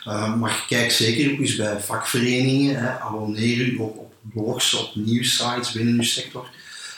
Uh, 0.08 0.36
maar 0.36 0.65
kijk 0.67 0.91
zeker 0.91 1.32
ook 1.32 1.39
eens 1.39 1.56
bij 1.56 1.80
vakvereningen. 1.80 2.76
Hè. 2.76 3.00
Abonneer 3.00 3.58
u 3.58 3.78
op, 3.78 3.97
op 3.97 4.13
blogs, 4.34 4.73
op 4.73 4.95
nieuwsites 4.95 5.71
binnen 5.71 5.93
uw 5.93 6.04
sector. 6.04 6.50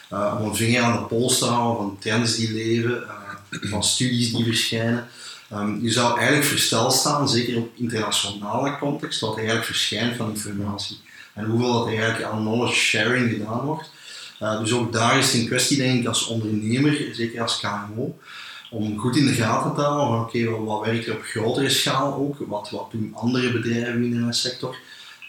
Om 0.10 0.45
een 0.45 0.56
vinger 0.56 0.82
aan 0.82 0.98
de 0.98 1.06
pols 1.06 1.38
te 1.38 1.45
houden 1.45 1.78
van 1.78 1.98
trends 2.00 2.36
die 2.36 2.54
leven, 2.54 3.04
van 3.50 3.84
studies 3.84 4.34
die 4.34 4.45
verschijnen. 4.45 5.08
Um, 5.54 5.80
je 5.82 5.91
zou 5.91 6.17
eigenlijk 6.17 6.48
versteld 6.48 6.93
staan, 6.93 7.30
zeker 7.30 7.58
op 7.58 7.69
internationale 7.76 8.78
context, 8.78 9.19
wat 9.19 9.36
eigenlijk 9.38 9.65
verschijnt 9.65 10.15
van 10.15 10.30
informatie. 10.30 10.98
En 11.34 11.45
hoeveel 11.45 11.74
dat 11.74 11.88
eigenlijk 11.88 12.24
aan 12.24 12.39
knowledge 12.39 12.76
sharing 12.76 13.32
gedaan 13.32 13.65
wordt. 13.65 13.89
Uh, 14.41 14.60
dus 14.60 14.74
ook 14.74 14.93
daar 14.93 15.17
is 15.17 15.32
het 15.32 15.41
een 15.41 15.48
kwestie, 15.48 15.78
denk 15.78 16.00
ik, 16.00 16.08
als 16.08 16.28
ondernemer, 16.28 17.10
zeker 17.12 17.41
als 17.41 17.60
KMO, 17.60 18.17
om 18.69 18.98
goed 18.98 19.15
in 19.15 19.26
de 19.26 19.34
gaten 19.34 19.74
te 19.74 19.82
houden 19.82 20.08
van 20.08 20.26
oké, 20.26 20.65
wat 20.65 20.86
werkt 20.86 21.08
er 21.08 21.15
op 21.15 21.24
grotere 21.24 21.69
schaal 21.69 22.13
ook, 22.13 22.36
wat, 22.48 22.69
wat 22.69 22.91
doen 22.91 23.12
andere 23.15 23.52
bedrijven 23.52 24.04
in 24.04 24.22
een 24.22 24.34
sector, 24.34 24.76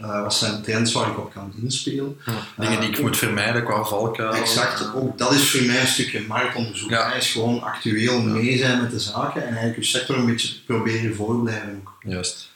uh, 0.01 0.23
wat 0.23 0.35
zijn 0.35 0.63
trends 0.63 0.93
waar 0.93 1.09
ik 1.09 1.19
op 1.19 1.33
kan 1.33 1.53
inspelen. 1.63 2.19
Ja, 2.27 2.33
dingen 2.65 2.81
die 2.81 2.89
ik 2.89 2.97
uh, 2.97 3.03
moet 3.03 3.17
vermijden 3.17 3.65
qua 3.65 3.85
valkuil. 3.85 4.33
Exact, 4.33 4.95
ook 4.95 5.19
dat 5.19 5.33
is 5.33 5.51
voor 5.51 5.63
mij 5.63 5.81
een 5.81 5.87
stukje 5.87 6.25
marktonderzoek. 6.29 6.91
Ja. 6.91 7.09
Hij 7.09 7.19
is 7.19 7.33
gewoon 7.33 7.63
actueel 7.63 8.21
mee 8.21 8.59
zijn 8.59 8.81
met 8.81 8.91
de 8.91 9.01
zaken 9.01 9.43
en 9.43 9.49
eigenlijk 9.49 9.77
je 9.77 9.85
sector 9.85 10.17
een 10.17 10.27
beetje 10.27 10.55
proberen 10.67 11.15
voorblijven. 11.15 11.83
Ook. 11.85 11.95
Juist. 12.03 12.49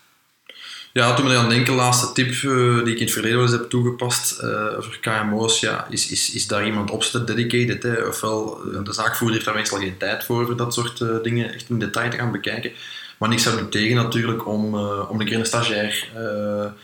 Ja, 0.95 1.15
toen 1.15 1.25
me 1.27 1.37
aan 1.37 1.41
het 1.41 1.51
denken, 1.51 1.75
laatste 1.75 2.13
tip 2.13 2.29
uh, 2.29 2.85
die 2.85 2.93
ik 2.93 2.99
in 2.99 3.05
het 3.05 3.13
verleden 3.13 3.37
wel 3.37 3.47
eens 3.47 3.57
heb 3.57 3.71
toegepast 3.71 4.43
uh, 4.43 4.73
voor 4.79 4.99
KMO's, 5.01 5.61
ja, 5.61 5.87
is, 5.91 6.11
is, 6.11 6.33
is 6.33 6.47
daar 6.47 6.67
iemand 6.67 6.91
op 6.91 7.03
zitten, 7.03 7.37
dedicated. 7.37 7.83
Hè? 7.83 8.07
Ofwel, 8.07 8.61
de 8.85 8.93
zaakvoerder 8.93 9.35
heeft 9.35 9.45
daar 9.45 9.55
meestal 9.55 9.79
geen 9.79 9.97
tijd 9.97 10.25
voor, 10.25 10.47
voor 10.47 10.57
dat 10.57 10.75
soort 10.75 11.01
uh, 11.01 11.09
dingen 11.23 11.55
echt 11.55 11.69
in 11.69 11.79
detail 11.79 12.11
te 12.11 12.17
gaan 12.17 12.33
bekijken. 12.33 12.73
Maar 13.19 13.29
niks 13.29 13.43
zou 13.43 13.63
nu 13.63 13.69
tegen 13.69 13.97
natuurlijk 13.97 14.47
om, 14.47 14.75
om 14.85 15.21
een 15.21 15.27
keer 15.27 15.39
een 15.39 15.47
stagiair 15.47 16.09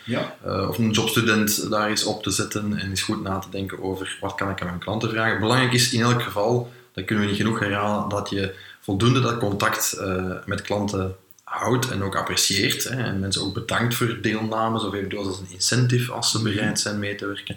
ja. 0.05 0.37
of 0.69 0.79
een 0.79 0.91
jobstudent 0.91 1.71
daar 1.71 1.89
eens 1.89 2.05
op 2.05 2.23
te 2.23 2.31
zetten 2.31 2.79
en 2.79 2.89
eens 2.89 3.03
goed 3.03 3.23
na 3.23 3.39
te 3.39 3.51
denken 3.51 3.83
over 3.83 4.17
wat 4.21 4.35
kan 4.35 4.51
ik 4.51 4.61
aan 4.61 4.67
mijn 4.67 4.79
klanten 4.79 5.11
vragen. 5.11 5.41
Belangrijk 5.41 5.73
is 5.73 5.93
in 5.93 6.01
elk 6.01 6.23
geval, 6.23 6.73
dat 6.93 7.05
kunnen 7.05 7.25
we 7.25 7.31
niet 7.31 7.41
genoeg 7.41 7.59
herhalen, 7.59 8.09
dat 8.09 8.31
je 8.31 8.55
voldoende 8.81 9.21
dat 9.21 9.39
contact 9.39 10.01
met 10.47 10.63
klanten 10.63 11.17
houdt 11.45 11.91
en 11.91 12.03
ook 12.03 12.17
apprecieert. 12.17 12.85
Hè, 12.85 13.03
en 13.03 13.21
mensen 13.21 13.43
ook 13.43 13.55
bedankt 13.55 13.95
voor 13.95 14.19
deelname, 14.23 14.87
of 14.87 14.95
eventueel 14.95 15.27
als 15.27 15.39
een 15.39 15.51
incentive 15.51 16.13
als 16.13 16.31
ze 16.31 16.43
bereid 16.43 16.81
zijn 16.81 16.99
mee 16.99 17.15
te 17.15 17.27
werken. 17.27 17.57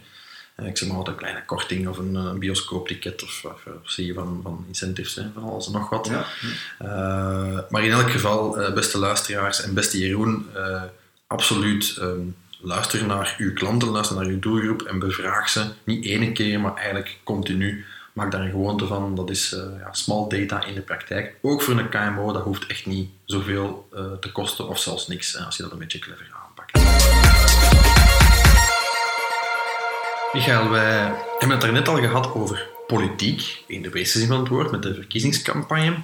Uh, 0.58 0.68
ik 0.68 0.78
zeg 0.78 0.88
maar 0.88 0.98
altijd 0.98 1.16
een 1.16 1.22
kleine 1.22 1.46
korting 1.46 1.88
of 1.88 1.98
een, 1.98 2.16
een 2.16 2.40
bioscoopticket 2.40 3.24
of, 3.24 3.46
of, 3.46 3.66
of 3.84 3.90
zie 3.92 4.06
je 4.06 4.14
van, 4.14 4.40
van 4.44 4.66
incentives, 4.68 5.16
hè, 5.16 5.24
van 5.34 5.44
alles 5.44 5.66
en 5.66 5.72
nog 5.72 5.90
wat. 5.90 6.08
Ja. 6.08 6.26
Uh, 6.82 7.60
maar 7.70 7.84
in 7.84 7.92
elk 7.92 8.12
geval, 8.12 8.62
uh, 8.62 8.74
beste 8.74 8.98
luisteraars 8.98 9.62
en 9.62 9.74
beste 9.74 9.98
Jeroen, 9.98 10.46
absoluut 11.28 11.98
um, 12.02 12.36
luister 12.60 13.06
naar 13.06 13.36
uw 13.38 13.54
klanten, 13.54 13.88
luister 13.88 14.16
naar 14.16 14.26
uw 14.26 14.40
doelgroep 14.40 14.82
en 14.82 15.00
bevraag 15.00 15.50
ze, 15.50 15.66
niet 15.84 16.06
één 16.06 16.34
keer, 16.34 16.60
maar 16.60 16.76
eigenlijk 16.76 17.20
continu 17.24 17.86
maak 18.14 18.32
daar 18.32 18.42
een 18.42 18.52
gewoonte 18.52 18.86
van. 18.88 19.16
Dat 19.16 19.30
is 19.30 19.56
ja, 19.80 19.94
small 19.94 20.28
data 20.28 20.66
in 20.66 20.74
de 20.74 20.82
praktijk. 20.82 21.36
Ook 21.42 21.62
voor 21.62 21.78
een 21.78 21.90
KMO, 21.90 22.34
dat 22.34 22.44
hoeft 22.44 22.66
echt 22.66 22.86
niet 22.86 23.10
zoveel 23.26 23.88
te 24.20 24.32
kosten 24.32 24.68
of 24.68 24.80
zelfs 24.80 25.08
niks, 25.08 25.38
als 25.38 25.58
je 25.58 25.64
dat 25.64 25.72
een 25.72 25.78
beetje 25.78 26.00
clever 26.00 26.26
aanpakt. 26.26 26.43
Michael, 30.34 30.70
wij 30.70 31.12
hebben 31.40 31.50
het 31.50 31.62
daarnet 31.62 31.88
al 31.88 31.98
gehad 31.98 32.34
over 32.34 32.68
politiek, 32.88 33.64
in 33.68 33.82
de 33.82 33.90
wezen 33.90 34.20
zin 34.20 34.28
van 34.30 34.40
het 34.40 34.48
woord, 34.48 34.72
met 34.72 34.84
de 34.84 34.94
verkiezingscampagne. 34.94 35.96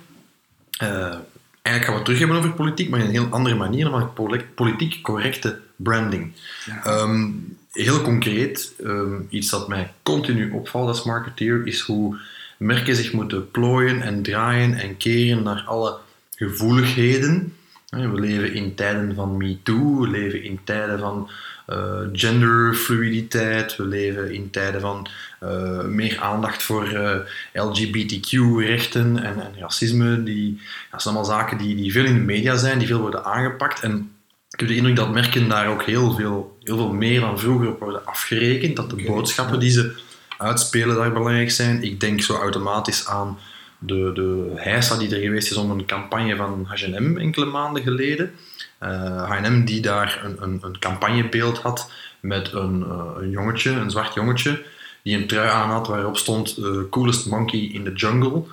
Uh, 0.83 1.15
eigenlijk 1.61 1.83
gaan 1.83 1.85
we 1.85 1.93
het 1.93 2.05
terug 2.05 2.19
hebben 2.19 2.37
over 2.37 2.53
politiek, 2.53 2.89
maar 2.89 2.99
in 2.99 3.05
een 3.05 3.11
heel 3.11 3.27
andere 3.29 3.55
manier, 3.55 3.85
namelijk 3.85 4.55
politiek 4.55 5.01
correcte 5.01 5.59
branding. 5.75 6.31
Ja. 6.65 7.01
Um, 7.01 7.57
heel 7.71 8.01
concreet, 8.01 8.73
um, 8.83 9.27
iets 9.29 9.49
dat 9.49 9.67
mij 9.67 9.93
continu 10.03 10.51
opvalt 10.51 10.87
als 10.87 11.03
marketeer, 11.03 11.67
is 11.67 11.79
hoe 11.79 12.19
merken 12.57 12.95
zich 12.95 13.13
moeten 13.13 13.51
plooien 13.51 14.01
en 14.01 14.21
draaien 14.21 14.73
en 14.73 14.97
keren 14.97 15.43
naar 15.43 15.63
alle 15.65 15.97
gevoeligheden. 16.35 17.55
We 17.89 18.19
leven 18.19 18.53
in 18.53 18.75
tijden 18.75 19.15
van 19.15 19.37
MeToo, 19.37 19.99
we 19.99 20.07
leven 20.07 20.43
in 20.43 20.59
tijden 20.63 20.99
van 20.99 21.29
uh, 21.67 21.99
genderfluiditeit, 22.11 23.75
we 23.75 23.83
leven 23.83 24.33
in 24.33 24.49
tijden 24.49 24.81
van 24.81 25.07
uh, 25.43 25.81
meer 25.81 26.19
aandacht 26.19 26.63
voor 26.63 26.91
uh, 26.91 27.15
LGBTQ-rechten 27.53 29.23
en, 29.23 29.41
en, 29.41 29.59
racisme. 29.59 30.23
Die, 30.23 30.61
dat 30.91 31.01
zijn 31.01 31.15
allemaal 31.15 31.37
zaken 31.37 31.57
die, 31.57 31.75
die 31.75 31.91
veel 31.91 32.05
in 32.05 32.13
de 32.13 32.19
media 32.19 32.55
zijn, 32.55 32.79
die 32.79 32.87
veel 32.87 33.01
worden 33.01 33.25
aangepakt. 33.25 33.79
En 33.79 34.11
ik 34.49 34.59
heb 34.59 34.69
de 34.69 34.75
indruk 34.75 34.95
dat 34.95 35.13
merken 35.13 35.49
daar 35.49 35.67
ook 35.67 35.83
heel 35.83 36.13
veel, 36.13 36.57
heel 36.63 36.77
veel 36.77 36.93
meer 36.93 37.19
dan 37.19 37.39
vroeger 37.39 37.69
op 37.69 37.79
worden 37.79 38.05
afgerekend. 38.05 38.75
Dat 38.75 38.89
de 38.89 39.03
boodschappen 39.03 39.59
die 39.59 39.71
ze 39.71 39.95
uitspelen 40.37 40.95
daar 40.95 41.13
belangrijk 41.13 41.51
zijn. 41.51 41.83
Ik 41.83 41.99
denk 41.99 42.21
zo 42.21 42.35
automatisch 42.35 43.07
aan 43.07 43.37
de, 43.79 44.11
de 44.13 44.51
heisa 44.55 44.97
die 44.97 45.15
er 45.15 45.21
geweest 45.21 45.51
is 45.51 45.57
om 45.57 45.71
een 45.71 45.85
campagne 45.85 46.35
van 46.35 46.65
H&M 46.67 47.17
enkele 47.17 47.45
maanden 47.45 47.83
geleden. 47.83 48.31
H&M 48.79 49.65
die 49.65 49.81
daar 49.81 50.21
een, 50.23 50.43
een, 50.43 50.59
een 50.61 50.79
campagnebeeld 50.79 51.57
had 51.57 51.91
met 52.19 52.51
een, 52.53 52.83
eh, 52.83 53.11
een 53.21 53.29
jongetje, 53.29 53.69
een 53.71 53.91
zwart 53.91 54.13
jongetje, 54.13 54.63
die 55.03 55.17
een 55.17 55.27
trui 55.27 55.49
aan 55.49 55.69
had 55.69 55.87
waarop 55.87 56.17
stond 56.17 56.57
eh, 56.57 56.65
Coolest 56.89 57.25
Monkey 57.25 57.59
in 57.59 57.83
the 57.83 57.91
Jungle. 57.93 58.43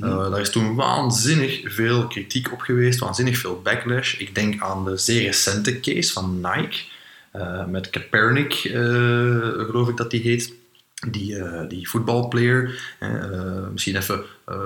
Eh, 0.00 0.30
daar 0.30 0.40
is 0.40 0.50
toen 0.50 0.74
waanzinnig 0.74 1.60
veel 1.64 2.06
kritiek 2.06 2.52
op 2.52 2.60
geweest, 2.60 2.98
waanzinnig 2.98 3.38
veel 3.38 3.60
backlash. 3.62 4.18
Ik 4.18 4.34
denk 4.34 4.62
aan 4.62 4.84
de 4.84 4.96
zeer 4.96 5.22
recente 5.22 5.80
case 5.80 6.12
van 6.12 6.40
Nike, 6.40 6.78
met 7.68 7.90
Kaepernick, 7.90 8.52
geloof 9.66 9.88
ik 9.88 9.96
dat 9.96 10.10
die 10.10 10.20
heet. 10.20 10.52
Die, 11.10 11.38
eh, 11.38 11.68
die 11.68 11.88
voetbalplayer, 11.88 12.80
eh, 12.98 13.68
misschien 13.72 13.96
even 13.96 14.24
eh, 14.44 14.56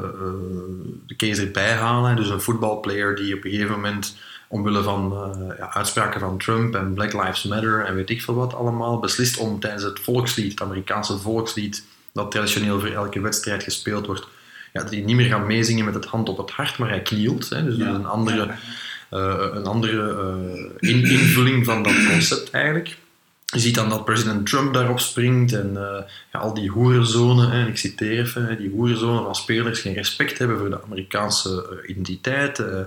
de 1.06 1.16
case 1.16 1.42
erbij 1.42 1.72
halen. 1.72 2.16
Dus 2.16 2.28
een 2.28 2.40
voetbalplayer 2.40 3.16
die 3.16 3.34
op 3.36 3.44
een 3.44 3.50
gegeven 3.50 3.74
moment, 3.74 4.16
omwille 4.48 4.82
van 4.82 5.12
ja, 5.58 5.74
uitspraken 5.74 6.20
van 6.20 6.38
Trump 6.38 6.74
en 6.74 6.94
Black 6.94 7.12
Lives 7.12 7.42
Matter 7.42 7.84
en 7.84 7.94
weet 7.94 8.10
ik 8.10 8.22
veel 8.22 8.34
wat 8.34 8.54
allemaal, 8.54 8.98
beslist 8.98 9.38
om 9.38 9.60
tijdens 9.60 9.82
het 9.82 10.00
volkslied, 10.00 10.50
het 10.50 10.62
Amerikaanse 10.62 11.18
volkslied, 11.18 11.84
dat 12.12 12.30
traditioneel 12.30 12.80
voor 12.80 12.88
elke 12.90 13.20
wedstrijd 13.20 13.62
gespeeld 13.62 14.06
wordt, 14.06 14.28
ja, 14.72 14.80
dat 14.82 14.90
hij 14.90 15.00
niet 15.00 15.16
meer 15.16 15.26
gaat 15.26 15.46
meezingen 15.46 15.84
met 15.84 15.94
het 15.94 16.04
hand 16.04 16.28
op 16.28 16.38
het 16.38 16.50
hart, 16.50 16.78
maar 16.78 16.88
hij 16.88 17.02
knielt. 17.02 17.48
Hè, 17.48 17.64
dus 17.64 17.76
is 17.76 17.84
een 17.84 18.06
andere, 18.06 18.54
een 19.10 19.66
andere 19.66 20.14
in- 20.78 21.10
invulling 21.10 21.64
van 21.64 21.82
dat 21.82 22.06
concept 22.06 22.50
eigenlijk. 22.50 22.96
Je 23.52 23.58
ziet 23.58 23.74
dan 23.74 23.88
dat 23.88 24.04
president 24.04 24.46
Trump 24.46 24.74
daarop 24.74 25.00
springt 25.00 25.52
en 25.52 25.76
eh, 25.76 26.02
ja, 26.32 26.38
al 26.38 26.54
die 26.54 26.68
hoerenzonen, 26.70 27.52
en 27.52 27.66
ik 27.66 27.78
citeer 27.78 28.18
even, 28.20 28.46
hè, 28.46 28.56
die 28.56 28.70
hoerenzonen 28.70 29.22
van 29.24 29.34
spelers 29.34 29.80
geen 29.80 29.94
respect 29.94 30.38
hebben 30.38 30.58
voor 30.58 30.70
de 30.70 30.82
Amerikaanse 30.84 31.78
eh, 31.82 31.90
identiteit. 31.90 32.58
eh. 32.58 32.80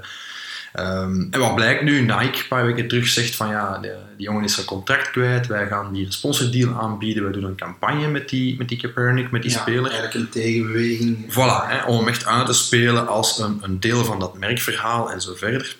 Ehm, 0.73 1.21
en 1.31 1.39
wat 1.39 1.55
blijkt 1.55 1.83
nu? 1.83 1.99
Nike 2.01 2.23
een 2.23 2.47
paar 2.49 2.65
weken 2.65 2.87
terug 2.87 3.07
zegt 3.07 3.35
van 3.35 3.47
ja, 3.49 3.77
de- 3.77 3.97
die 4.17 4.25
jongen 4.25 4.43
is 4.43 4.53
zijn 4.53 4.65
contract 4.65 5.11
kwijt, 5.11 5.47
wij 5.47 5.67
gaan 5.67 5.93
die 5.93 6.05
een 6.05 6.11
sponsordeal 6.11 6.73
aanbieden, 6.79 7.23
wij 7.23 7.31
doen 7.31 7.43
een 7.43 7.55
campagne 7.55 8.07
met 8.07 8.29
die, 8.29 8.57
met 8.57 8.69
die 8.69 8.77
Kaepernick, 8.77 9.31
met 9.31 9.41
die 9.41 9.51
Ja, 9.51 9.59
speler. 9.59 9.83
Eigenlijk 9.91 10.13
een 10.13 10.29
tegenbeweging. 10.29 11.17
Voilà, 11.31 11.67
hè, 11.69 11.85
om 11.85 11.97
hem 11.97 12.07
echt 12.07 12.25
uit 12.25 12.45
te 12.45 12.53
spelen 12.53 13.07
als 13.07 13.39
een, 13.39 13.57
een 13.61 13.79
deel 13.79 14.03
van 14.05 14.19
dat 14.19 14.37
merkverhaal 14.37 15.11
en 15.11 15.21
zo 15.21 15.33
verder. 15.35 15.75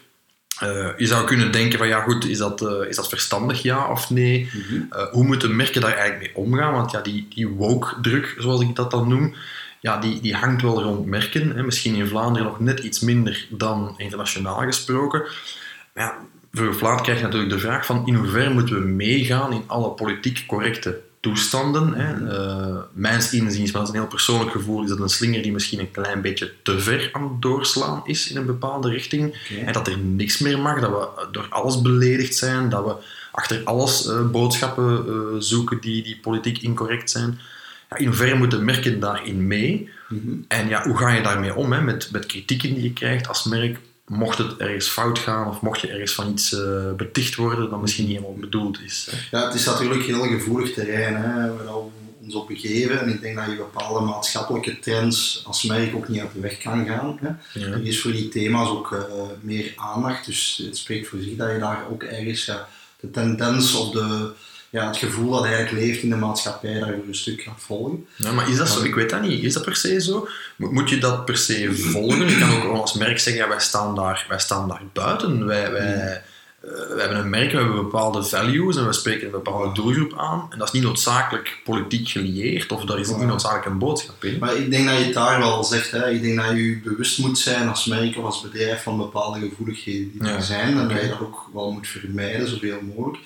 Eh, 0.59 0.89
je 0.97 1.07
zou 1.07 1.25
kunnen 1.25 1.51
denken 1.51 1.77
van 1.77 1.87
ja 1.87 2.01
goed, 2.01 2.25
is 2.25 2.37
dat, 2.37 2.61
eh, 2.61 2.89
is 2.89 2.95
dat 2.95 3.09
verstandig 3.09 3.61
ja 3.61 3.89
of 3.89 4.09
nee? 4.09 4.49
Mhm. 4.53 4.81
Eh, 4.89 5.05
hoe 5.11 5.23
moeten 5.23 5.55
merken 5.55 5.81
daar 5.81 5.93
eigenlijk 5.93 6.19
mee 6.19 6.45
omgaan? 6.45 6.73
Want 6.73 6.91
ja, 6.91 7.01
die, 7.01 7.27
die 7.29 7.47
woke-druk, 7.47 8.35
zoals 8.37 8.61
ik 8.61 8.75
dat 8.75 8.91
dan 8.91 9.07
noem, 9.07 9.35
ja, 9.79 9.97
die, 9.97 10.21
die 10.21 10.35
hangt 10.35 10.61
wel 10.61 10.81
rond 10.81 11.05
merken. 11.05 11.55
Hè. 11.55 11.63
Misschien 11.63 11.95
in 11.95 12.07
Vlaanderen 12.07 12.47
nog 12.47 12.59
net 12.59 12.79
iets 12.79 12.99
minder 12.99 13.47
dan 13.49 13.93
internationaal 13.97 14.59
gesproken. 14.59 15.19
Maar 15.93 16.03
ja, 16.03 16.17
voor 16.51 16.73
Vlaanderen 16.73 17.03
krijg 17.03 17.17
je 17.17 17.23
natuurlijk 17.23 17.51
de 17.51 17.59
vraag 17.59 17.85
van 17.85 18.07
in 18.07 18.15
hoeverre 18.15 18.53
moeten 18.53 18.75
we 18.75 18.87
meegaan 18.87 19.53
in 19.53 19.63
alle 19.67 19.89
politiek 19.89 20.43
correcte 20.47 21.01
toestanden. 21.23 21.93
Hè. 21.93 22.35
Eh, 22.37 22.77
mijns 22.93 23.33
inziens, 23.33 23.71
maar 23.71 23.81
dat 23.81 23.89
is 23.89 23.95
een 23.95 24.01
heel 24.01 24.09
persoonlijk 24.09 24.51
gevoel, 24.51 24.83
is 24.83 24.89
dat 24.89 24.99
een 24.99 25.09
slinger 25.09 25.41
die 25.41 25.51
misschien 25.51 25.79
een 25.79 25.91
klein 25.91 26.21
beetje 26.21 26.53
te 26.63 26.79
ver 26.79 27.09
aan 27.11 27.23
het 27.23 27.41
doorslaan 27.41 28.01
is 28.05 28.29
in 28.29 28.37
een 28.37 28.45
bepaalde 28.45 28.89
richting. 28.89 29.47
En 29.65 29.73
dat 29.73 29.87
er 29.87 29.97
niks 29.97 30.37
meer 30.37 30.59
mag, 30.59 30.79
dat 30.79 30.89
we 30.89 31.27
door 31.31 31.47
alles 31.49 31.81
beledigd 31.81 32.35
zijn, 32.35 32.69
dat 32.69 32.85
we 32.85 32.95
achter 33.31 33.61
alles 33.63 34.07
eh, 34.07 34.29
boodschappen 34.29 35.05
eh, 35.07 35.13
zoeken 35.39 35.81
die, 35.81 36.03
die 36.03 36.19
politiek 36.21 36.61
incorrect 36.61 37.11
zijn. 37.11 37.39
Ja, 37.89 37.97
in 37.97 38.05
hoeverre 38.05 38.35
moeten 38.35 38.65
merken 38.65 38.99
daarin 38.99 39.47
mee? 39.47 39.89
Mhm. 40.09 40.35
En 40.47 40.67
ja, 40.67 40.83
hoe 40.83 40.97
ga 40.97 41.09
je 41.09 41.21
daarmee 41.21 41.55
om 41.55 41.71
hè? 41.71 41.81
Met, 41.81 42.09
met 42.11 42.25
kritieken 42.25 42.73
die 42.73 42.83
je 42.83 42.93
krijgt 42.93 43.27
als 43.27 43.43
merk? 43.43 43.79
Mocht 44.07 44.37
het 44.37 44.57
ergens 44.57 44.87
fout 44.87 45.19
gaan 45.19 45.47
of 45.47 45.61
mocht 45.61 45.81
je 45.81 45.87
ergens 45.87 46.13
van 46.13 46.31
iets 46.31 46.53
eh, 46.53 46.93
beticht 46.97 47.35
worden 47.35 47.69
dat 47.69 47.81
misschien 47.81 48.05
niet 48.05 48.15
helemaal 48.15 48.37
bedoeld 48.37 48.81
is. 48.81 49.07
Hè? 49.11 49.37
Ja, 49.37 49.45
het 49.45 49.53
is 49.53 49.65
natuurlijk 49.65 50.07
een 50.07 50.15
heel 50.15 50.27
gevoelig 50.27 50.73
terrein 50.73 51.15
hè, 51.15 51.55
waar 51.55 51.65
we 51.65 51.91
ons 52.23 52.35
op 52.35 52.47
begeven. 52.47 52.99
En 52.99 53.09
ik 53.09 53.21
denk 53.21 53.35
dat 53.35 53.45
je 53.45 53.55
bepaalde 53.55 54.05
maatschappelijke 54.05 54.79
trends 54.79 55.43
als 55.45 55.63
merk 55.63 55.95
ook 55.95 56.07
niet 56.07 56.19
uit 56.19 56.33
de 56.33 56.39
weg 56.39 56.57
kan 56.57 56.85
gaan. 56.85 57.17
Hè. 57.21 57.59
Ja. 57.59 57.65
Er 57.65 57.85
is 57.85 58.01
voor 58.01 58.11
die 58.11 58.29
thema's 58.29 58.69
ook 58.69 58.91
eh, 58.91 59.23
meer 59.41 59.73
aandacht. 59.75 60.25
Dus 60.25 60.61
het 60.65 60.77
spreekt 60.77 61.07
voor 61.07 61.19
zich 61.19 61.35
dat 61.35 61.51
je 61.51 61.59
daar 61.59 61.87
ook 61.91 62.03
ergens 62.03 62.45
ja, 62.45 62.67
de 62.99 63.11
tendens 63.11 63.75
of 63.75 63.91
de, 63.91 64.31
ja, 64.73 64.87
het 64.87 64.97
gevoel 64.97 65.31
dat 65.31 65.45
eigenlijk 65.45 65.85
leeft 65.85 66.03
in 66.03 66.09
de 66.09 66.15
maatschappij 66.15 66.79
daar 66.79 66.93
voor 66.93 67.07
een 67.07 67.15
stuk 67.15 67.41
gaat 67.41 67.61
volgen. 67.61 68.05
Ja, 68.15 68.31
maar 68.31 68.49
is 68.49 68.57
dat 68.57 68.69
zo? 68.69 68.83
Ik 68.83 68.95
weet 68.95 69.09
dat 69.09 69.21
niet. 69.21 69.43
Is 69.43 69.53
dat 69.53 69.65
per 69.65 69.75
se 69.75 70.01
zo? 70.01 70.27
Moet, 70.55 70.89
je 70.89 70.97
dat 70.97 71.25
per 71.25 71.37
se 71.37 71.73
volgen? 71.73 72.29
Je 72.29 72.37
kan 72.37 72.51
ook 72.51 72.79
als 72.79 72.93
merk 72.93 73.19
zeggen, 73.19 73.43
ja, 73.43 73.49
wij, 73.49 73.59
staan 73.59 73.95
daar, 73.95 74.25
wij 74.29 74.39
staan 74.39 74.67
daar 74.67 74.81
buiten. 74.93 75.45
Wij, 75.45 75.71
wij, 75.71 75.93
eh, 75.93 76.21
wij 76.89 76.99
hebben 76.99 77.17
een 77.17 77.29
merk, 77.29 77.51
we 77.51 77.57
hebben 77.57 77.75
bepaalde 77.75 78.23
values 78.23 78.75
en 78.77 78.85
we 78.87 78.93
spreken 78.93 79.25
een 79.25 79.31
bepaalde 79.31 79.73
doelgroep 79.73 80.13
aan. 80.17 80.47
En 80.49 80.57
dat 80.57 80.67
is 80.67 80.73
niet 80.73 80.83
noodzakelijk 80.83 81.61
politiek 81.63 82.09
gelieerd 82.09 82.71
of 82.71 82.85
daar 82.85 82.99
is 82.99 83.09
ook 83.09 83.17
niet 83.17 83.27
noodzakelijk 83.27 83.65
een 83.65 83.77
boodschap 83.77 84.23
in. 84.23 84.39
Maar 84.39 84.55
ik 84.55 84.71
denk 84.71 84.87
dat 84.87 84.97
je 84.97 85.03
het 85.03 85.13
daar 85.13 85.39
wel 85.39 85.63
zegt. 85.63 85.91
Hè. 85.91 86.09
Ik 86.09 86.21
denk 86.21 86.35
dat 86.37 86.49
je 86.49 86.69
je 86.69 86.79
bewust 86.83 87.19
moet 87.19 87.37
zijn 87.37 87.69
als 87.69 87.85
merk 87.85 88.17
of 88.17 88.23
als 88.23 88.41
bedrijf 88.41 88.83
van 88.83 88.97
bepaalde 88.97 89.39
gevoeligheden 89.39 90.11
die 90.11 90.23
Ja. 90.23 90.35
er 90.35 90.41
zijn. 90.41 90.77
En 90.77 90.87
dat 90.87 91.01
je 91.01 91.07
dat 91.07 91.19
ook 91.19 91.49
wel 91.53 91.71
moet 91.71 91.87
vermijden, 91.87 92.47
zoveel 92.47 92.81
mogelijk. 92.81 93.17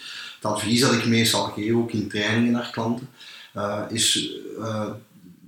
Het 0.41 0.51
advies 0.51 0.81
dat 0.81 0.93
ik 0.93 1.05
meestal 1.05 1.43
geef, 1.43 1.73
ook 1.73 1.91
in 1.91 2.09
trainingen 2.09 2.51
naar 2.51 2.69
klanten, 2.71 3.09
eh, 3.53 3.81
is 3.89 4.31
eh, 4.59 4.89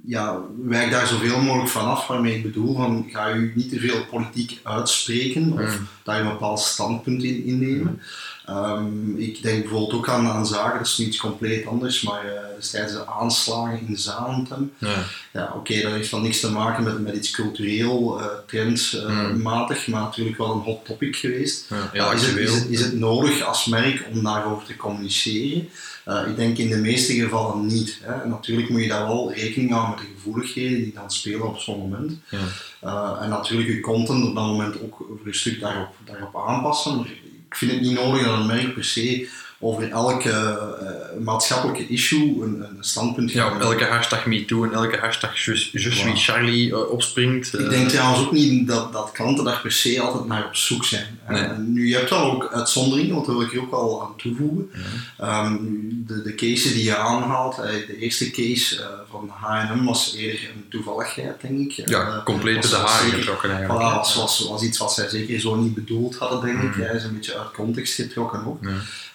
ja, 0.05 0.39
wijk 0.63 0.91
daar 0.91 1.07
zoveel 1.07 1.41
mogelijk 1.41 1.69
van 1.69 1.85
af. 1.85 2.07
Waarmee 2.07 2.35
ik 2.35 2.43
bedoel, 2.43 2.75
van, 2.75 3.07
ga 3.11 3.27
je 3.27 3.51
niet 3.55 3.69
te 3.69 3.79
veel 3.79 4.05
politiek 4.05 4.59
uitspreken 4.63 5.53
of 5.53 5.79
Mm. 5.79 5.87
daar 6.03 6.19
een 6.21 6.27
bepaald 6.29 6.59
standpunt 6.59 7.23
in 7.23 7.45
innemen. 7.45 8.01
Ehm, 8.49 9.17
ik 9.17 9.41
denk 9.41 9.61
bijvoorbeeld 9.61 9.93
ook 9.93 10.09
aan, 10.09 10.27
aan 10.27 10.47
zaken, 10.47 10.77
dat 10.77 10.87
is 10.87 10.97
nu 10.97 11.05
iets 11.05 11.17
compleet 11.17 11.65
anders, 11.65 12.01
maar 12.01 12.25
eh 12.25 12.49
destijds 12.59 12.93
de 12.93 13.07
aanslagen 13.07 13.87
in 13.87 13.97
Zaventem. 13.97 14.71
Ja. 14.77 15.03
Ja, 15.33 15.53
oké, 15.55 15.81
dat 15.81 15.91
heeft 15.91 16.11
dan 16.11 16.21
niks 16.21 16.39
te 16.39 16.51
maken 16.51 16.83
met, 16.83 16.99
met 16.99 17.15
iets 17.15 17.31
cultureel, 17.31 18.21
trendmatig, 18.47 19.87
maar 19.87 20.01
natuurlijk 20.01 20.37
wel 20.37 20.51
een 20.51 20.59
hot 20.59 20.85
topic 20.85 21.15
geweest. 21.15 21.65
Ja, 21.93 22.11
is, 22.11 22.25
het, 22.25 22.35
is, 22.35 22.53
het, 22.53 22.67
is 22.69 22.81
het 22.81 22.99
nodig 22.99 23.41
als 23.41 23.65
merk 23.65 24.05
om 24.11 24.23
daarover 24.23 24.65
te 24.65 24.75
communiceren? 24.75 25.69
Ik 26.27 26.35
denk 26.35 26.57
in 26.57 26.69
de 26.69 26.77
meeste 26.77 27.13
gevallen 27.13 27.65
niet. 27.65 27.99
Hè. 28.01 28.27
Natuurlijk 28.27 28.69
moet 28.69 28.81
je 28.81 28.87
daar 28.87 29.07
wel 29.07 29.33
rekening 29.33 29.71
houden 29.71 29.95
met 29.95 29.99
de 29.99 30.13
gevoeligheden 30.15 30.83
die 30.83 30.93
dan 30.93 31.11
spelen 31.11 31.47
op 31.47 31.59
zo'n 31.59 31.79
moment. 31.79 32.13
Ja. 32.29 33.17
En 33.21 33.29
natuurlijk 33.29 33.69
je 33.69 33.79
content 33.79 34.27
op 34.27 34.35
dat 34.35 34.45
moment 34.45 34.81
ook 34.81 34.95
voor 34.97 35.19
een 35.25 35.35
stuk 35.35 35.59
daarop, 35.59 35.95
daarop 36.05 36.43
aanpassen. 36.47 36.95
Maar 36.95 37.09
ik 37.49 37.55
vind 37.55 37.71
het 37.71 37.81
niet 37.81 37.93
nodig 37.93 38.25
dat 38.25 38.39
een 38.39 38.45
merk 38.45 38.73
per 38.73 38.83
se 38.83 39.29
over 39.61 39.91
elke 39.91 40.29
eh, 40.31 41.19
maatschappelijke 41.23 41.87
issue 41.87 42.43
een, 42.43 42.61
een 42.63 42.77
standpunt 42.79 43.31
Ja, 43.31 43.53
op 43.55 43.61
elke 43.61 43.83
hashtag 43.85 44.25
MeToo 44.25 44.63
en 44.63 44.73
elke 44.73 44.97
hashtag 44.97 45.37
Je, 45.43 45.55
suis 45.55 45.99
Voilà. 46.03 46.11
Charlie 46.15 46.71
eh, 46.73 46.89
opspringt. 46.91 47.53
eh, 47.53 47.63
Ik 47.63 47.69
denk 47.69 47.89
trouwens 47.89 48.19
ook 48.25 48.31
niet 48.31 48.67
dat, 48.67 48.93
dat 48.93 49.11
klanten 49.11 49.43
daar 49.43 49.59
per 49.61 49.71
se 49.71 50.01
altijd 50.01 50.25
naar 50.25 50.45
op 50.45 50.55
zoek 50.55 50.83
zijn. 50.85 51.19
Nee. 51.29 51.43
Eh, 51.43 51.57
nu, 51.57 51.87
je 51.87 51.95
hebt 51.95 52.09
wel 52.09 52.31
ook 52.31 52.51
uitzonderingen, 52.53 53.13
want 53.13 53.25
daar 53.25 53.35
wil 53.37 53.45
ik 53.45 53.53
er 53.53 53.61
ook 53.61 53.71
wel 53.71 54.01
aan 54.03 54.15
toevoegen. 54.17 54.71
Ehm, 55.17 55.57
de, 55.91 56.21
de 56.21 56.35
cases 56.35 56.73
die 56.73 56.83
je 56.83 56.95
aanhaalt, 56.97 57.57
eh, 57.57 57.71
de 57.87 57.97
eerste 57.97 58.31
case 58.31 58.81
eh, 58.81 58.87
van 59.09 59.29
H&M 59.41 59.83
was 59.85 60.13
eerder 60.15 60.39
een 60.55 60.65
toevalligheid, 60.69 61.41
denk 61.41 61.59
ik. 61.71 61.89
ja, 61.89 62.07
Eh, 62.07 62.23
compleet 62.23 62.61
de 62.61 62.67
zeker- 62.67 63.17
getrokken 63.17 63.49
Voilà, 63.49 63.53
eigenlijk. 63.53 63.95
was, 63.95 64.15
was, 64.15 64.47
was 64.49 64.61
iets 64.63 64.77
wat 64.77 64.93
zij 64.93 65.09
zeker 65.09 65.39
zo 65.39 65.55
niet 65.55 65.73
bedoeld 65.73 66.15
hadden, 66.15 66.41
denk 66.41 66.61
ik. 66.61 66.75
Mm. 66.75 66.81
Hij 66.83 66.95
is 66.95 67.03
een 67.03 67.13
beetje 67.15 67.37
uit 67.37 67.51
context 67.51 67.93
getrokken 67.93 68.45
ook. 68.45 68.57
Ja. 68.63 68.69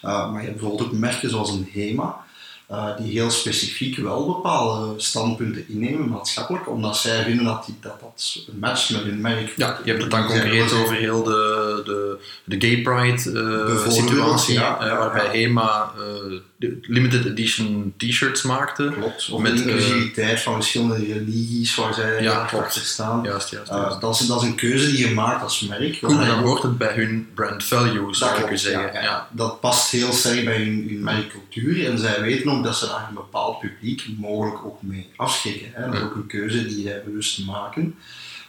Uh, 0.05 0.33
maar 0.33 0.41
je 0.41 0.47
hebt 0.47 0.61
bijvoorbeeld 0.61 0.89
ook 0.89 0.99
merken 0.99 1.31
zoals 1.31 1.51
een 1.51 1.69
HEMA, 1.73 2.25
uh, 2.71 2.97
die 2.97 3.13
heel 3.13 3.31
specifiek 3.31 3.97
wel 3.97 4.27
bepaalde 4.27 5.01
standpunten 5.01 5.69
innemen, 5.69 6.09
maatschappelijk, 6.09 6.69
omdat 6.69 6.97
zij 6.97 7.25
vinden 7.25 7.45
dat 7.45 7.65
die, 7.67 7.75
dat, 7.81 8.01
dat 8.01 8.47
matcht 8.61 8.91
met 8.91 9.03
hun 9.03 9.21
merk. 9.21 9.53
Ja, 9.57 9.79
je 9.85 9.91
hebt 9.91 10.03
het 10.03 10.11
dan 10.11 10.27
concreet 10.27 10.73
over 10.73 10.95
heel 10.95 11.23
de, 11.23 11.83
de, 11.85 12.19
de 12.45 12.67
gay 12.67 12.83
pride 12.83 13.41
eh, 13.75 13.91
situatie, 13.91 14.55
ja, 14.55 14.81
eh, 14.81 14.99
waarbij. 14.99 15.27
HEMA 15.27 15.93
eh, 15.97 16.39
limited 16.83 17.27
edition 17.27 17.95
t-shirts 17.97 18.43
maakte. 18.43 18.93
Klopt, 18.99 19.31
of 19.31 19.41
Met, 19.43 19.53
eh, 19.53 19.59
inclusiviteit 19.59 20.41
van 20.41 20.55
verschillende 20.55 20.95
religies 20.97 21.75
waar 21.75 21.95
zij 21.95 22.23
Ja, 22.23 22.41
achter 22.41 22.81
staan. 22.83 23.23
Juist, 23.25 23.51
juist. 23.51 23.71
Juist. 23.71 24.01
dat, 24.01 24.21
is, 24.21 24.27
dat 24.27 24.43
is 24.43 24.49
een 24.49 24.55
keuze 24.55 24.91
die 24.91 25.09
je 25.09 25.15
maakt 25.15 25.43
als 25.43 25.61
merk. 25.61 25.97
Goed, 25.97 26.15
maar 26.15 26.27
dan 26.27 26.43
hoort 26.43 26.63
het 26.63 26.79
bij 26.79 26.95
hun 26.95 27.29
brand 27.35 27.65
values, 27.65 28.19
zou 28.19 28.43
ik 28.43 28.51
u 28.51 28.57
zeggen. 28.59 29.03
ja. 29.03 29.29
Dat 29.33 29.61
past 29.61 29.91
heel 29.91 30.13
sterk 30.13 30.45
bij 30.45 30.57
hun, 30.57 30.87
hun 30.89 31.03
merkcultuur 31.03 31.87
en 31.91 31.99
zij 31.99 32.21
weten 32.21 32.51
ook 32.51 32.65
dat 32.65 32.77
ze 32.77 32.87
daar 32.87 33.07
een 33.09 33.15
bepaald 33.15 33.59
publiek 33.61 34.07
mogelijk 34.19 34.65
ook 34.65 34.83
mee 34.83 35.11
afschrikken. 35.17 35.69
Hè. 35.73 35.85
Dat 35.87 35.95
is 35.95 36.01
ook 36.01 36.15
een 36.15 36.27
keuze 36.27 36.67
die 36.67 36.83
zij 36.83 37.03
bewust 37.05 37.45
maken. 37.47 37.95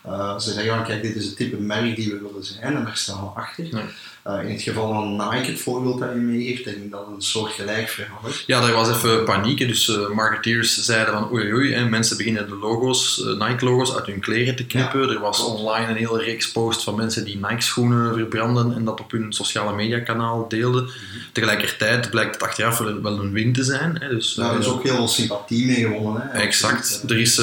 Uh, 0.08 0.40
ze 0.40 0.54
zeggen 0.54 0.76
van 0.76 0.84
kijk, 0.84 1.02
dit 1.02 1.16
is 1.16 1.26
het 1.26 1.36
type 1.36 1.58
merk 1.58 1.96
die 1.96 2.12
we 2.12 2.20
willen 2.22 2.44
zijn 2.44 2.76
en 2.76 2.84
daar 2.84 2.98
staan 2.98 3.22
we 3.22 3.40
achter. 3.40 3.66
Ja. 3.66 3.84
Uh, 4.28 4.44
in 4.44 4.52
het 4.52 4.62
geval 4.62 4.94
van 4.94 5.12
Nike, 5.12 5.52
het 5.52 5.60
voorbeeld 5.60 6.00
dat 6.00 6.10
je 6.10 6.16
meegeeft, 6.16 6.64
denk 6.64 6.78
ik 6.78 6.92
dat 6.92 7.08
een 7.08 7.22
soort 7.22 7.52
gelijk 7.52 7.90
verhaal 7.90 8.20
is. 8.28 8.44
Ja, 8.48 8.68
er 8.68 8.74
was 8.74 8.90
even 8.90 9.24
paniek. 9.24 9.58
Dus 9.58 9.88
uh, 9.88 10.10
marketeers 10.10 10.86
zeiden 10.86 11.14
van 11.14 11.32
oei 11.32 11.54
oei, 11.54 11.74
hè, 11.74 11.90
mensen 11.90 12.18
beginnen 12.18 12.48
de 12.48 12.56
logo's, 12.56 13.24
Nike-logo's 13.40 13.96
uit 13.96 14.06
hun 14.06 14.20
kleren 14.20 14.56
te 14.56 14.66
knippen. 14.66 15.02
Ja, 15.02 15.14
er 15.14 15.20
was 15.20 15.44
online 15.44 15.88
een 15.88 15.96
hele 15.96 16.24
reeks 16.24 16.52
posts 16.52 16.84
van 16.84 16.96
mensen 16.96 17.26
die 17.26 17.36
Nike-schoenen 17.36 18.14
verbranden 18.14 18.76
en 18.76 18.86
dat 18.86 19.00
op 19.00 19.12
hun 19.12 19.34
sociale 19.34 19.76
media-kanaal 19.76 20.48
deelden. 20.50 20.84
Mm 20.84 20.90
-hmm. 20.90 21.22
Tegelijkertijd 21.32 22.10
blijkt 22.10 22.34
het 22.34 22.44
achteraf 22.44 22.78
wel, 22.78 23.02
wel 23.02 23.20
een 23.20 23.32
win 23.32 23.54
te 23.54 23.64
zijn. 23.64 23.98
Hè, 24.00 24.10
dus, 24.10 24.34
ja, 24.34 24.52
er 24.52 24.60
is 24.60 24.68
ook 24.68 24.84
heel 24.84 24.96
veel 24.96 25.08
sympathie 25.08 25.66
mee 25.66 25.96
gewonnen. 25.96 26.30
Hè, 26.32 26.40
exact. 26.40 27.04
Er 27.08 27.20
is, 27.20 27.38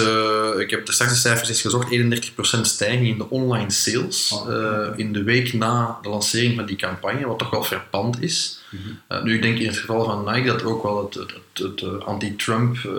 ik 0.59 0.71
heb 0.71 0.87
de 0.87 0.93
straks 0.93 1.13
de 1.13 1.19
cijfers 1.19 1.49
eens 1.49 1.61
gezocht, 1.61 1.91
31% 1.91 2.52
stijging 2.65 3.07
in 3.07 3.19
de 3.19 3.31
online 3.31 3.71
sales 3.71 4.33
oh, 4.33 4.99
in 4.99 5.13
de 5.13 5.23
week 5.23 5.53
na 5.53 5.99
de 6.03 6.09
lancering 6.09 6.57
van 6.57 6.67
die 6.67 6.77
campagne, 6.77 7.27
wat 7.27 7.39
toch 7.39 7.51
wel 7.51 7.65
frappant 7.65 8.23
is. 8.23 8.63
-hmm. 8.71 9.01
uh, 9.09 9.23
nu, 9.23 9.35
ik 9.35 9.43
denk 9.43 9.59
in 9.59 9.67
het 9.67 9.79
geval 9.79 10.05
van 10.05 10.35
Nike 10.35 10.47
dat 10.47 10.65
ook 10.65 10.83
wel 10.83 11.05
het, 11.05 11.15
het, 11.15 11.33
het, 11.53 11.81
het 11.81 12.05
anti-Trump 12.05 12.77
uh, 12.77 12.93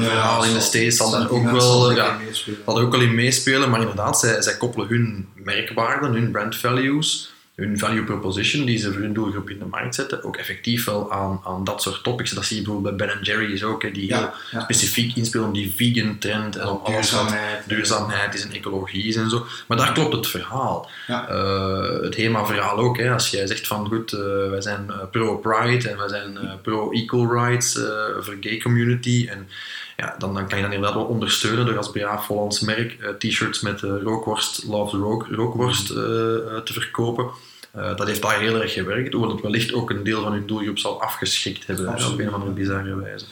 ja, 0.00 0.08
verhaal 0.08 0.44
in 0.44 0.52
de 0.52 0.60
States 0.60 0.96
zal 0.96 1.10
daar 1.10 1.30
ook 1.30 1.50
wel, 1.50 1.92
ja, 1.92 2.18
zal 2.64 2.80
ook 2.80 2.90
wel 2.90 3.00
in 3.00 3.14
meespelen. 3.14 3.70
Maar 3.70 3.80
inderdaad, 3.80 4.18
zij, 4.18 4.42
zij 4.42 4.56
koppelen 4.56 4.88
hun 4.88 5.28
merkwaarden, 5.34 6.12
hun 6.12 6.30
brand 6.30 6.56
values, 6.56 7.34
hun 7.56 7.78
value 7.78 8.04
proposition 8.04 8.64
die 8.64 8.78
ze 8.78 8.92
voor 8.92 9.00
hun 9.00 9.12
doelgroep 9.12 9.50
in 9.50 9.58
de 9.58 9.64
markt 9.64 9.94
zetten, 9.94 10.24
ook 10.24 10.36
effectief 10.36 10.84
wel 10.84 11.12
aan, 11.12 11.40
aan 11.44 11.64
dat 11.64 11.82
soort 11.82 12.02
topics. 12.02 12.30
Dat 12.30 12.44
zie 12.44 12.56
je 12.56 12.62
bijvoorbeeld 12.62 12.96
bij 12.96 13.06
Ben 13.06 13.22
Jerry's 13.22 13.62
ook, 13.62 13.82
hè, 13.82 13.90
die 13.90 14.06
ja, 14.06 14.18
heel 14.18 14.30
ja. 14.50 14.60
specifiek 14.60 15.16
inspelen 15.16 15.46
op 15.46 15.54
die 15.54 15.74
vegan 15.76 16.18
trend 16.18 16.56
en 16.56 16.68
op 16.68 16.84
alles 16.84 17.10
wat 17.10 17.34
duurzaamheid 17.66 18.34
is 18.34 18.44
en 18.44 18.52
ecologie 18.52 19.04
is 19.04 19.16
en 19.16 19.30
zo. 19.30 19.46
Maar 19.66 19.76
daar 19.76 19.92
klopt 19.92 20.12
het 20.12 20.26
verhaal. 20.26 20.90
Ja. 21.06 21.30
Uh, 21.30 22.02
het 22.02 22.16
HEMA-verhaal 22.16 22.78
ook, 22.78 22.98
hè, 22.98 23.12
als 23.12 23.30
jij 23.30 23.46
zegt 23.46 23.66
van 23.66 23.86
goed, 23.86 24.12
uh, 24.12 24.20
wij 24.50 24.60
zijn 24.60 24.90
pro-pride 25.10 25.88
en 25.88 25.96
wij 25.98 26.08
zijn 26.08 26.38
pro-equal 26.62 27.32
rights 27.32 27.78
voor 28.20 28.36
gay 28.40 28.58
community 28.58 29.26
en 29.30 29.48
ja, 29.96 30.14
dan, 30.18 30.34
dan 30.34 30.48
kan 30.48 30.58
je 30.58 30.64
dat 30.64 30.72
inderdaad 30.72 30.98
wel 30.98 31.08
ondersteunen 31.08 31.66
door 31.66 31.76
als 31.76 31.90
braaf 31.90 32.26
Hollands 32.26 32.60
merk 32.60 32.96
uh, 33.00 33.08
t-shirts 33.08 33.60
met 33.60 33.82
uh, 33.82 34.02
rookworst, 34.02 34.64
love 34.64 34.96
rook, 34.96 35.26
rookworst 35.30 35.90
uh, 35.90 35.96
te 35.96 36.72
verkopen. 36.72 37.26
dat 37.72 38.06
heeft 38.06 38.22
daar 38.22 38.40
heel 38.40 38.60
erg 38.60 38.72
gewerkt, 38.72 39.12
hoewel 39.12 39.30
het 39.30 39.40
wellicht 39.40 39.72
ook 39.72 39.90
een 39.90 40.04
deel 40.04 40.22
van 40.22 40.32
hun 40.32 40.46
doelgroep 40.46 40.78
zal 40.78 41.02
afgeschikt 41.02 41.66
hebben 41.66 41.88
op 41.88 42.18
een 42.18 42.28
of 42.28 42.34
andere 42.34 42.52
bizarre 42.52 42.96
wijze. 42.96 43.24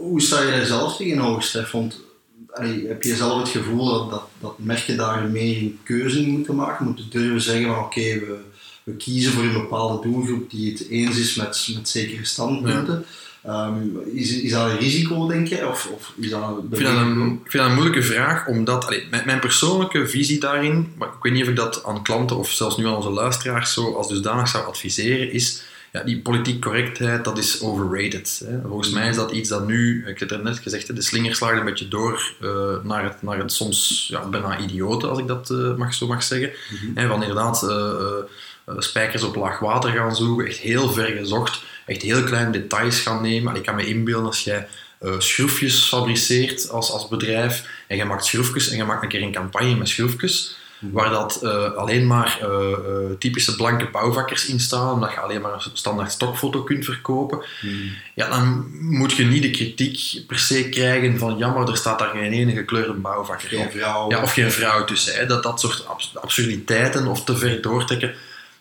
hoe 0.00 0.22
sta 0.22 0.42
je 0.42 0.50
daar 0.50 0.64
zelf 0.64 0.96
tegenover, 0.96 1.42
Stef? 1.42 1.70
Want 1.70 2.04
allee, 2.50 2.86
heb 2.86 3.02
je 3.02 3.14
zelf 3.14 3.38
het 3.38 3.48
gevoel 3.48 3.84
dat, 3.84 4.10
dat, 4.10 4.28
dat 4.40 4.58
merken 4.58 4.96
daar 4.96 5.28
meer 5.28 5.56
een 5.56 5.78
keuze 5.82 6.20
in 6.20 6.30
moeten 6.30 6.54
maken? 6.54 6.84
Moeten 6.84 7.10
durven 7.10 7.40
zeggen 7.40 7.66
van 7.66 7.78
oké, 7.78 7.84
okay, 7.84 8.20
we, 8.20 8.38
we 8.84 8.92
kiezen 8.92 9.32
voor 9.32 9.42
een 9.42 9.52
bepaalde 9.52 10.08
doelgroep 10.08 10.50
die 10.50 10.72
het 10.72 10.88
eens 10.88 11.18
is 11.18 11.34
met, 11.34 11.68
met 11.74 11.88
zekere 11.88 12.24
standpunten. 12.24 12.94
Ja. 12.94 13.04
Um, 13.48 14.00
is, 14.14 14.40
is 14.40 14.50
dat 14.50 14.70
een 14.70 14.78
risico, 14.78 15.26
denk 15.26 15.46
je? 15.48 15.68
Of, 15.68 15.90
of 15.94 16.12
is 16.20 16.30
dat 16.30 16.42
een 16.42 16.68
ik, 16.70 16.76
vind 16.76 16.88
dat 16.88 16.96
een, 16.96 17.40
ik 17.44 17.50
vind 17.50 17.62
dat 17.62 17.66
een 17.66 17.74
moeilijke 17.78 18.02
vraag, 18.02 18.46
omdat 18.46 18.86
allee, 18.86 19.06
mijn, 19.10 19.22
mijn, 19.26 19.40
persoonlijke 19.40 20.08
visie 20.08 20.40
daarin, 20.40 20.92
maar 20.98 21.08
ik 21.08 21.22
weet 21.22 21.32
niet 21.32 21.42
of 21.42 21.48
ik 21.48 21.56
dat 21.56 21.84
aan 21.84 22.02
klanten 22.02 22.36
of 22.36 22.50
zelfs 22.50 22.76
nu 22.76 22.86
aan 22.86 22.96
onze 22.96 23.10
luisteraars 23.10 23.72
zo 23.72 23.94
als 23.94 24.08
dusdanig 24.08 24.48
zou 24.48 24.66
adviseren, 24.66 25.32
is 25.32 25.62
ja, 25.92 26.02
die 26.02 26.20
politiek 26.20 26.60
correctheid, 26.60 27.24
dat 27.24 27.38
is 27.38 27.60
overrated. 27.62 28.42
Hè. 28.44 28.60
Volgens 28.68 28.90
mij 28.90 29.08
is 29.08 29.16
dat 29.16 29.30
iets 29.30 29.48
dat 29.48 29.66
nu, 29.66 30.06
ik 30.06 30.18
heb 30.18 30.30
het 30.30 30.42
net 30.42 30.58
gezegd, 30.58 30.96
de 30.96 31.02
slinger 31.02 31.34
slaagt 31.34 31.58
een 31.58 31.64
beetje 31.64 31.88
door 31.88 32.32
uh, 32.40 32.50
naar, 32.82 33.04
het, 33.04 33.22
naar 33.22 33.38
het 33.38 33.52
soms 33.52 34.06
ja, 34.10 34.28
bijna 34.28 34.58
idioten, 34.58 35.08
als 35.08 35.18
ik 35.18 35.26
dat 35.26 35.50
uh, 35.50 35.74
mag, 35.76 35.94
zo 35.94 36.06
mag 36.06 36.22
zeggen. 36.22 36.50
Mm 36.70 36.94
-hmm. 36.94 37.08
van 37.08 37.22
inderdaad 37.22 37.62
uh, 37.62 38.78
spijkers 38.78 39.22
op 39.22 39.36
laag 39.36 39.58
water 39.58 39.90
gaan 39.90 40.16
zoeken, 40.16 40.46
echt 40.46 40.58
heel 40.58 40.90
ver 40.90 41.06
gezocht 41.06 41.64
echt 41.86 42.02
heel 42.02 42.24
kleine 42.24 42.50
details 42.50 43.00
gaan 43.00 43.22
nemen. 43.22 43.52
En 43.52 43.58
ik 43.58 43.66
kan 43.66 43.74
me 43.74 43.86
inbeelden 43.86 44.26
als 44.26 44.44
jij 44.44 44.66
uh, 45.00 45.14
schroefjes 45.18 45.88
fabriceert 45.88 46.70
als, 46.70 46.90
als 46.90 47.08
bedrijf 47.08 47.68
en 47.86 47.96
je 47.96 48.04
maakt 48.04 48.24
schroefjes 48.24 48.68
en 48.68 48.76
je 48.76 48.84
maakt 48.84 49.02
een 49.02 49.08
keer 49.08 49.22
een 49.22 49.32
campagne 49.32 49.76
met 49.76 49.88
schroefjes 49.88 50.56
waar 50.80 51.10
dat 51.10 51.40
uh, 51.42 51.72
alleen 51.72 52.06
maar 52.06 52.38
uh, 52.42 52.76
typische 53.18 53.56
blanke 53.56 53.88
bouwvakkers 53.90 54.46
in 54.46 54.60
staan, 54.60 54.92
omdat 54.92 55.12
je 55.12 55.20
alleen 55.20 55.40
maar 55.40 55.52
een 55.52 55.70
standaard 55.72 56.12
stokfoto 56.12 56.62
kunt 56.62 56.84
verkopen, 56.84 57.44
mm. 57.62 57.92
ja, 58.14 58.28
dan 58.28 58.68
moet 58.80 59.12
je 59.12 59.24
niet 59.24 59.42
de 59.42 59.50
kritiek 59.50 60.26
per 60.26 60.38
se 60.38 60.68
krijgen 60.68 61.18
van 61.18 61.38
ja, 61.38 61.52
maar 61.52 61.68
er 61.68 61.76
staat 61.76 61.98
daar 61.98 62.08
geen 62.08 62.32
ene 62.32 62.52
gekleurde 62.52 62.92
bouwvakker 62.92 63.48
geen 63.48 63.70
vrouw, 63.70 64.10
ja, 64.10 64.22
of 64.22 64.32
geen 64.32 64.52
vrouw 64.52 64.84
tussen. 64.84 65.14
Hè. 65.14 65.26
Dat, 65.26 65.42
dat 65.42 65.60
soort 65.60 65.86
absurditeiten 66.14 67.06
of 67.06 67.24
te 67.24 67.36
ver 67.36 67.62
doortrekken, 67.62 68.14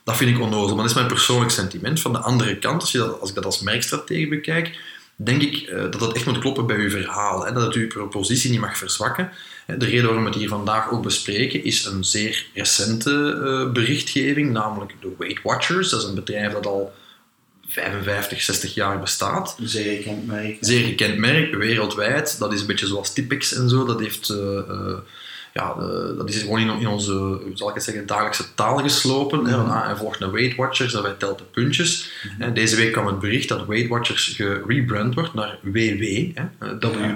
dat 0.05 0.17
vind 0.17 0.35
ik 0.35 0.41
onnozel, 0.41 0.67
maar 0.67 0.83
dat 0.83 0.85
is 0.85 0.93
mijn 0.93 1.07
persoonlijk 1.07 1.51
sentiment. 1.51 2.01
Van 2.01 2.13
de 2.13 2.19
andere 2.19 2.59
kant, 2.59 2.81
als, 2.81 2.91
je 2.91 2.97
dat, 2.97 3.19
als 3.19 3.29
ik 3.29 3.35
dat 3.35 3.45
als 3.45 3.59
merkstratege 3.59 4.27
bekijk, 4.27 4.79
denk 5.15 5.41
ik 5.41 5.69
uh, 5.69 5.81
dat 5.81 5.99
dat 5.99 6.15
echt 6.15 6.25
moet 6.25 6.39
kloppen 6.39 6.65
bij 6.65 6.75
uw 6.75 6.89
verhaal. 6.89 7.45
Hè? 7.45 7.51
Dat 7.51 7.63
het 7.63 7.73
uw 7.73 7.87
propositie 7.87 8.51
niet 8.51 8.59
mag 8.59 8.77
verzwakken. 8.77 9.31
De 9.77 9.85
reden 9.85 10.03
waarom 10.03 10.23
we 10.23 10.29
het 10.29 10.37
hier 10.37 10.47
vandaag 10.47 10.91
ook 10.91 11.03
bespreken 11.03 11.63
is 11.63 11.85
een 11.85 12.03
zeer 12.03 12.45
recente 12.53 13.41
uh, 13.43 13.71
berichtgeving, 13.71 14.51
namelijk 14.51 14.93
de 15.01 15.13
Weight 15.17 15.43
Watchers. 15.43 15.89
Dat 15.89 16.01
is 16.01 16.07
een 16.07 16.15
bedrijf 16.15 16.51
dat 16.51 16.65
al 16.65 16.93
55, 17.67 18.41
60 18.41 18.73
jaar 18.73 18.99
bestaat. 18.99 19.57
Zeer 19.61 19.95
gekend 19.97 20.27
merk. 20.27 20.57
Zeer 20.59 20.85
gekend 20.85 21.17
merk, 21.17 21.55
wereldwijd. 21.55 22.39
Dat 22.39 22.53
is 22.53 22.61
een 22.61 22.67
beetje 22.67 22.87
zoals 22.87 23.13
Tipex 23.13 23.53
en 23.53 23.69
zo. 23.69 23.85
Dat 23.85 23.99
heeft... 23.99 24.29
Uh, 24.29 24.97
ja, 25.59 25.75
uh, 25.79 26.17
dat 26.17 26.29
is 26.29 26.41
gewoon 26.41 26.59
in, 26.59 26.79
in, 26.79 26.87
onze, 26.87 27.41
zal 27.53 27.69
ik 27.69 27.75
het 27.75 27.83
zeggen, 27.83 28.05
dagelijkse 28.05 28.53
taal 28.53 28.77
geslopen. 28.77 29.39
Mm 29.39 29.45
-hmm. 29.45 29.69
hè, 29.69 29.75
ah, 29.75 29.89
en 29.89 29.97
volgt 29.97 30.21
een 30.21 30.31
Weight 30.31 30.55
Watchers, 30.55 30.91
dat 30.91 31.01
wij 31.01 31.13
telt 31.13 31.37
de 31.37 31.43
puntjes. 31.43 32.11
Mm 32.23 32.41
-hmm. 32.41 32.53
Deze 32.53 32.75
week 32.75 32.91
kwam 32.91 33.07
het 33.07 33.19
bericht 33.19 33.49
dat 33.49 33.65
Weight 33.65 33.89
Watchers 33.89 34.27
gerebrand 34.27 35.13
wordt 35.13 35.33
naar 35.33 35.59
WW, 35.61 36.03
hè, 36.33 36.43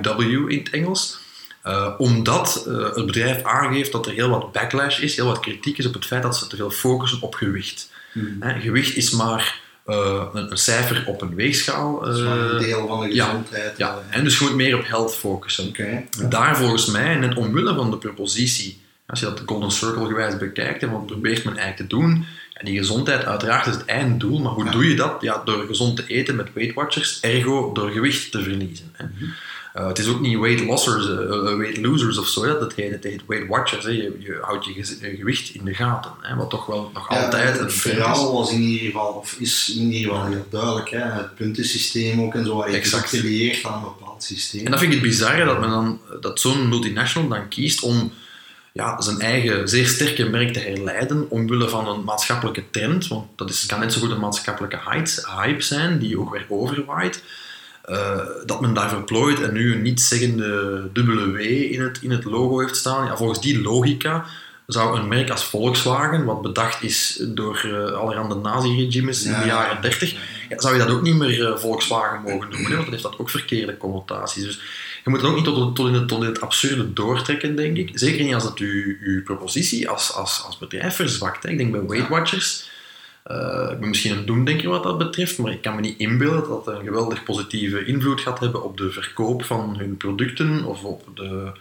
WW 0.01 0.49
in 0.49 0.57
het 0.57 0.69
Engels. 0.69 1.19
Uh, 1.65 1.93
omdat 1.97 2.65
uh, 2.67 2.95
het 2.95 3.05
bedrijf 3.05 3.43
aangeeft 3.43 3.91
dat 3.91 4.05
er 4.05 4.13
heel 4.13 4.29
wat 4.29 4.51
backlash 4.51 4.99
is, 4.99 5.15
heel 5.15 5.25
wat 5.25 5.39
kritiek 5.39 5.77
is 5.77 5.85
op 5.85 5.93
het 5.93 6.05
feit 6.05 6.23
dat 6.23 6.37
ze 6.37 6.47
te 6.47 6.55
veel 6.55 6.71
focussen 6.71 7.21
op 7.21 7.35
gewicht. 7.35 7.91
Mm 8.13 8.37
-hmm. 8.39 8.61
Gewicht 8.61 8.95
is 8.95 9.11
maar 9.11 9.61
uh, 9.89 10.23
een, 10.33 10.51
een, 10.51 10.57
cijfer 10.57 11.03
op 11.07 11.21
een 11.21 11.35
weegschaal. 11.35 12.09
Uh, 12.09 12.51
een 12.51 12.57
deel 12.57 12.87
van 12.87 12.99
de 12.99 13.07
gezondheid. 13.07 13.77
Ja, 13.77 13.87
ja. 13.87 14.17
en 14.17 14.23
dus 14.23 14.39
je 14.39 14.45
moet 14.45 14.55
meer 14.55 14.77
op 14.77 14.87
health 14.87 15.15
focussen. 15.15 15.67
Okay, 15.67 16.07
ja. 16.11 16.27
Daar 16.27 16.57
volgens 16.57 16.85
mij, 16.85 17.15
net 17.15 17.35
omwille 17.35 17.75
van 17.75 17.91
de 17.91 17.97
propositie, 17.97 18.81
als 19.07 19.19
je 19.19 19.25
dat 19.25 19.37
de 19.37 19.43
Golden 19.45 19.71
Circle 19.71 20.07
gewijs 20.07 20.37
bekijkt, 20.37 20.83
en 20.83 20.91
wat 20.91 21.05
probeert 21.05 21.43
men 21.43 21.57
eigenlijk 21.57 21.89
te 21.89 21.95
doen, 21.95 22.25
en 22.53 22.65
die 22.65 22.77
gezondheid 22.77 23.25
uiteraard 23.25 23.67
is 23.67 23.73
het 23.73 23.85
einddoel, 23.85 24.39
maar 24.39 24.51
hoe 24.51 24.65
ja. 24.65 24.71
doe 24.71 24.87
je 24.87 24.95
dat? 24.95 25.21
Ja, 25.21 25.41
door 25.45 25.65
gezond 25.65 25.95
te 25.95 26.03
eten 26.07 26.35
met 26.35 26.53
Weight 26.53 26.75
Watchers, 26.75 27.19
ergo 27.19 27.71
door 27.73 27.89
gewicht 27.89 28.31
te 28.31 28.43
verliezen. 28.43 28.89
Hè. 28.91 29.05
Mm 29.05 29.11
-hmm. 29.17 29.33
Uh, 29.75 29.87
het 29.87 29.99
is 29.99 30.07
ook 30.07 30.19
niet 30.19 30.39
weight 30.39 30.65
lossers, 30.65 31.07
uh, 31.07 31.57
weight 31.57 31.77
losers 31.77 32.17
of 32.17 32.27
zo, 32.27 32.59
dat 32.59 32.73
heet, 32.73 32.91
het 32.91 33.03
heet 33.03 33.21
weight 33.27 33.47
watchers. 33.47 33.83
Hè. 33.83 33.89
Je, 33.89 34.15
je 34.19 34.39
houdt 34.41 34.65
je 34.65 34.83
gewicht 35.17 35.49
in 35.49 35.65
de 35.65 35.73
gaten, 35.73 36.11
hè, 36.21 36.35
wat 36.35 36.49
toch 36.49 36.65
wel 36.65 36.91
nog 36.93 37.09
ja, 37.09 37.23
altijd 37.23 37.59
een 37.59 37.71
verhaal 37.71 38.33
was 38.33 38.51
in 38.51 38.61
ieder 38.61 38.85
geval, 38.85 39.11
of 39.13 39.35
is 39.39 39.75
in 39.75 39.91
ieder 39.91 40.11
geval 40.11 40.27
heel 40.27 40.45
duidelijk. 40.49 40.89
Hè. 40.89 40.99
Het 40.99 41.35
puntensysteem 41.35 42.21
ook 42.21 42.33
en 42.33 42.45
zo, 42.45 42.55
waar 42.55 42.71
je 42.71 42.77
exact 42.77 43.13
aan 43.13 43.73
een 43.73 43.81
bepaald 43.81 44.23
systeem. 44.23 44.65
En 44.65 44.71
dat 44.71 44.79
vind 44.79 44.93
ik 44.93 44.99
het 44.99 45.09
bizarre 45.09 45.45
dat, 45.45 45.59
men 45.59 45.69
dan, 45.69 45.99
dat 46.21 46.39
zo'n 46.39 46.69
multinational 46.69 47.29
dan 47.29 47.47
kiest 47.47 47.81
om 47.81 48.11
ja, 48.73 49.01
zijn 49.01 49.19
eigen 49.19 49.69
zeer 49.69 49.87
sterke 49.87 50.25
merk 50.25 50.53
te 50.53 50.59
herleiden 50.59 51.29
omwille 51.29 51.69
van 51.69 51.87
een 51.87 52.03
maatschappelijke 52.03 52.63
trend, 52.69 53.07
want 53.07 53.27
dat 53.35 53.49
is, 53.49 53.65
kan 53.65 53.79
net 53.79 53.93
zo 53.93 53.99
goed 53.99 54.11
een 54.11 54.19
maatschappelijke 54.19 54.79
hype 55.41 55.61
zijn 55.61 55.99
die 55.99 56.19
ook 56.19 56.31
weer 56.31 56.45
overwaait. 56.49 57.23
Uh, 57.89 58.19
dat 58.45 58.61
men 58.61 58.73
daar 58.73 58.89
verplooit 58.89 59.41
en 59.41 59.53
nu 59.53 59.73
een 59.73 59.81
niet-zeggende 59.81 60.89
dubbele 60.93 61.31
W 61.31 61.39
in 61.71 61.81
het, 61.81 61.99
in 62.01 62.11
het 62.11 62.23
logo 62.23 62.59
heeft 62.59 62.75
staan. 62.75 63.05
Ja, 63.05 63.17
volgens 63.17 63.41
die 63.41 63.61
logica 63.61 64.25
zou 64.65 64.99
een 64.99 65.07
merk 65.07 65.29
als 65.29 65.45
Volkswagen, 65.45 66.25
wat 66.25 66.41
bedacht 66.41 66.83
is 66.83 67.23
door 67.27 67.63
uh, 67.65 67.91
allerhande 67.91 68.35
nazi-regimes 68.35 69.23
ja, 69.23 69.35
in 69.35 69.41
de 69.41 69.47
jaren 69.47 69.81
30, 69.81 70.11
ja, 70.49 70.59
zou 70.59 70.73
je 70.73 70.79
dat 70.79 70.89
ook 70.89 71.01
niet 71.01 71.15
meer 71.15 71.39
uh, 71.39 71.57
Volkswagen 71.57 72.21
mogen 72.21 72.49
noemen, 72.49 72.71
want 72.71 72.83
dan 72.83 72.91
heeft 72.91 73.03
dat 73.03 73.19
ook 73.19 73.29
verkeerde 73.29 73.77
connotaties. 73.77 74.43
Dus 74.43 74.59
je 75.03 75.09
moet 75.09 75.21
het 75.21 75.29
ook 75.29 75.35
niet 75.35 75.45
tot, 75.45 75.75
tot, 75.75 75.87
in 75.87 75.93
het, 75.93 76.07
tot 76.07 76.21
in 76.21 76.27
het 76.27 76.41
absurde 76.41 76.93
doortrekken, 76.93 77.55
denk 77.55 77.77
ik. 77.77 77.91
Zeker 77.93 78.25
niet 78.25 78.33
als 78.33 78.43
het 78.43 78.57
uw 78.57 79.23
propositie 79.23 79.89
als, 79.89 80.13
als, 80.13 80.43
als 80.45 80.57
bedrijf 80.57 80.95
verzwakt. 80.95 81.43
Hè. 81.43 81.49
Ik 81.49 81.57
denk 81.57 81.71
bij 81.71 81.85
Weight 81.85 82.09
Watchers 82.09 82.69
uh, 83.27 83.71
ik 83.71 83.79
ben 83.79 83.89
misschien 83.89 84.17
een 84.17 84.25
doemdenker 84.25 84.69
wat 84.69 84.83
dat 84.83 84.97
betreft, 84.97 85.37
maar 85.37 85.51
ik 85.51 85.61
kan 85.61 85.75
me 85.75 85.81
niet 85.81 85.99
inbeelden 85.99 86.49
dat 86.49 86.65
dat 86.65 86.75
een 86.75 86.85
geweldig 86.85 87.23
positieve 87.23 87.85
invloed 87.85 88.21
gaat 88.21 88.39
hebben 88.39 88.63
op 88.63 88.77
de 88.77 88.91
verkoop 88.91 89.43
van 89.43 89.77
hun 89.77 89.97
producten 89.97 90.63
of 90.63 90.83
op 90.83 91.03
de, 91.15 91.51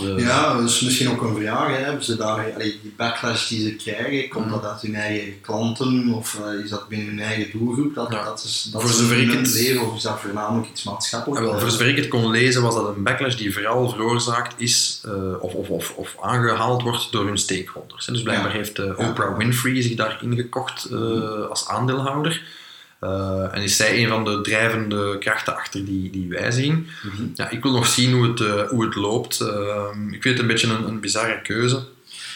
Ja, 0.00 0.54
dat 0.56 0.68
is 0.68 0.80
misschien 0.80 1.10
ook 1.10 1.22
een 1.22 1.36
vraag. 1.42 1.66
Hè. 1.76 1.82
Hebben 1.82 2.04
ze 2.04 2.16
daar, 2.16 2.52
allee, 2.54 2.78
die 2.82 2.94
backlash 2.96 3.48
die 3.48 3.62
ze 3.68 3.74
krijgen, 3.74 4.28
komt 4.28 4.44
Mhm. 4.46 4.54
dat 4.54 4.64
uit 4.64 4.80
hun 4.80 4.94
eigen 4.94 5.40
klanten 5.40 6.12
of 6.14 6.40
eh, 6.40 6.64
is 6.64 6.70
dat 6.70 6.88
binnen 6.88 7.06
hun 7.08 7.20
eigen 7.20 7.58
doelgroep? 7.58 7.94
Dat, 7.94 8.10
Ja. 8.12 8.24
dat 8.24 8.42
is, 8.44 8.68
dat 8.72 8.82
Voor 8.82 8.90
zover 8.90 9.18
ik 9.20 9.30
het- 9.32 9.78
of 9.80 9.96
is 9.96 10.02
dat 10.02 10.20
voornamelijk 10.20 10.70
iets 10.70 10.82
maatschappelijk? 10.82 11.40
Ah, 11.44 11.50
wel, 11.50 11.60
voor 11.60 11.70
zover 11.70 11.88
ik 11.88 11.96
het 11.96 12.08
kon 12.08 12.30
lezen, 12.30 12.62
was 12.62 12.74
dat 12.74 12.96
een 12.96 13.02
backlash 13.02 13.34
die 13.36 13.52
vooral 13.52 13.88
veroorzaakt 13.88 14.54
is 14.60 15.00
eh, 15.04 15.12
of, 15.42 15.52
of, 15.54 15.68
of, 15.68 15.92
of 15.96 16.14
aangehaald 16.22 16.82
wordt 16.82 17.12
door 17.12 17.24
hun 17.26 17.38
stakeholders. 17.38 18.06
hè. 18.06 18.12
Dus 18.12 18.22
blijkbaar 18.22 18.50
Ja. 18.50 18.56
heeft 18.56 18.78
eh, 18.78 18.84
Ja. 18.98 19.08
Oprah 19.08 19.36
Winfrey 19.36 19.82
zich 19.82 19.94
daarin 19.94 20.34
gekocht 20.36 20.84
eh, 20.84 21.48
als 21.50 21.68
aandeelhouder. 21.68 22.42
Eh, 23.02 23.48
en 23.52 23.62
is 23.62 23.76
zij 23.76 24.02
een 24.02 24.08
van 24.08 24.24
de 24.24 24.40
drijvende 24.40 25.18
krachten 25.18 25.56
achter 25.56 25.84
die, 25.84 26.10
die 26.10 26.28
wij 26.28 26.50
zien. 26.50 26.86
Mhm. 27.02 27.22
Ja, 27.34 27.50
ik 27.50 27.62
wil 27.62 27.72
nog 27.72 27.86
zien 27.86 28.12
hoe 28.12 28.28
het, 28.28 28.40
eh, 28.40 28.68
hoe 28.68 28.84
het 28.84 28.94
loopt. 28.94 29.40
Eh, 29.40 29.84
ik 30.10 30.22
vind 30.22 30.24
het 30.24 30.38
een 30.38 30.46
beetje 30.46 30.68
een, 30.68 30.84
een 30.88 31.00
bizarre 31.00 31.42
keuze. 31.42 31.82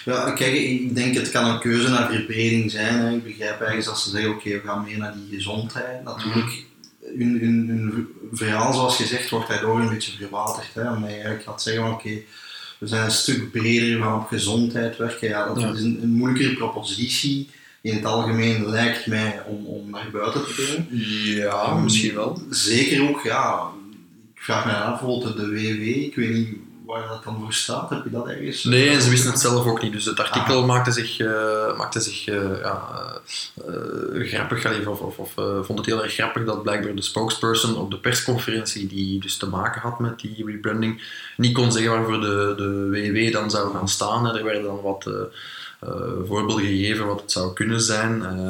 Ja, 0.04 0.30
kijk, 0.30 0.52
ik 0.54 0.94
denk 0.94 1.14
het 1.14 1.30
kan 1.30 1.44
een 1.50 1.58
keuze 1.60 1.88
naar 1.88 2.10
verbreding 2.12 2.70
zijn. 2.70 2.94
Hè. 2.98 3.14
Ik 3.14 3.24
begrijp 3.24 3.60
ergens 3.60 3.88
als 3.88 4.02
ze 4.04 4.10
zeggen, 4.10 4.30
oké, 4.30 4.48
we 4.50 4.60
gaan 4.64 4.84
meer 4.84 4.98
naar 4.98 5.14
die 5.14 5.36
gezondheid. 5.38 6.04
Natuurlijk, 6.04 6.64
hun, 7.18 7.38
hun, 7.40 7.68
hun 7.68 8.08
verhaal, 8.32 8.72
zoals 8.72 8.96
gezegd, 8.96 9.30
wordt 9.30 9.48
daardoor 9.48 9.80
een 9.80 9.88
beetje 9.88 10.12
verwaterd. 10.18 10.68
Hè. 10.74 10.88
Omdat 10.92 11.08
je 11.08 11.14
eigenlijk 11.14 11.44
gaat 11.44 11.62
zeggen, 11.62 11.84
oké, 11.92 12.10
we 12.78 12.86
zijn 12.86 13.04
een 13.04 13.10
stuk 13.10 13.50
breder, 13.52 13.96
we 13.98 14.02
gaan 14.04 14.18
op 14.20 14.26
gezondheid 14.28 14.96
werken. 14.96 15.28
Ja, 15.28 15.46
dat 15.46 15.60
Ja. 15.60 15.72
is 15.72 15.82
een, 15.82 15.98
een 16.02 16.12
moeilijkere 16.14 16.54
propositie. 16.56 17.48
In 17.87 17.95
het 17.95 18.05
algemeen 18.05 18.68
lijkt 18.68 19.07
mij 19.07 19.43
om, 19.47 19.66
om 19.66 19.91
naar 19.91 20.09
buiten 20.12 20.45
te 20.45 20.53
brengen. 20.53 21.07
Ja, 21.37 21.74
misschien 21.74 22.14
wel. 22.14 22.43
Zeker 22.51 23.09
ook, 23.09 23.20
ja. 23.22 23.70
Ik 24.34 24.43
vraag 24.43 24.64
me 24.64 24.72
af, 24.72 25.01
bijvoorbeeld 25.01 25.37
de 25.37 25.49
WW, 25.49 25.82
ik 25.82 26.14
weet 26.14 26.32
niet 26.32 26.57
waar 26.87 27.09
dat 27.09 27.24
dan 27.24 27.41
voor 27.41 27.53
staat. 27.53 27.91
Heb 27.91 28.05
je 28.05 28.11
dat 28.11 28.28
ergens? 28.28 28.64
Nee, 28.64 28.89
en 28.89 29.03
ze 29.03 29.11
wisten 29.11 29.30
het 29.30 29.41
zelf 29.41 29.66
ook 29.66 29.82
niet. 29.82 29.93
Dus 29.93 30.05
het 30.05 30.20
artikel 30.20 30.66
maakte 30.66 30.91
zich, 30.91 31.18
eh, 31.18 31.76
maakte 31.76 32.01
zich 32.01 32.26
eh, 32.26 32.61
ja, 32.62 32.82
eh, 33.66 34.28
grappig, 34.28 34.87
of, 34.87 35.01
of, 35.01 35.18
of 35.18 35.32
vond 35.66 35.78
het 35.78 35.87
heel 35.87 36.03
erg 36.03 36.12
grappig 36.12 36.45
dat 36.45 36.62
blijkbaar 36.62 36.95
de 36.95 37.03
spokesperson 37.03 37.76
op 37.76 37.91
de 37.91 37.99
persconferentie 37.99 38.87
die 38.87 39.20
dus 39.20 39.37
te 39.37 39.49
maken 39.49 39.80
had 39.80 39.99
met 39.99 40.20
die 40.20 40.45
rebranding, 40.47 41.03
niet 41.37 41.55
kon 41.55 41.72
zeggen 41.72 41.93
waarvoor 41.93 42.20
de, 42.20 42.55
de 42.57 42.89
WW 42.91 43.32
dan 43.32 43.51
zou 43.51 43.72
gaan 43.72 43.89
staan. 43.89 44.37
Er 44.37 44.45
werden 44.45 44.62
dan 44.62 44.80
wat 44.80 45.11
eh, 45.87 46.28
voorbeelden 46.28 46.64
gegeven 46.64 47.07
wat 47.07 47.20
het 47.20 47.32
zou 47.32 47.53
kunnen 47.53 47.80
zijn. 47.80 48.24
Eh, 48.24 48.49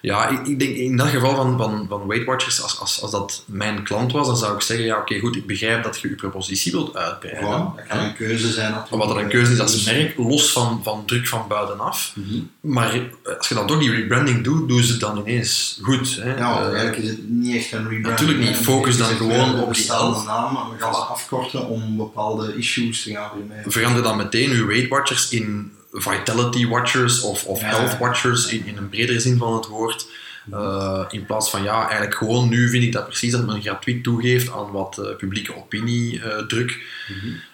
ja, 0.00 0.28
ik, 0.28 0.46
ik 0.46 0.58
denk 0.58 0.76
in 0.76 0.96
dat 0.96 1.06
geval 1.06 1.34
van, 1.34 1.56
van, 1.56 1.86
van 1.88 2.06
Weight 2.06 2.26
Watchers, 2.26 2.62
als, 2.62 2.80
als, 2.80 3.02
als 3.02 3.10
dat 3.10 3.42
mijn 3.46 3.82
klant 3.82 4.12
was, 4.12 4.26
dan 4.26 4.36
zou 4.36 4.54
ik 4.54 4.60
zeggen, 4.60 4.86
ja 4.86 4.98
oké 4.98 5.18
goed, 5.18 5.36
ik 5.36 5.46
begrijp 5.46 5.82
dat 5.82 6.00
je 6.00 6.08
je 6.08 6.14
propositie 6.14 6.72
wilt 6.72 6.96
uitbreiden. 6.96 7.50
Dat 7.50 7.86
kan 7.88 7.98
een 7.98 8.14
keuze 8.14 8.52
zijn 8.52 8.72
natuurlijk. 8.72 9.04
Wat 9.04 9.16
er 9.16 9.22
een 9.22 9.28
keuze 9.28 9.52
is 9.52 9.60
als 9.60 9.84
merk, 9.84 10.18
los 10.18 10.52
van, 10.52 10.80
van 10.82 11.04
druk 11.04 11.26
van 11.26 11.44
buitenaf. 11.48 12.12
Mhm. 12.14 12.38
Maar 12.60 13.10
als 13.38 13.48
je 13.48 13.54
dan 13.54 13.66
toch 13.66 13.78
die 13.78 13.90
rebranding 13.90 14.44
doet, 14.44 14.68
doen 14.68 14.82
ze 14.82 14.90
het 14.90 15.00
dan 15.00 15.18
ineens 15.18 15.78
goed. 15.82 16.18
Hè? 16.20 16.36
Ja, 16.36 16.60
Eh, 16.60 16.66
eigenlijk 16.66 16.96
is 16.96 17.08
het 17.08 17.28
niet 17.28 17.56
echt 17.56 17.72
een 17.72 17.88
rebranding. 17.88 18.06
Natuurlijk 18.06 18.38
niet. 18.38 18.56
Focus 18.56 18.96
dan 18.96 19.08
gewoon 19.08 19.60
op 19.62 19.74
die 19.74 19.86
naam, 19.88 20.52
maar 20.52 20.70
we 20.70 20.78
gaan 20.78 20.94
ze 20.94 21.00
afkorten 21.00 21.66
om 21.66 21.96
bepaalde 21.96 22.56
issues 22.56 23.02
te 23.02 23.10
gaan 23.10 23.30
vermijden. 23.36 23.72
verander 23.72 24.02
dan 24.02 24.16
meteen 24.16 24.50
uw 24.50 24.66
Weight 24.66 24.88
Watchers 24.88 25.28
in 25.28 25.72
Vitality 25.92 26.66
Watchers 26.66 27.20
of, 27.20 27.44
of 27.44 27.60
Ja. 27.60 27.66
Health 27.66 27.98
Watchers 27.98 28.46
in, 28.46 28.66
in 28.66 28.76
een 28.76 28.88
bredere 28.88 29.20
zin 29.20 29.38
van 29.38 29.54
het 29.54 29.66
woord. 29.66 30.06
Eh, 30.50 31.04
in 31.08 31.26
plaats 31.26 31.50
van 31.50 31.62
ja, 31.62 31.80
eigenlijk 31.82 32.14
gewoon 32.14 32.48
nu 32.48 32.68
vind 32.70 32.84
ik 32.84 32.92
dat 32.92 33.06
precies 33.06 33.32
dat 33.32 33.46
men 33.46 33.62
gratuit 33.62 34.02
toegeeft 34.02 34.52
aan 34.52 34.70
wat 34.70 34.98
eh, 34.98 35.16
publieke 35.16 35.56
opiniedruk. 35.56 36.78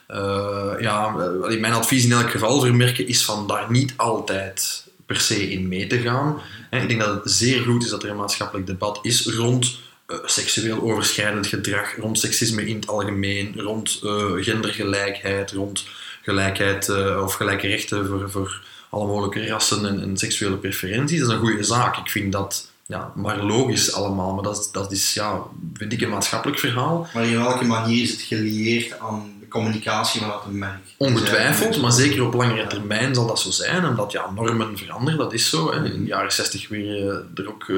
Eh, 0.06 0.72
ja, 0.80 1.14
eh, 1.18 1.42
allee, 1.42 1.60
mijn 1.60 1.72
advies 1.72 2.04
in 2.04 2.12
elk 2.12 2.30
geval 2.30 2.60
voor 2.60 2.74
merken 2.74 3.08
is 3.08 3.24
van 3.24 3.46
daar 3.46 3.70
niet 3.70 3.92
altijd 3.96 4.86
per 5.06 5.20
se 5.20 5.50
in 5.50 5.68
mee 5.68 5.86
te 5.86 5.98
gaan. 5.98 6.40
Hè, 6.70 6.80
Ik 6.80 6.88
denk 6.88 7.00
dat 7.00 7.14
het 7.24 7.32
zeer 7.32 7.62
goed 7.62 7.84
is 7.84 7.90
dat 7.90 8.02
er 8.02 8.10
een 8.10 8.16
maatschappelijk 8.16 8.66
debat 8.66 8.98
is 9.02 9.26
rond 9.26 9.78
seksueel 10.24 10.82
overschrijdend 10.82 11.46
gedrag, 11.46 11.96
rond 11.96 12.18
seksisme 12.18 12.66
in 12.66 12.76
het 12.76 12.86
algemeen, 12.86 13.54
rond 13.56 14.00
gendergelijkheid, 14.36 15.52
rond 15.52 15.84
gelijkheid 16.24 16.88
eh, 16.88 17.22
of 17.22 17.34
gelijke 17.34 17.66
rechten 17.66 18.06
voor, 18.06 18.30
voor 18.30 18.60
alle 18.90 19.06
mogelijke 19.06 19.46
rassen 19.46 19.86
en, 19.86 20.02
en 20.02 20.16
seksuele 20.16 20.56
preferenties. 20.56 21.18
Dat 21.18 21.28
is 21.28 21.34
een 21.34 21.40
goede 21.40 21.64
zaak. 21.64 21.96
Ik 21.96 22.10
vind 22.10 22.32
dat 22.32 22.72
ja, 22.86 23.12
maar 23.14 23.42
logisch 23.42 23.92
allemaal, 23.92 24.34
maar 24.34 24.42
dat 24.42 24.58
is, 24.58 24.70
dat 24.70 24.92
is 24.92 25.14
ja, 25.14 25.42
vind 25.74 25.92
ik 25.92 26.00
een 26.00 26.08
maatschappelijk 26.08 26.58
verhaal. 26.58 27.08
Maar 27.14 27.24
in 27.24 27.42
welke 27.42 27.64
manier 27.64 28.02
is 28.02 28.10
het 28.10 28.20
gelieerd 28.20 28.98
aan 28.98 29.32
de 29.40 29.48
communicatie 29.48 30.20
vanuit 30.20 30.44
een 30.44 30.58
merk? 30.58 30.80
Ongetwijfeld, 30.96 31.80
maar 31.80 31.92
zeker 31.92 32.24
op 32.26 32.34
langere 32.34 32.66
termijn 32.66 33.14
zal 33.14 33.26
dat 33.26 33.40
zo 33.40 33.50
zijn, 33.50 33.86
omdat 33.86 34.12
ja, 34.12 34.30
normen 34.30 34.78
veranderen, 34.78 35.18
dat 35.18 35.32
is 35.32 35.48
zo. 35.50 35.72
Hè. 35.72 35.84
In 35.84 36.00
de 36.00 36.06
jaren 36.06 36.32
60 36.32 36.68
werden 36.68 37.30
er 37.34 37.48
ook 37.48 37.68
eh 37.68 37.76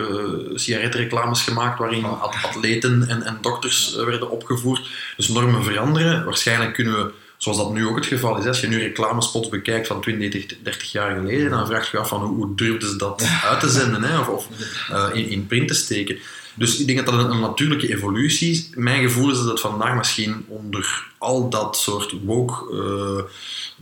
sigarettenreclames 0.55 1.43
gemaakt 1.43 1.79
waarin 1.79 2.05
at- 2.05 2.37
atleten 2.43 3.09
en, 3.09 3.23
en 3.23 3.39
dokters 3.41 3.97
eh, 3.97 4.05
werden 4.05 4.31
opgevoerd. 4.31 4.89
Dus 5.17 5.29
normen 5.29 5.65
veranderen. 5.65 6.25
Waarschijnlijk 6.25 6.73
kunnen 6.73 6.95
we, 6.95 7.13
zoals 7.37 7.59
dat 7.59 7.73
nu 7.73 7.87
ook 7.87 7.97
het 7.97 8.07
geval 8.07 8.39
is, 8.39 8.47
als 8.47 8.61
je 8.61 8.69
nu 8.69 8.79
reclamespots 8.79 9.49
bekijkt 9.49 9.87
van 9.87 10.01
20, 10.01 10.31
30, 10.31 10.59
30 10.63 10.93
jaar 10.93 11.17
geleden, 11.17 11.51
dan 11.51 11.67
vraag 11.67 11.91
je 11.91 11.97
je 11.97 12.03
af 12.03 12.09
van 12.09 12.21
hoe, 12.21 12.37
hoe 12.37 12.55
durfden 12.55 12.89
ze 12.89 12.97
dat 12.97 13.25
uit 13.45 13.61
te 13.61 13.69
zenden 13.69 14.03
hè, 14.03 14.19
of, 14.19 14.29
of 14.29 14.49
eh, 14.91 15.09
in, 15.13 15.29
in 15.29 15.47
print 15.47 15.69
te 15.69 15.75
steken. 15.75 16.19
Dus 16.57 16.79
ik 16.79 16.87
denk 16.87 17.05
dat 17.07 17.15
dat 17.15 17.25
een, 17.25 17.31
een 17.31 17.41
natuurlijke 17.41 17.89
evolutie 17.95 18.51
is. 18.51 18.69
Mijn 18.75 19.03
gevoel 19.03 19.31
is 19.31 19.37
dat 19.39 19.47
het 19.47 19.61
vandaag 19.61 19.97
misschien 19.97 20.45
onder 20.49 21.05
al 21.19 21.49
dat 21.49 21.77
soort 21.77 22.15
woke 22.25 22.55
eh, 22.73 23.33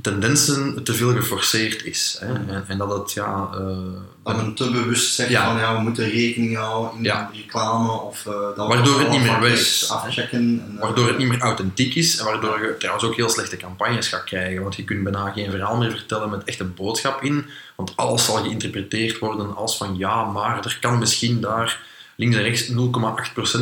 tendensen 0.02 0.84
te 0.84 0.94
veel 0.94 1.12
geforceerd 1.14 1.84
is. 1.84 2.16
Hè? 2.20 2.32
En, 2.32 2.64
en 2.68 2.78
dat 2.78 2.92
het, 2.98 3.12
ja... 3.12 3.48
eh, 3.52 3.76
Dat 4.24 4.36
men 4.36 4.54
te 4.54 4.70
bewust 4.70 5.14
zegt 5.14 5.30
Ja. 5.30 5.46
van 5.50 5.56
ja, 5.58 5.76
we 5.76 5.82
moeten 5.82 6.10
rekening 6.10 6.56
houden 6.56 6.98
in 6.98 7.04
Ja. 7.04 7.30
de 7.32 7.38
reclame 7.38 7.90
of 7.92 8.26
eh, 8.26 8.32
dat 8.56 8.68
Waardoor 8.68 8.98
het 9.00 9.10
niet 9.10 9.22
meer 9.22 9.40
werkt. 9.40 9.86
afchecken. 9.90 10.62
Eh, 10.74 10.80
Waardoor 10.80 11.06
het 11.08 11.18
niet 11.18 11.28
meer 11.28 11.40
authentiek 11.40 11.94
is 11.94 12.16
en 12.16 12.24
waardoor 12.24 12.62
je 12.62 12.76
trouwens 12.78 13.06
ook 13.06 13.16
heel 13.16 13.28
slechte 13.30 13.56
campagnes 13.56 14.08
gaat 14.08 14.24
krijgen. 14.24 14.62
Want 14.62 14.74
je 14.76 14.84
kunt 14.84 15.02
bijna 15.02 15.30
geen 15.30 15.50
verhaal 15.50 15.76
meer 15.76 15.90
vertellen 15.90 16.30
met 16.30 16.44
echt 16.44 16.60
een 16.60 16.74
boodschap 16.74 17.22
in. 17.22 17.46
Want 17.76 17.92
alles 17.96 18.24
zal 18.24 18.36
geïnterpreteerd 18.36 19.18
worden 19.18 19.56
als 19.56 19.76
van 19.76 19.96
ja, 19.98 20.24
maar 20.24 20.64
er 20.64 20.78
kan 20.80 20.98
misschien 20.98 21.40
daar 21.40 21.92
links 22.16 22.36
en 22.36 22.42
rechts 22.42 22.68
0,8% 22.68 22.74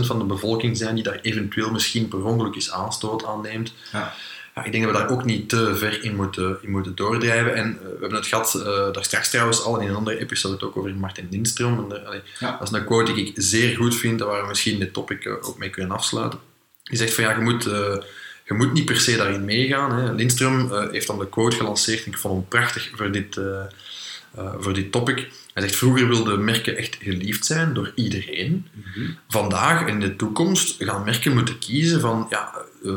van 0.06 0.18
de 0.18 0.24
bevolking 0.24 0.76
zijn 0.76 0.94
die 0.94 1.04
daar 1.04 1.18
eventueel 1.22 1.70
misschien 1.70 2.08
per 2.08 2.24
ongeluk 2.24 2.54
eens 2.54 2.70
aanstoot 2.70 3.24
aan 3.24 3.40
neemt. 3.40 3.72
Ja. 3.92 4.14
Ja, 4.54 4.64
ik 4.64 4.72
denk 4.72 4.84
dat 4.84 4.92
we 4.92 4.98
daar 4.98 5.10
ook 5.10 5.24
niet 5.24 5.48
te 5.48 5.76
ver 5.76 6.04
in 6.04 6.16
moeten, 6.16 6.58
in 6.62 6.70
moeten 6.70 6.94
doordrijven. 6.94 7.54
En 7.54 7.78
eh, 7.78 7.82
we 7.82 7.96
hebben 8.00 8.18
het 8.18 8.26
gehad, 8.26 8.54
eh, 8.54 8.92
daar 8.92 9.04
straks 9.04 9.30
trouwens 9.30 9.62
al 9.62 9.80
in 9.80 9.88
een 9.88 9.94
andere 9.94 10.18
episode 10.18 10.66
ook 10.66 10.76
over 10.76 10.94
Martin 10.94 11.28
Ja. 11.30 12.56
Dat 12.58 12.62
is 12.62 12.70
een 12.70 12.84
quote 12.84 13.12
die 13.12 13.26
ik 13.26 13.32
zeer 13.36 13.76
goed 13.76 13.96
vind, 13.96 14.20
en 14.20 14.26
waar 14.26 14.42
we 14.42 14.48
misschien 14.48 14.78
dit 14.78 14.92
topic 14.92 15.24
eh, 15.24 15.32
ook 15.32 15.58
mee 15.58 15.70
kunnen 15.70 15.96
afsluiten. 15.96 16.38
Die 16.82 16.98
zegt 16.98 17.14
van 17.14 17.24
ja, 17.24 17.30
je 17.30 17.40
moet, 17.40 17.66
je 18.44 18.54
moet 18.54 18.72
niet 18.72 18.84
per 18.84 19.00
se 19.00 19.16
daarin 19.16 19.44
meegaan. 19.44 19.98
Hè. 19.98 20.12
Lindström 20.12 20.72
eh, 20.72 20.90
heeft 20.90 21.06
dan 21.06 21.18
de 21.18 21.28
quote 21.28 21.56
gelanceerd 21.56 22.06
ik 22.06 22.18
vond 22.18 22.34
hem 22.34 22.48
prachtig 22.48 22.90
voor 22.94 23.10
dit, 23.12 23.40
eh, 24.34 24.52
voor 24.58 24.72
dit 24.72 24.92
topic. 24.92 25.30
Hij 25.54 25.62
zegt 25.62 25.76
vroeger 25.76 26.08
wilden 26.08 26.44
merken 26.44 26.76
echt 26.76 26.98
geliefd 27.00 27.46
zijn 27.46 27.74
door 27.74 27.92
iedereen. 27.94 28.66
Vandaag 29.28 29.80
en 29.80 29.88
in 29.88 30.00
de 30.00 30.16
toekomst 30.16 30.74
gaan 30.78 31.04
merken 31.04 31.34
moeten 31.34 31.58
kiezen 31.58 32.00
van 32.00 32.26
ja, 32.30 32.54
eh, 32.84 32.92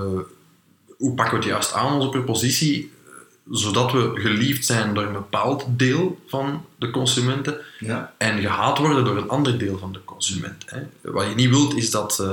hoe 0.98 1.14
pakken 1.14 1.34
we 1.34 1.44
het 1.44 1.54
juist 1.54 1.74
aan, 1.74 1.94
onze 1.94 2.10
propositie, 2.10 2.92
eh, 3.06 3.12
zodat 3.52 3.92
we 3.92 4.12
geliefd 4.14 4.66
zijn 4.66 4.94
door 4.94 5.04
een 5.04 5.14
bepaald 5.14 5.66
deel 5.68 6.20
van 6.28 6.66
de 6.76 6.90
consumenten 6.90 7.58
ja. 7.80 8.14
en 8.18 8.42
gehaat 8.42 8.78
worden 8.78 9.06
door 9.06 9.18
een 9.18 9.30
ander 9.30 9.58
deel 9.58 9.78
van 9.78 9.92
de 9.94 10.04
consument. 10.04 10.64
Hè. 10.66 11.12
Wat 11.12 11.28
je 11.30 11.36
niet 11.36 11.50
wilt 11.50 11.76
is 11.76 11.92
dat, 11.92 12.24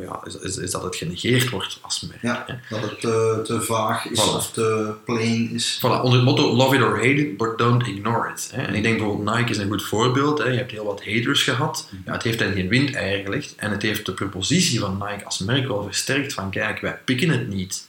ja, 0.00 0.20
is, 0.24 0.36
is, 0.36 0.56
is 0.56 0.70
dat 0.70 0.82
het 0.82 0.96
genegeerd 0.96 1.50
wordt 1.50 1.78
als 1.80 2.00
merk. 2.00 2.22
Ja, 2.22 2.44
hè. 2.46 2.54
dat 2.70 2.90
het 2.90 3.00
te, 3.00 3.40
te 3.44 3.60
vaag 3.60 4.06
is 4.06 4.20
Voilà. 4.20 4.34
of 4.34 4.50
te 4.50 4.92
plain 5.04 5.50
is. 5.50 5.78
Voilà, 5.78 6.02
onder 6.02 6.12
het 6.12 6.22
motto 6.24 6.56
love 6.56 6.76
it 6.76 6.82
or 6.82 6.94
hate 6.96 7.28
it, 7.28 7.36
but 7.36 7.58
don't 7.58 7.86
ignore 7.86 8.30
it. 8.30 8.50
Hè. 8.54 8.62
En 8.62 8.74
ik 8.74 8.82
denk 8.82 8.98
bijvoorbeeld 8.98 9.36
Nike 9.36 9.50
is 9.50 9.58
een 9.58 9.68
goed 9.68 9.84
voorbeeld. 9.84 10.38
Hè. 10.38 10.48
Je 10.48 10.56
hebt 10.56 10.70
heel 10.70 10.84
wat 10.84 11.04
haters 11.04 11.42
gehad. 11.42 11.88
Ja, 12.06 12.12
het 12.12 12.22
heeft 12.22 12.38
hen 12.38 12.52
geen 12.52 12.68
windeier 12.68 13.24
gelegd. 13.24 13.54
En 13.56 13.70
het 13.70 13.82
heeft 13.82 14.06
de 14.06 14.12
propositie 14.12 14.80
van 14.80 14.92
Nike 14.92 15.24
als 15.24 15.38
merk 15.38 15.66
wel 15.68 15.82
versterkt 15.82 16.32
van 16.32 16.50
kijk, 16.50 16.80
wij 16.80 16.98
pikken 17.04 17.28
het 17.28 17.48
niet. 17.48 17.86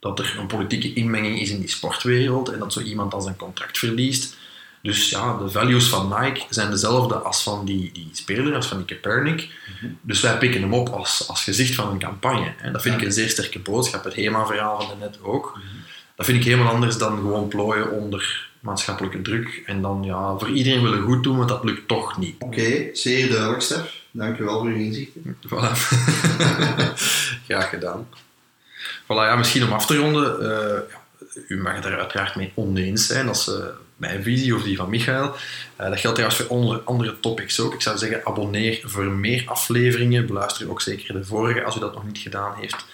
Dat 0.00 0.18
er 0.18 0.36
een 0.38 0.46
politieke 0.46 0.92
inmenging 0.92 1.40
is 1.40 1.50
in 1.50 1.60
die 1.60 1.68
sportwereld 1.68 2.48
en 2.48 2.58
dat 2.58 2.72
zo 2.72 2.80
iemand 2.80 3.10
dan 3.10 3.22
zijn 3.22 3.36
contract 3.36 3.78
verliest. 3.78 4.36
Dus 4.88 5.10
ja, 5.10 5.36
de 5.36 5.50
values 5.50 5.88
van 5.88 6.14
Nike 6.20 6.46
zijn 6.50 6.70
dezelfde 6.70 7.14
als 7.14 7.42
van 7.42 7.64
die, 7.64 7.90
die 7.92 8.08
speler, 8.12 8.54
als 8.54 8.66
van 8.66 8.76
die 8.76 8.86
Kaepernick. 8.86 9.48
Dus 10.00 10.20
wij 10.20 10.38
pikken 10.38 10.60
hem 10.60 10.74
op 10.74 10.88
als, 10.88 11.28
als 11.28 11.44
gezicht 11.44 11.74
van 11.74 11.90
een 11.90 11.98
campagne. 11.98 12.52
En 12.60 12.72
dat 12.72 12.82
vind 12.82 12.94
ik 12.94 13.02
een 13.06 13.12
zeer 13.12 13.28
sterke 13.28 13.58
boodschap. 13.58 14.04
Het 14.04 14.14
HEMA-verhaal 14.14 14.80
van 14.80 14.98
net 14.98 15.18
ook. 15.22 15.58
Dat 16.16 16.26
vind 16.26 16.38
ik 16.38 16.44
helemaal 16.44 16.72
anders 16.72 16.98
dan 16.98 17.16
gewoon 17.16 17.48
plooien 17.48 17.90
onder 17.90 18.48
maatschappelijke 18.60 19.22
druk. 19.22 19.62
En 19.66 19.82
dan 19.82 20.02
ja, 20.04 20.38
voor 20.38 20.50
iedereen 20.50 20.82
willen 20.82 21.02
goed 21.02 21.22
doen, 21.22 21.36
want 21.36 21.48
dat 21.48 21.64
lukt 21.64 21.88
toch 21.88 22.18
niet. 22.18 22.34
Oké, 22.38 22.88
zeer 22.92 23.28
duidelijk, 23.30 23.62
Stef. 23.62 23.94
Dankjewel 24.10 24.58
voor 24.58 24.70
je 24.70 24.84
inzichten. 24.84 25.36
Voilà. 25.46 25.72
Graag 27.48 27.68
gedaan. 27.68 28.08
Voilà, 29.02 29.06
ja, 29.30 29.36
misschien 29.36 29.64
om 29.64 29.72
af 29.72 29.86
te 29.86 29.96
ronden. 29.96 30.40
eh, 30.40 30.80
u 31.48 31.60
mag 31.60 31.74
het 31.74 31.84
er 31.84 31.98
uiteraard 31.98 32.36
mee 32.36 32.52
oneens 32.54 33.06
zijn. 33.06 33.28
Is 33.28 33.48
eh, 33.48 33.54
mijn 33.98 34.22
visie 34.22 34.54
of 34.54 34.62
die 34.62 34.76
van 34.76 34.90
Michael. 34.90 35.34
Eh, 35.76 35.88
dat 35.88 36.00
geldt 36.00 36.16
trouwens 36.16 36.36
voor 36.36 36.56
andere, 36.56 36.80
andere 36.80 37.20
topics 37.20 37.60
ook. 37.60 37.74
Ik 37.74 37.80
zou 37.80 37.98
zeggen, 37.98 38.20
abonneer 38.24 38.80
voor 38.84 39.04
meer 39.04 39.42
afleveringen. 39.46 40.26
Beluister 40.26 40.70
ook 40.70 40.80
zeker 40.80 41.14
de 41.14 41.24
vorige 41.24 41.64
als 41.64 41.76
u 41.76 41.80
dat 41.80 41.94
nog 41.94 42.04
niet 42.04 42.18
gedaan 42.18 42.54
heeft. 42.60 42.86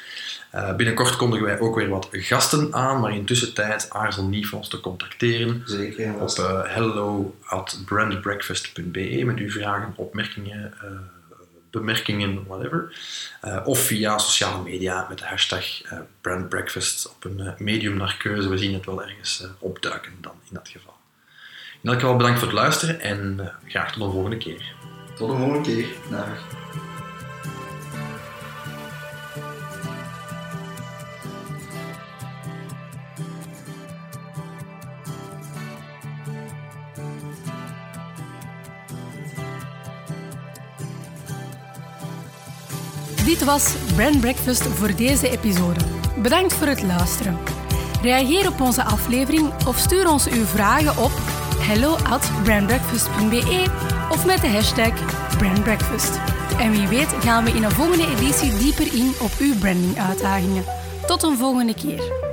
Eh, 0.51 0.75
binnenkort 0.75 1.17
kondigen 1.17 1.47
wij 1.47 1.61
ook 1.61 1.77
weer 1.77 1.89
wat 1.89 2.09
gasten 2.11 2.75
aan, 2.75 3.01
maar 3.01 3.15
intussen 3.15 3.55
tijd 3.55 3.91
aarzel 3.91 4.25
niet 4.25 4.47
voor 4.47 4.59
ons 4.59 4.69
te 4.69 4.81
contacteren 4.81 5.63
Zeker. 5.65 6.15
op 6.15 6.39
uh, 6.39 6.61
hello 6.65 7.37
at 7.45 7.83
brandbreakfast.be 7.85 9.23
met 9.25 9.39
uw 9.39 9.51
vragen, 9.51 9.93
opmerkingen, 9.97 10.75
uh, 10.85 10.91
bemerkingen, 11.79 12.47
whatever. 12.47 12.99
Uh, 13.45 13.61
of 13.65 13.79
via 13.79 14.19
sociale 14.19 14.63
media 14.63 15.07
met 15.09 15.19
de 15.19 15.25
hashtag 15.25 15.65
brandbreakfast 16.21 17.09
op 17.09 17.25
een 17.25 17.55
medium 17.59 17.97
naar 17.97 18.17
keuze. 18.19 18.49
We 18.49 18.59
zien 18.59 18.75
het 18.75 18.87
wel 18.87 19.03
ergens 19.03 19.47
opduiken 19.59 20.13
dan 20.21 20.35
in 20.49 20.55
dat 20.55 20.69
geval. 20.69 20.95
In 21.83 21.91
elk 21.91 22.01
geval 22.01 22.17
bedankt 22.17 22.39
voor 22.39 22.49
het 22.49 22.57
luisteren 22.57 23.01
en 23.01 23.53
graag 23.67 23.93
tot 23.93 24.03
de 24.03 24.11
volgende 24.11 24.37
keer. 24.37 24.75
Tot 25.17 25.31
de 25.31 25.37
volgende 25.37 25.61
keer. 25.61 25.87
Dag. 26.11 26.64
Was 43.45 43.75
Brand 43.95 44.21
Breakfast 44.21 44.63
voor 44.63 44.97
deze 44.97 45.31
episode. 45.31 45.81
Bedankt 46.23 46.53
voor 46.53 46.67
het 46.67 46.83
luisteren. 46.83 47.39
Reageer 48.03 48.49
op 48.49 48.61
onze 48.61 48.85
aflevering 48.85 49.53
of 49.67 49.79
stuur 49.79 50.11
ons 50.11 50.29
uw 50.29 50.45
vragen 50.45 51.05
op 51.05 51.11
hello 51.59 51.97
at 51.97 52.31
brandbreakfast.be 52.43 53.65
of 54.11 54.27
met 54.27 54.41
de 54.41 54.49
hashtag 54.49 54.93
brandbreakfast. 55.37 56.19
En 56.59 56.71
wie 56.71 56.89
weet 56.89 57.15
gaan 57.21 57.45
we 57.45 57.51
in 57.51 57.63
een 57.63 57.71
volgende 57.71 58.07
editie 58.17 58.57
dieper 58.57 58.95
in 58.95 59.15
op 59.21 59.31
uw 59.39 59.59
branding 59.59 59.99
uitdagingen. 59.99 60.65
Tot 61.07 61.23
een 61.23 61.37
volgende 61.37 61.75
keer. 61.75 62.24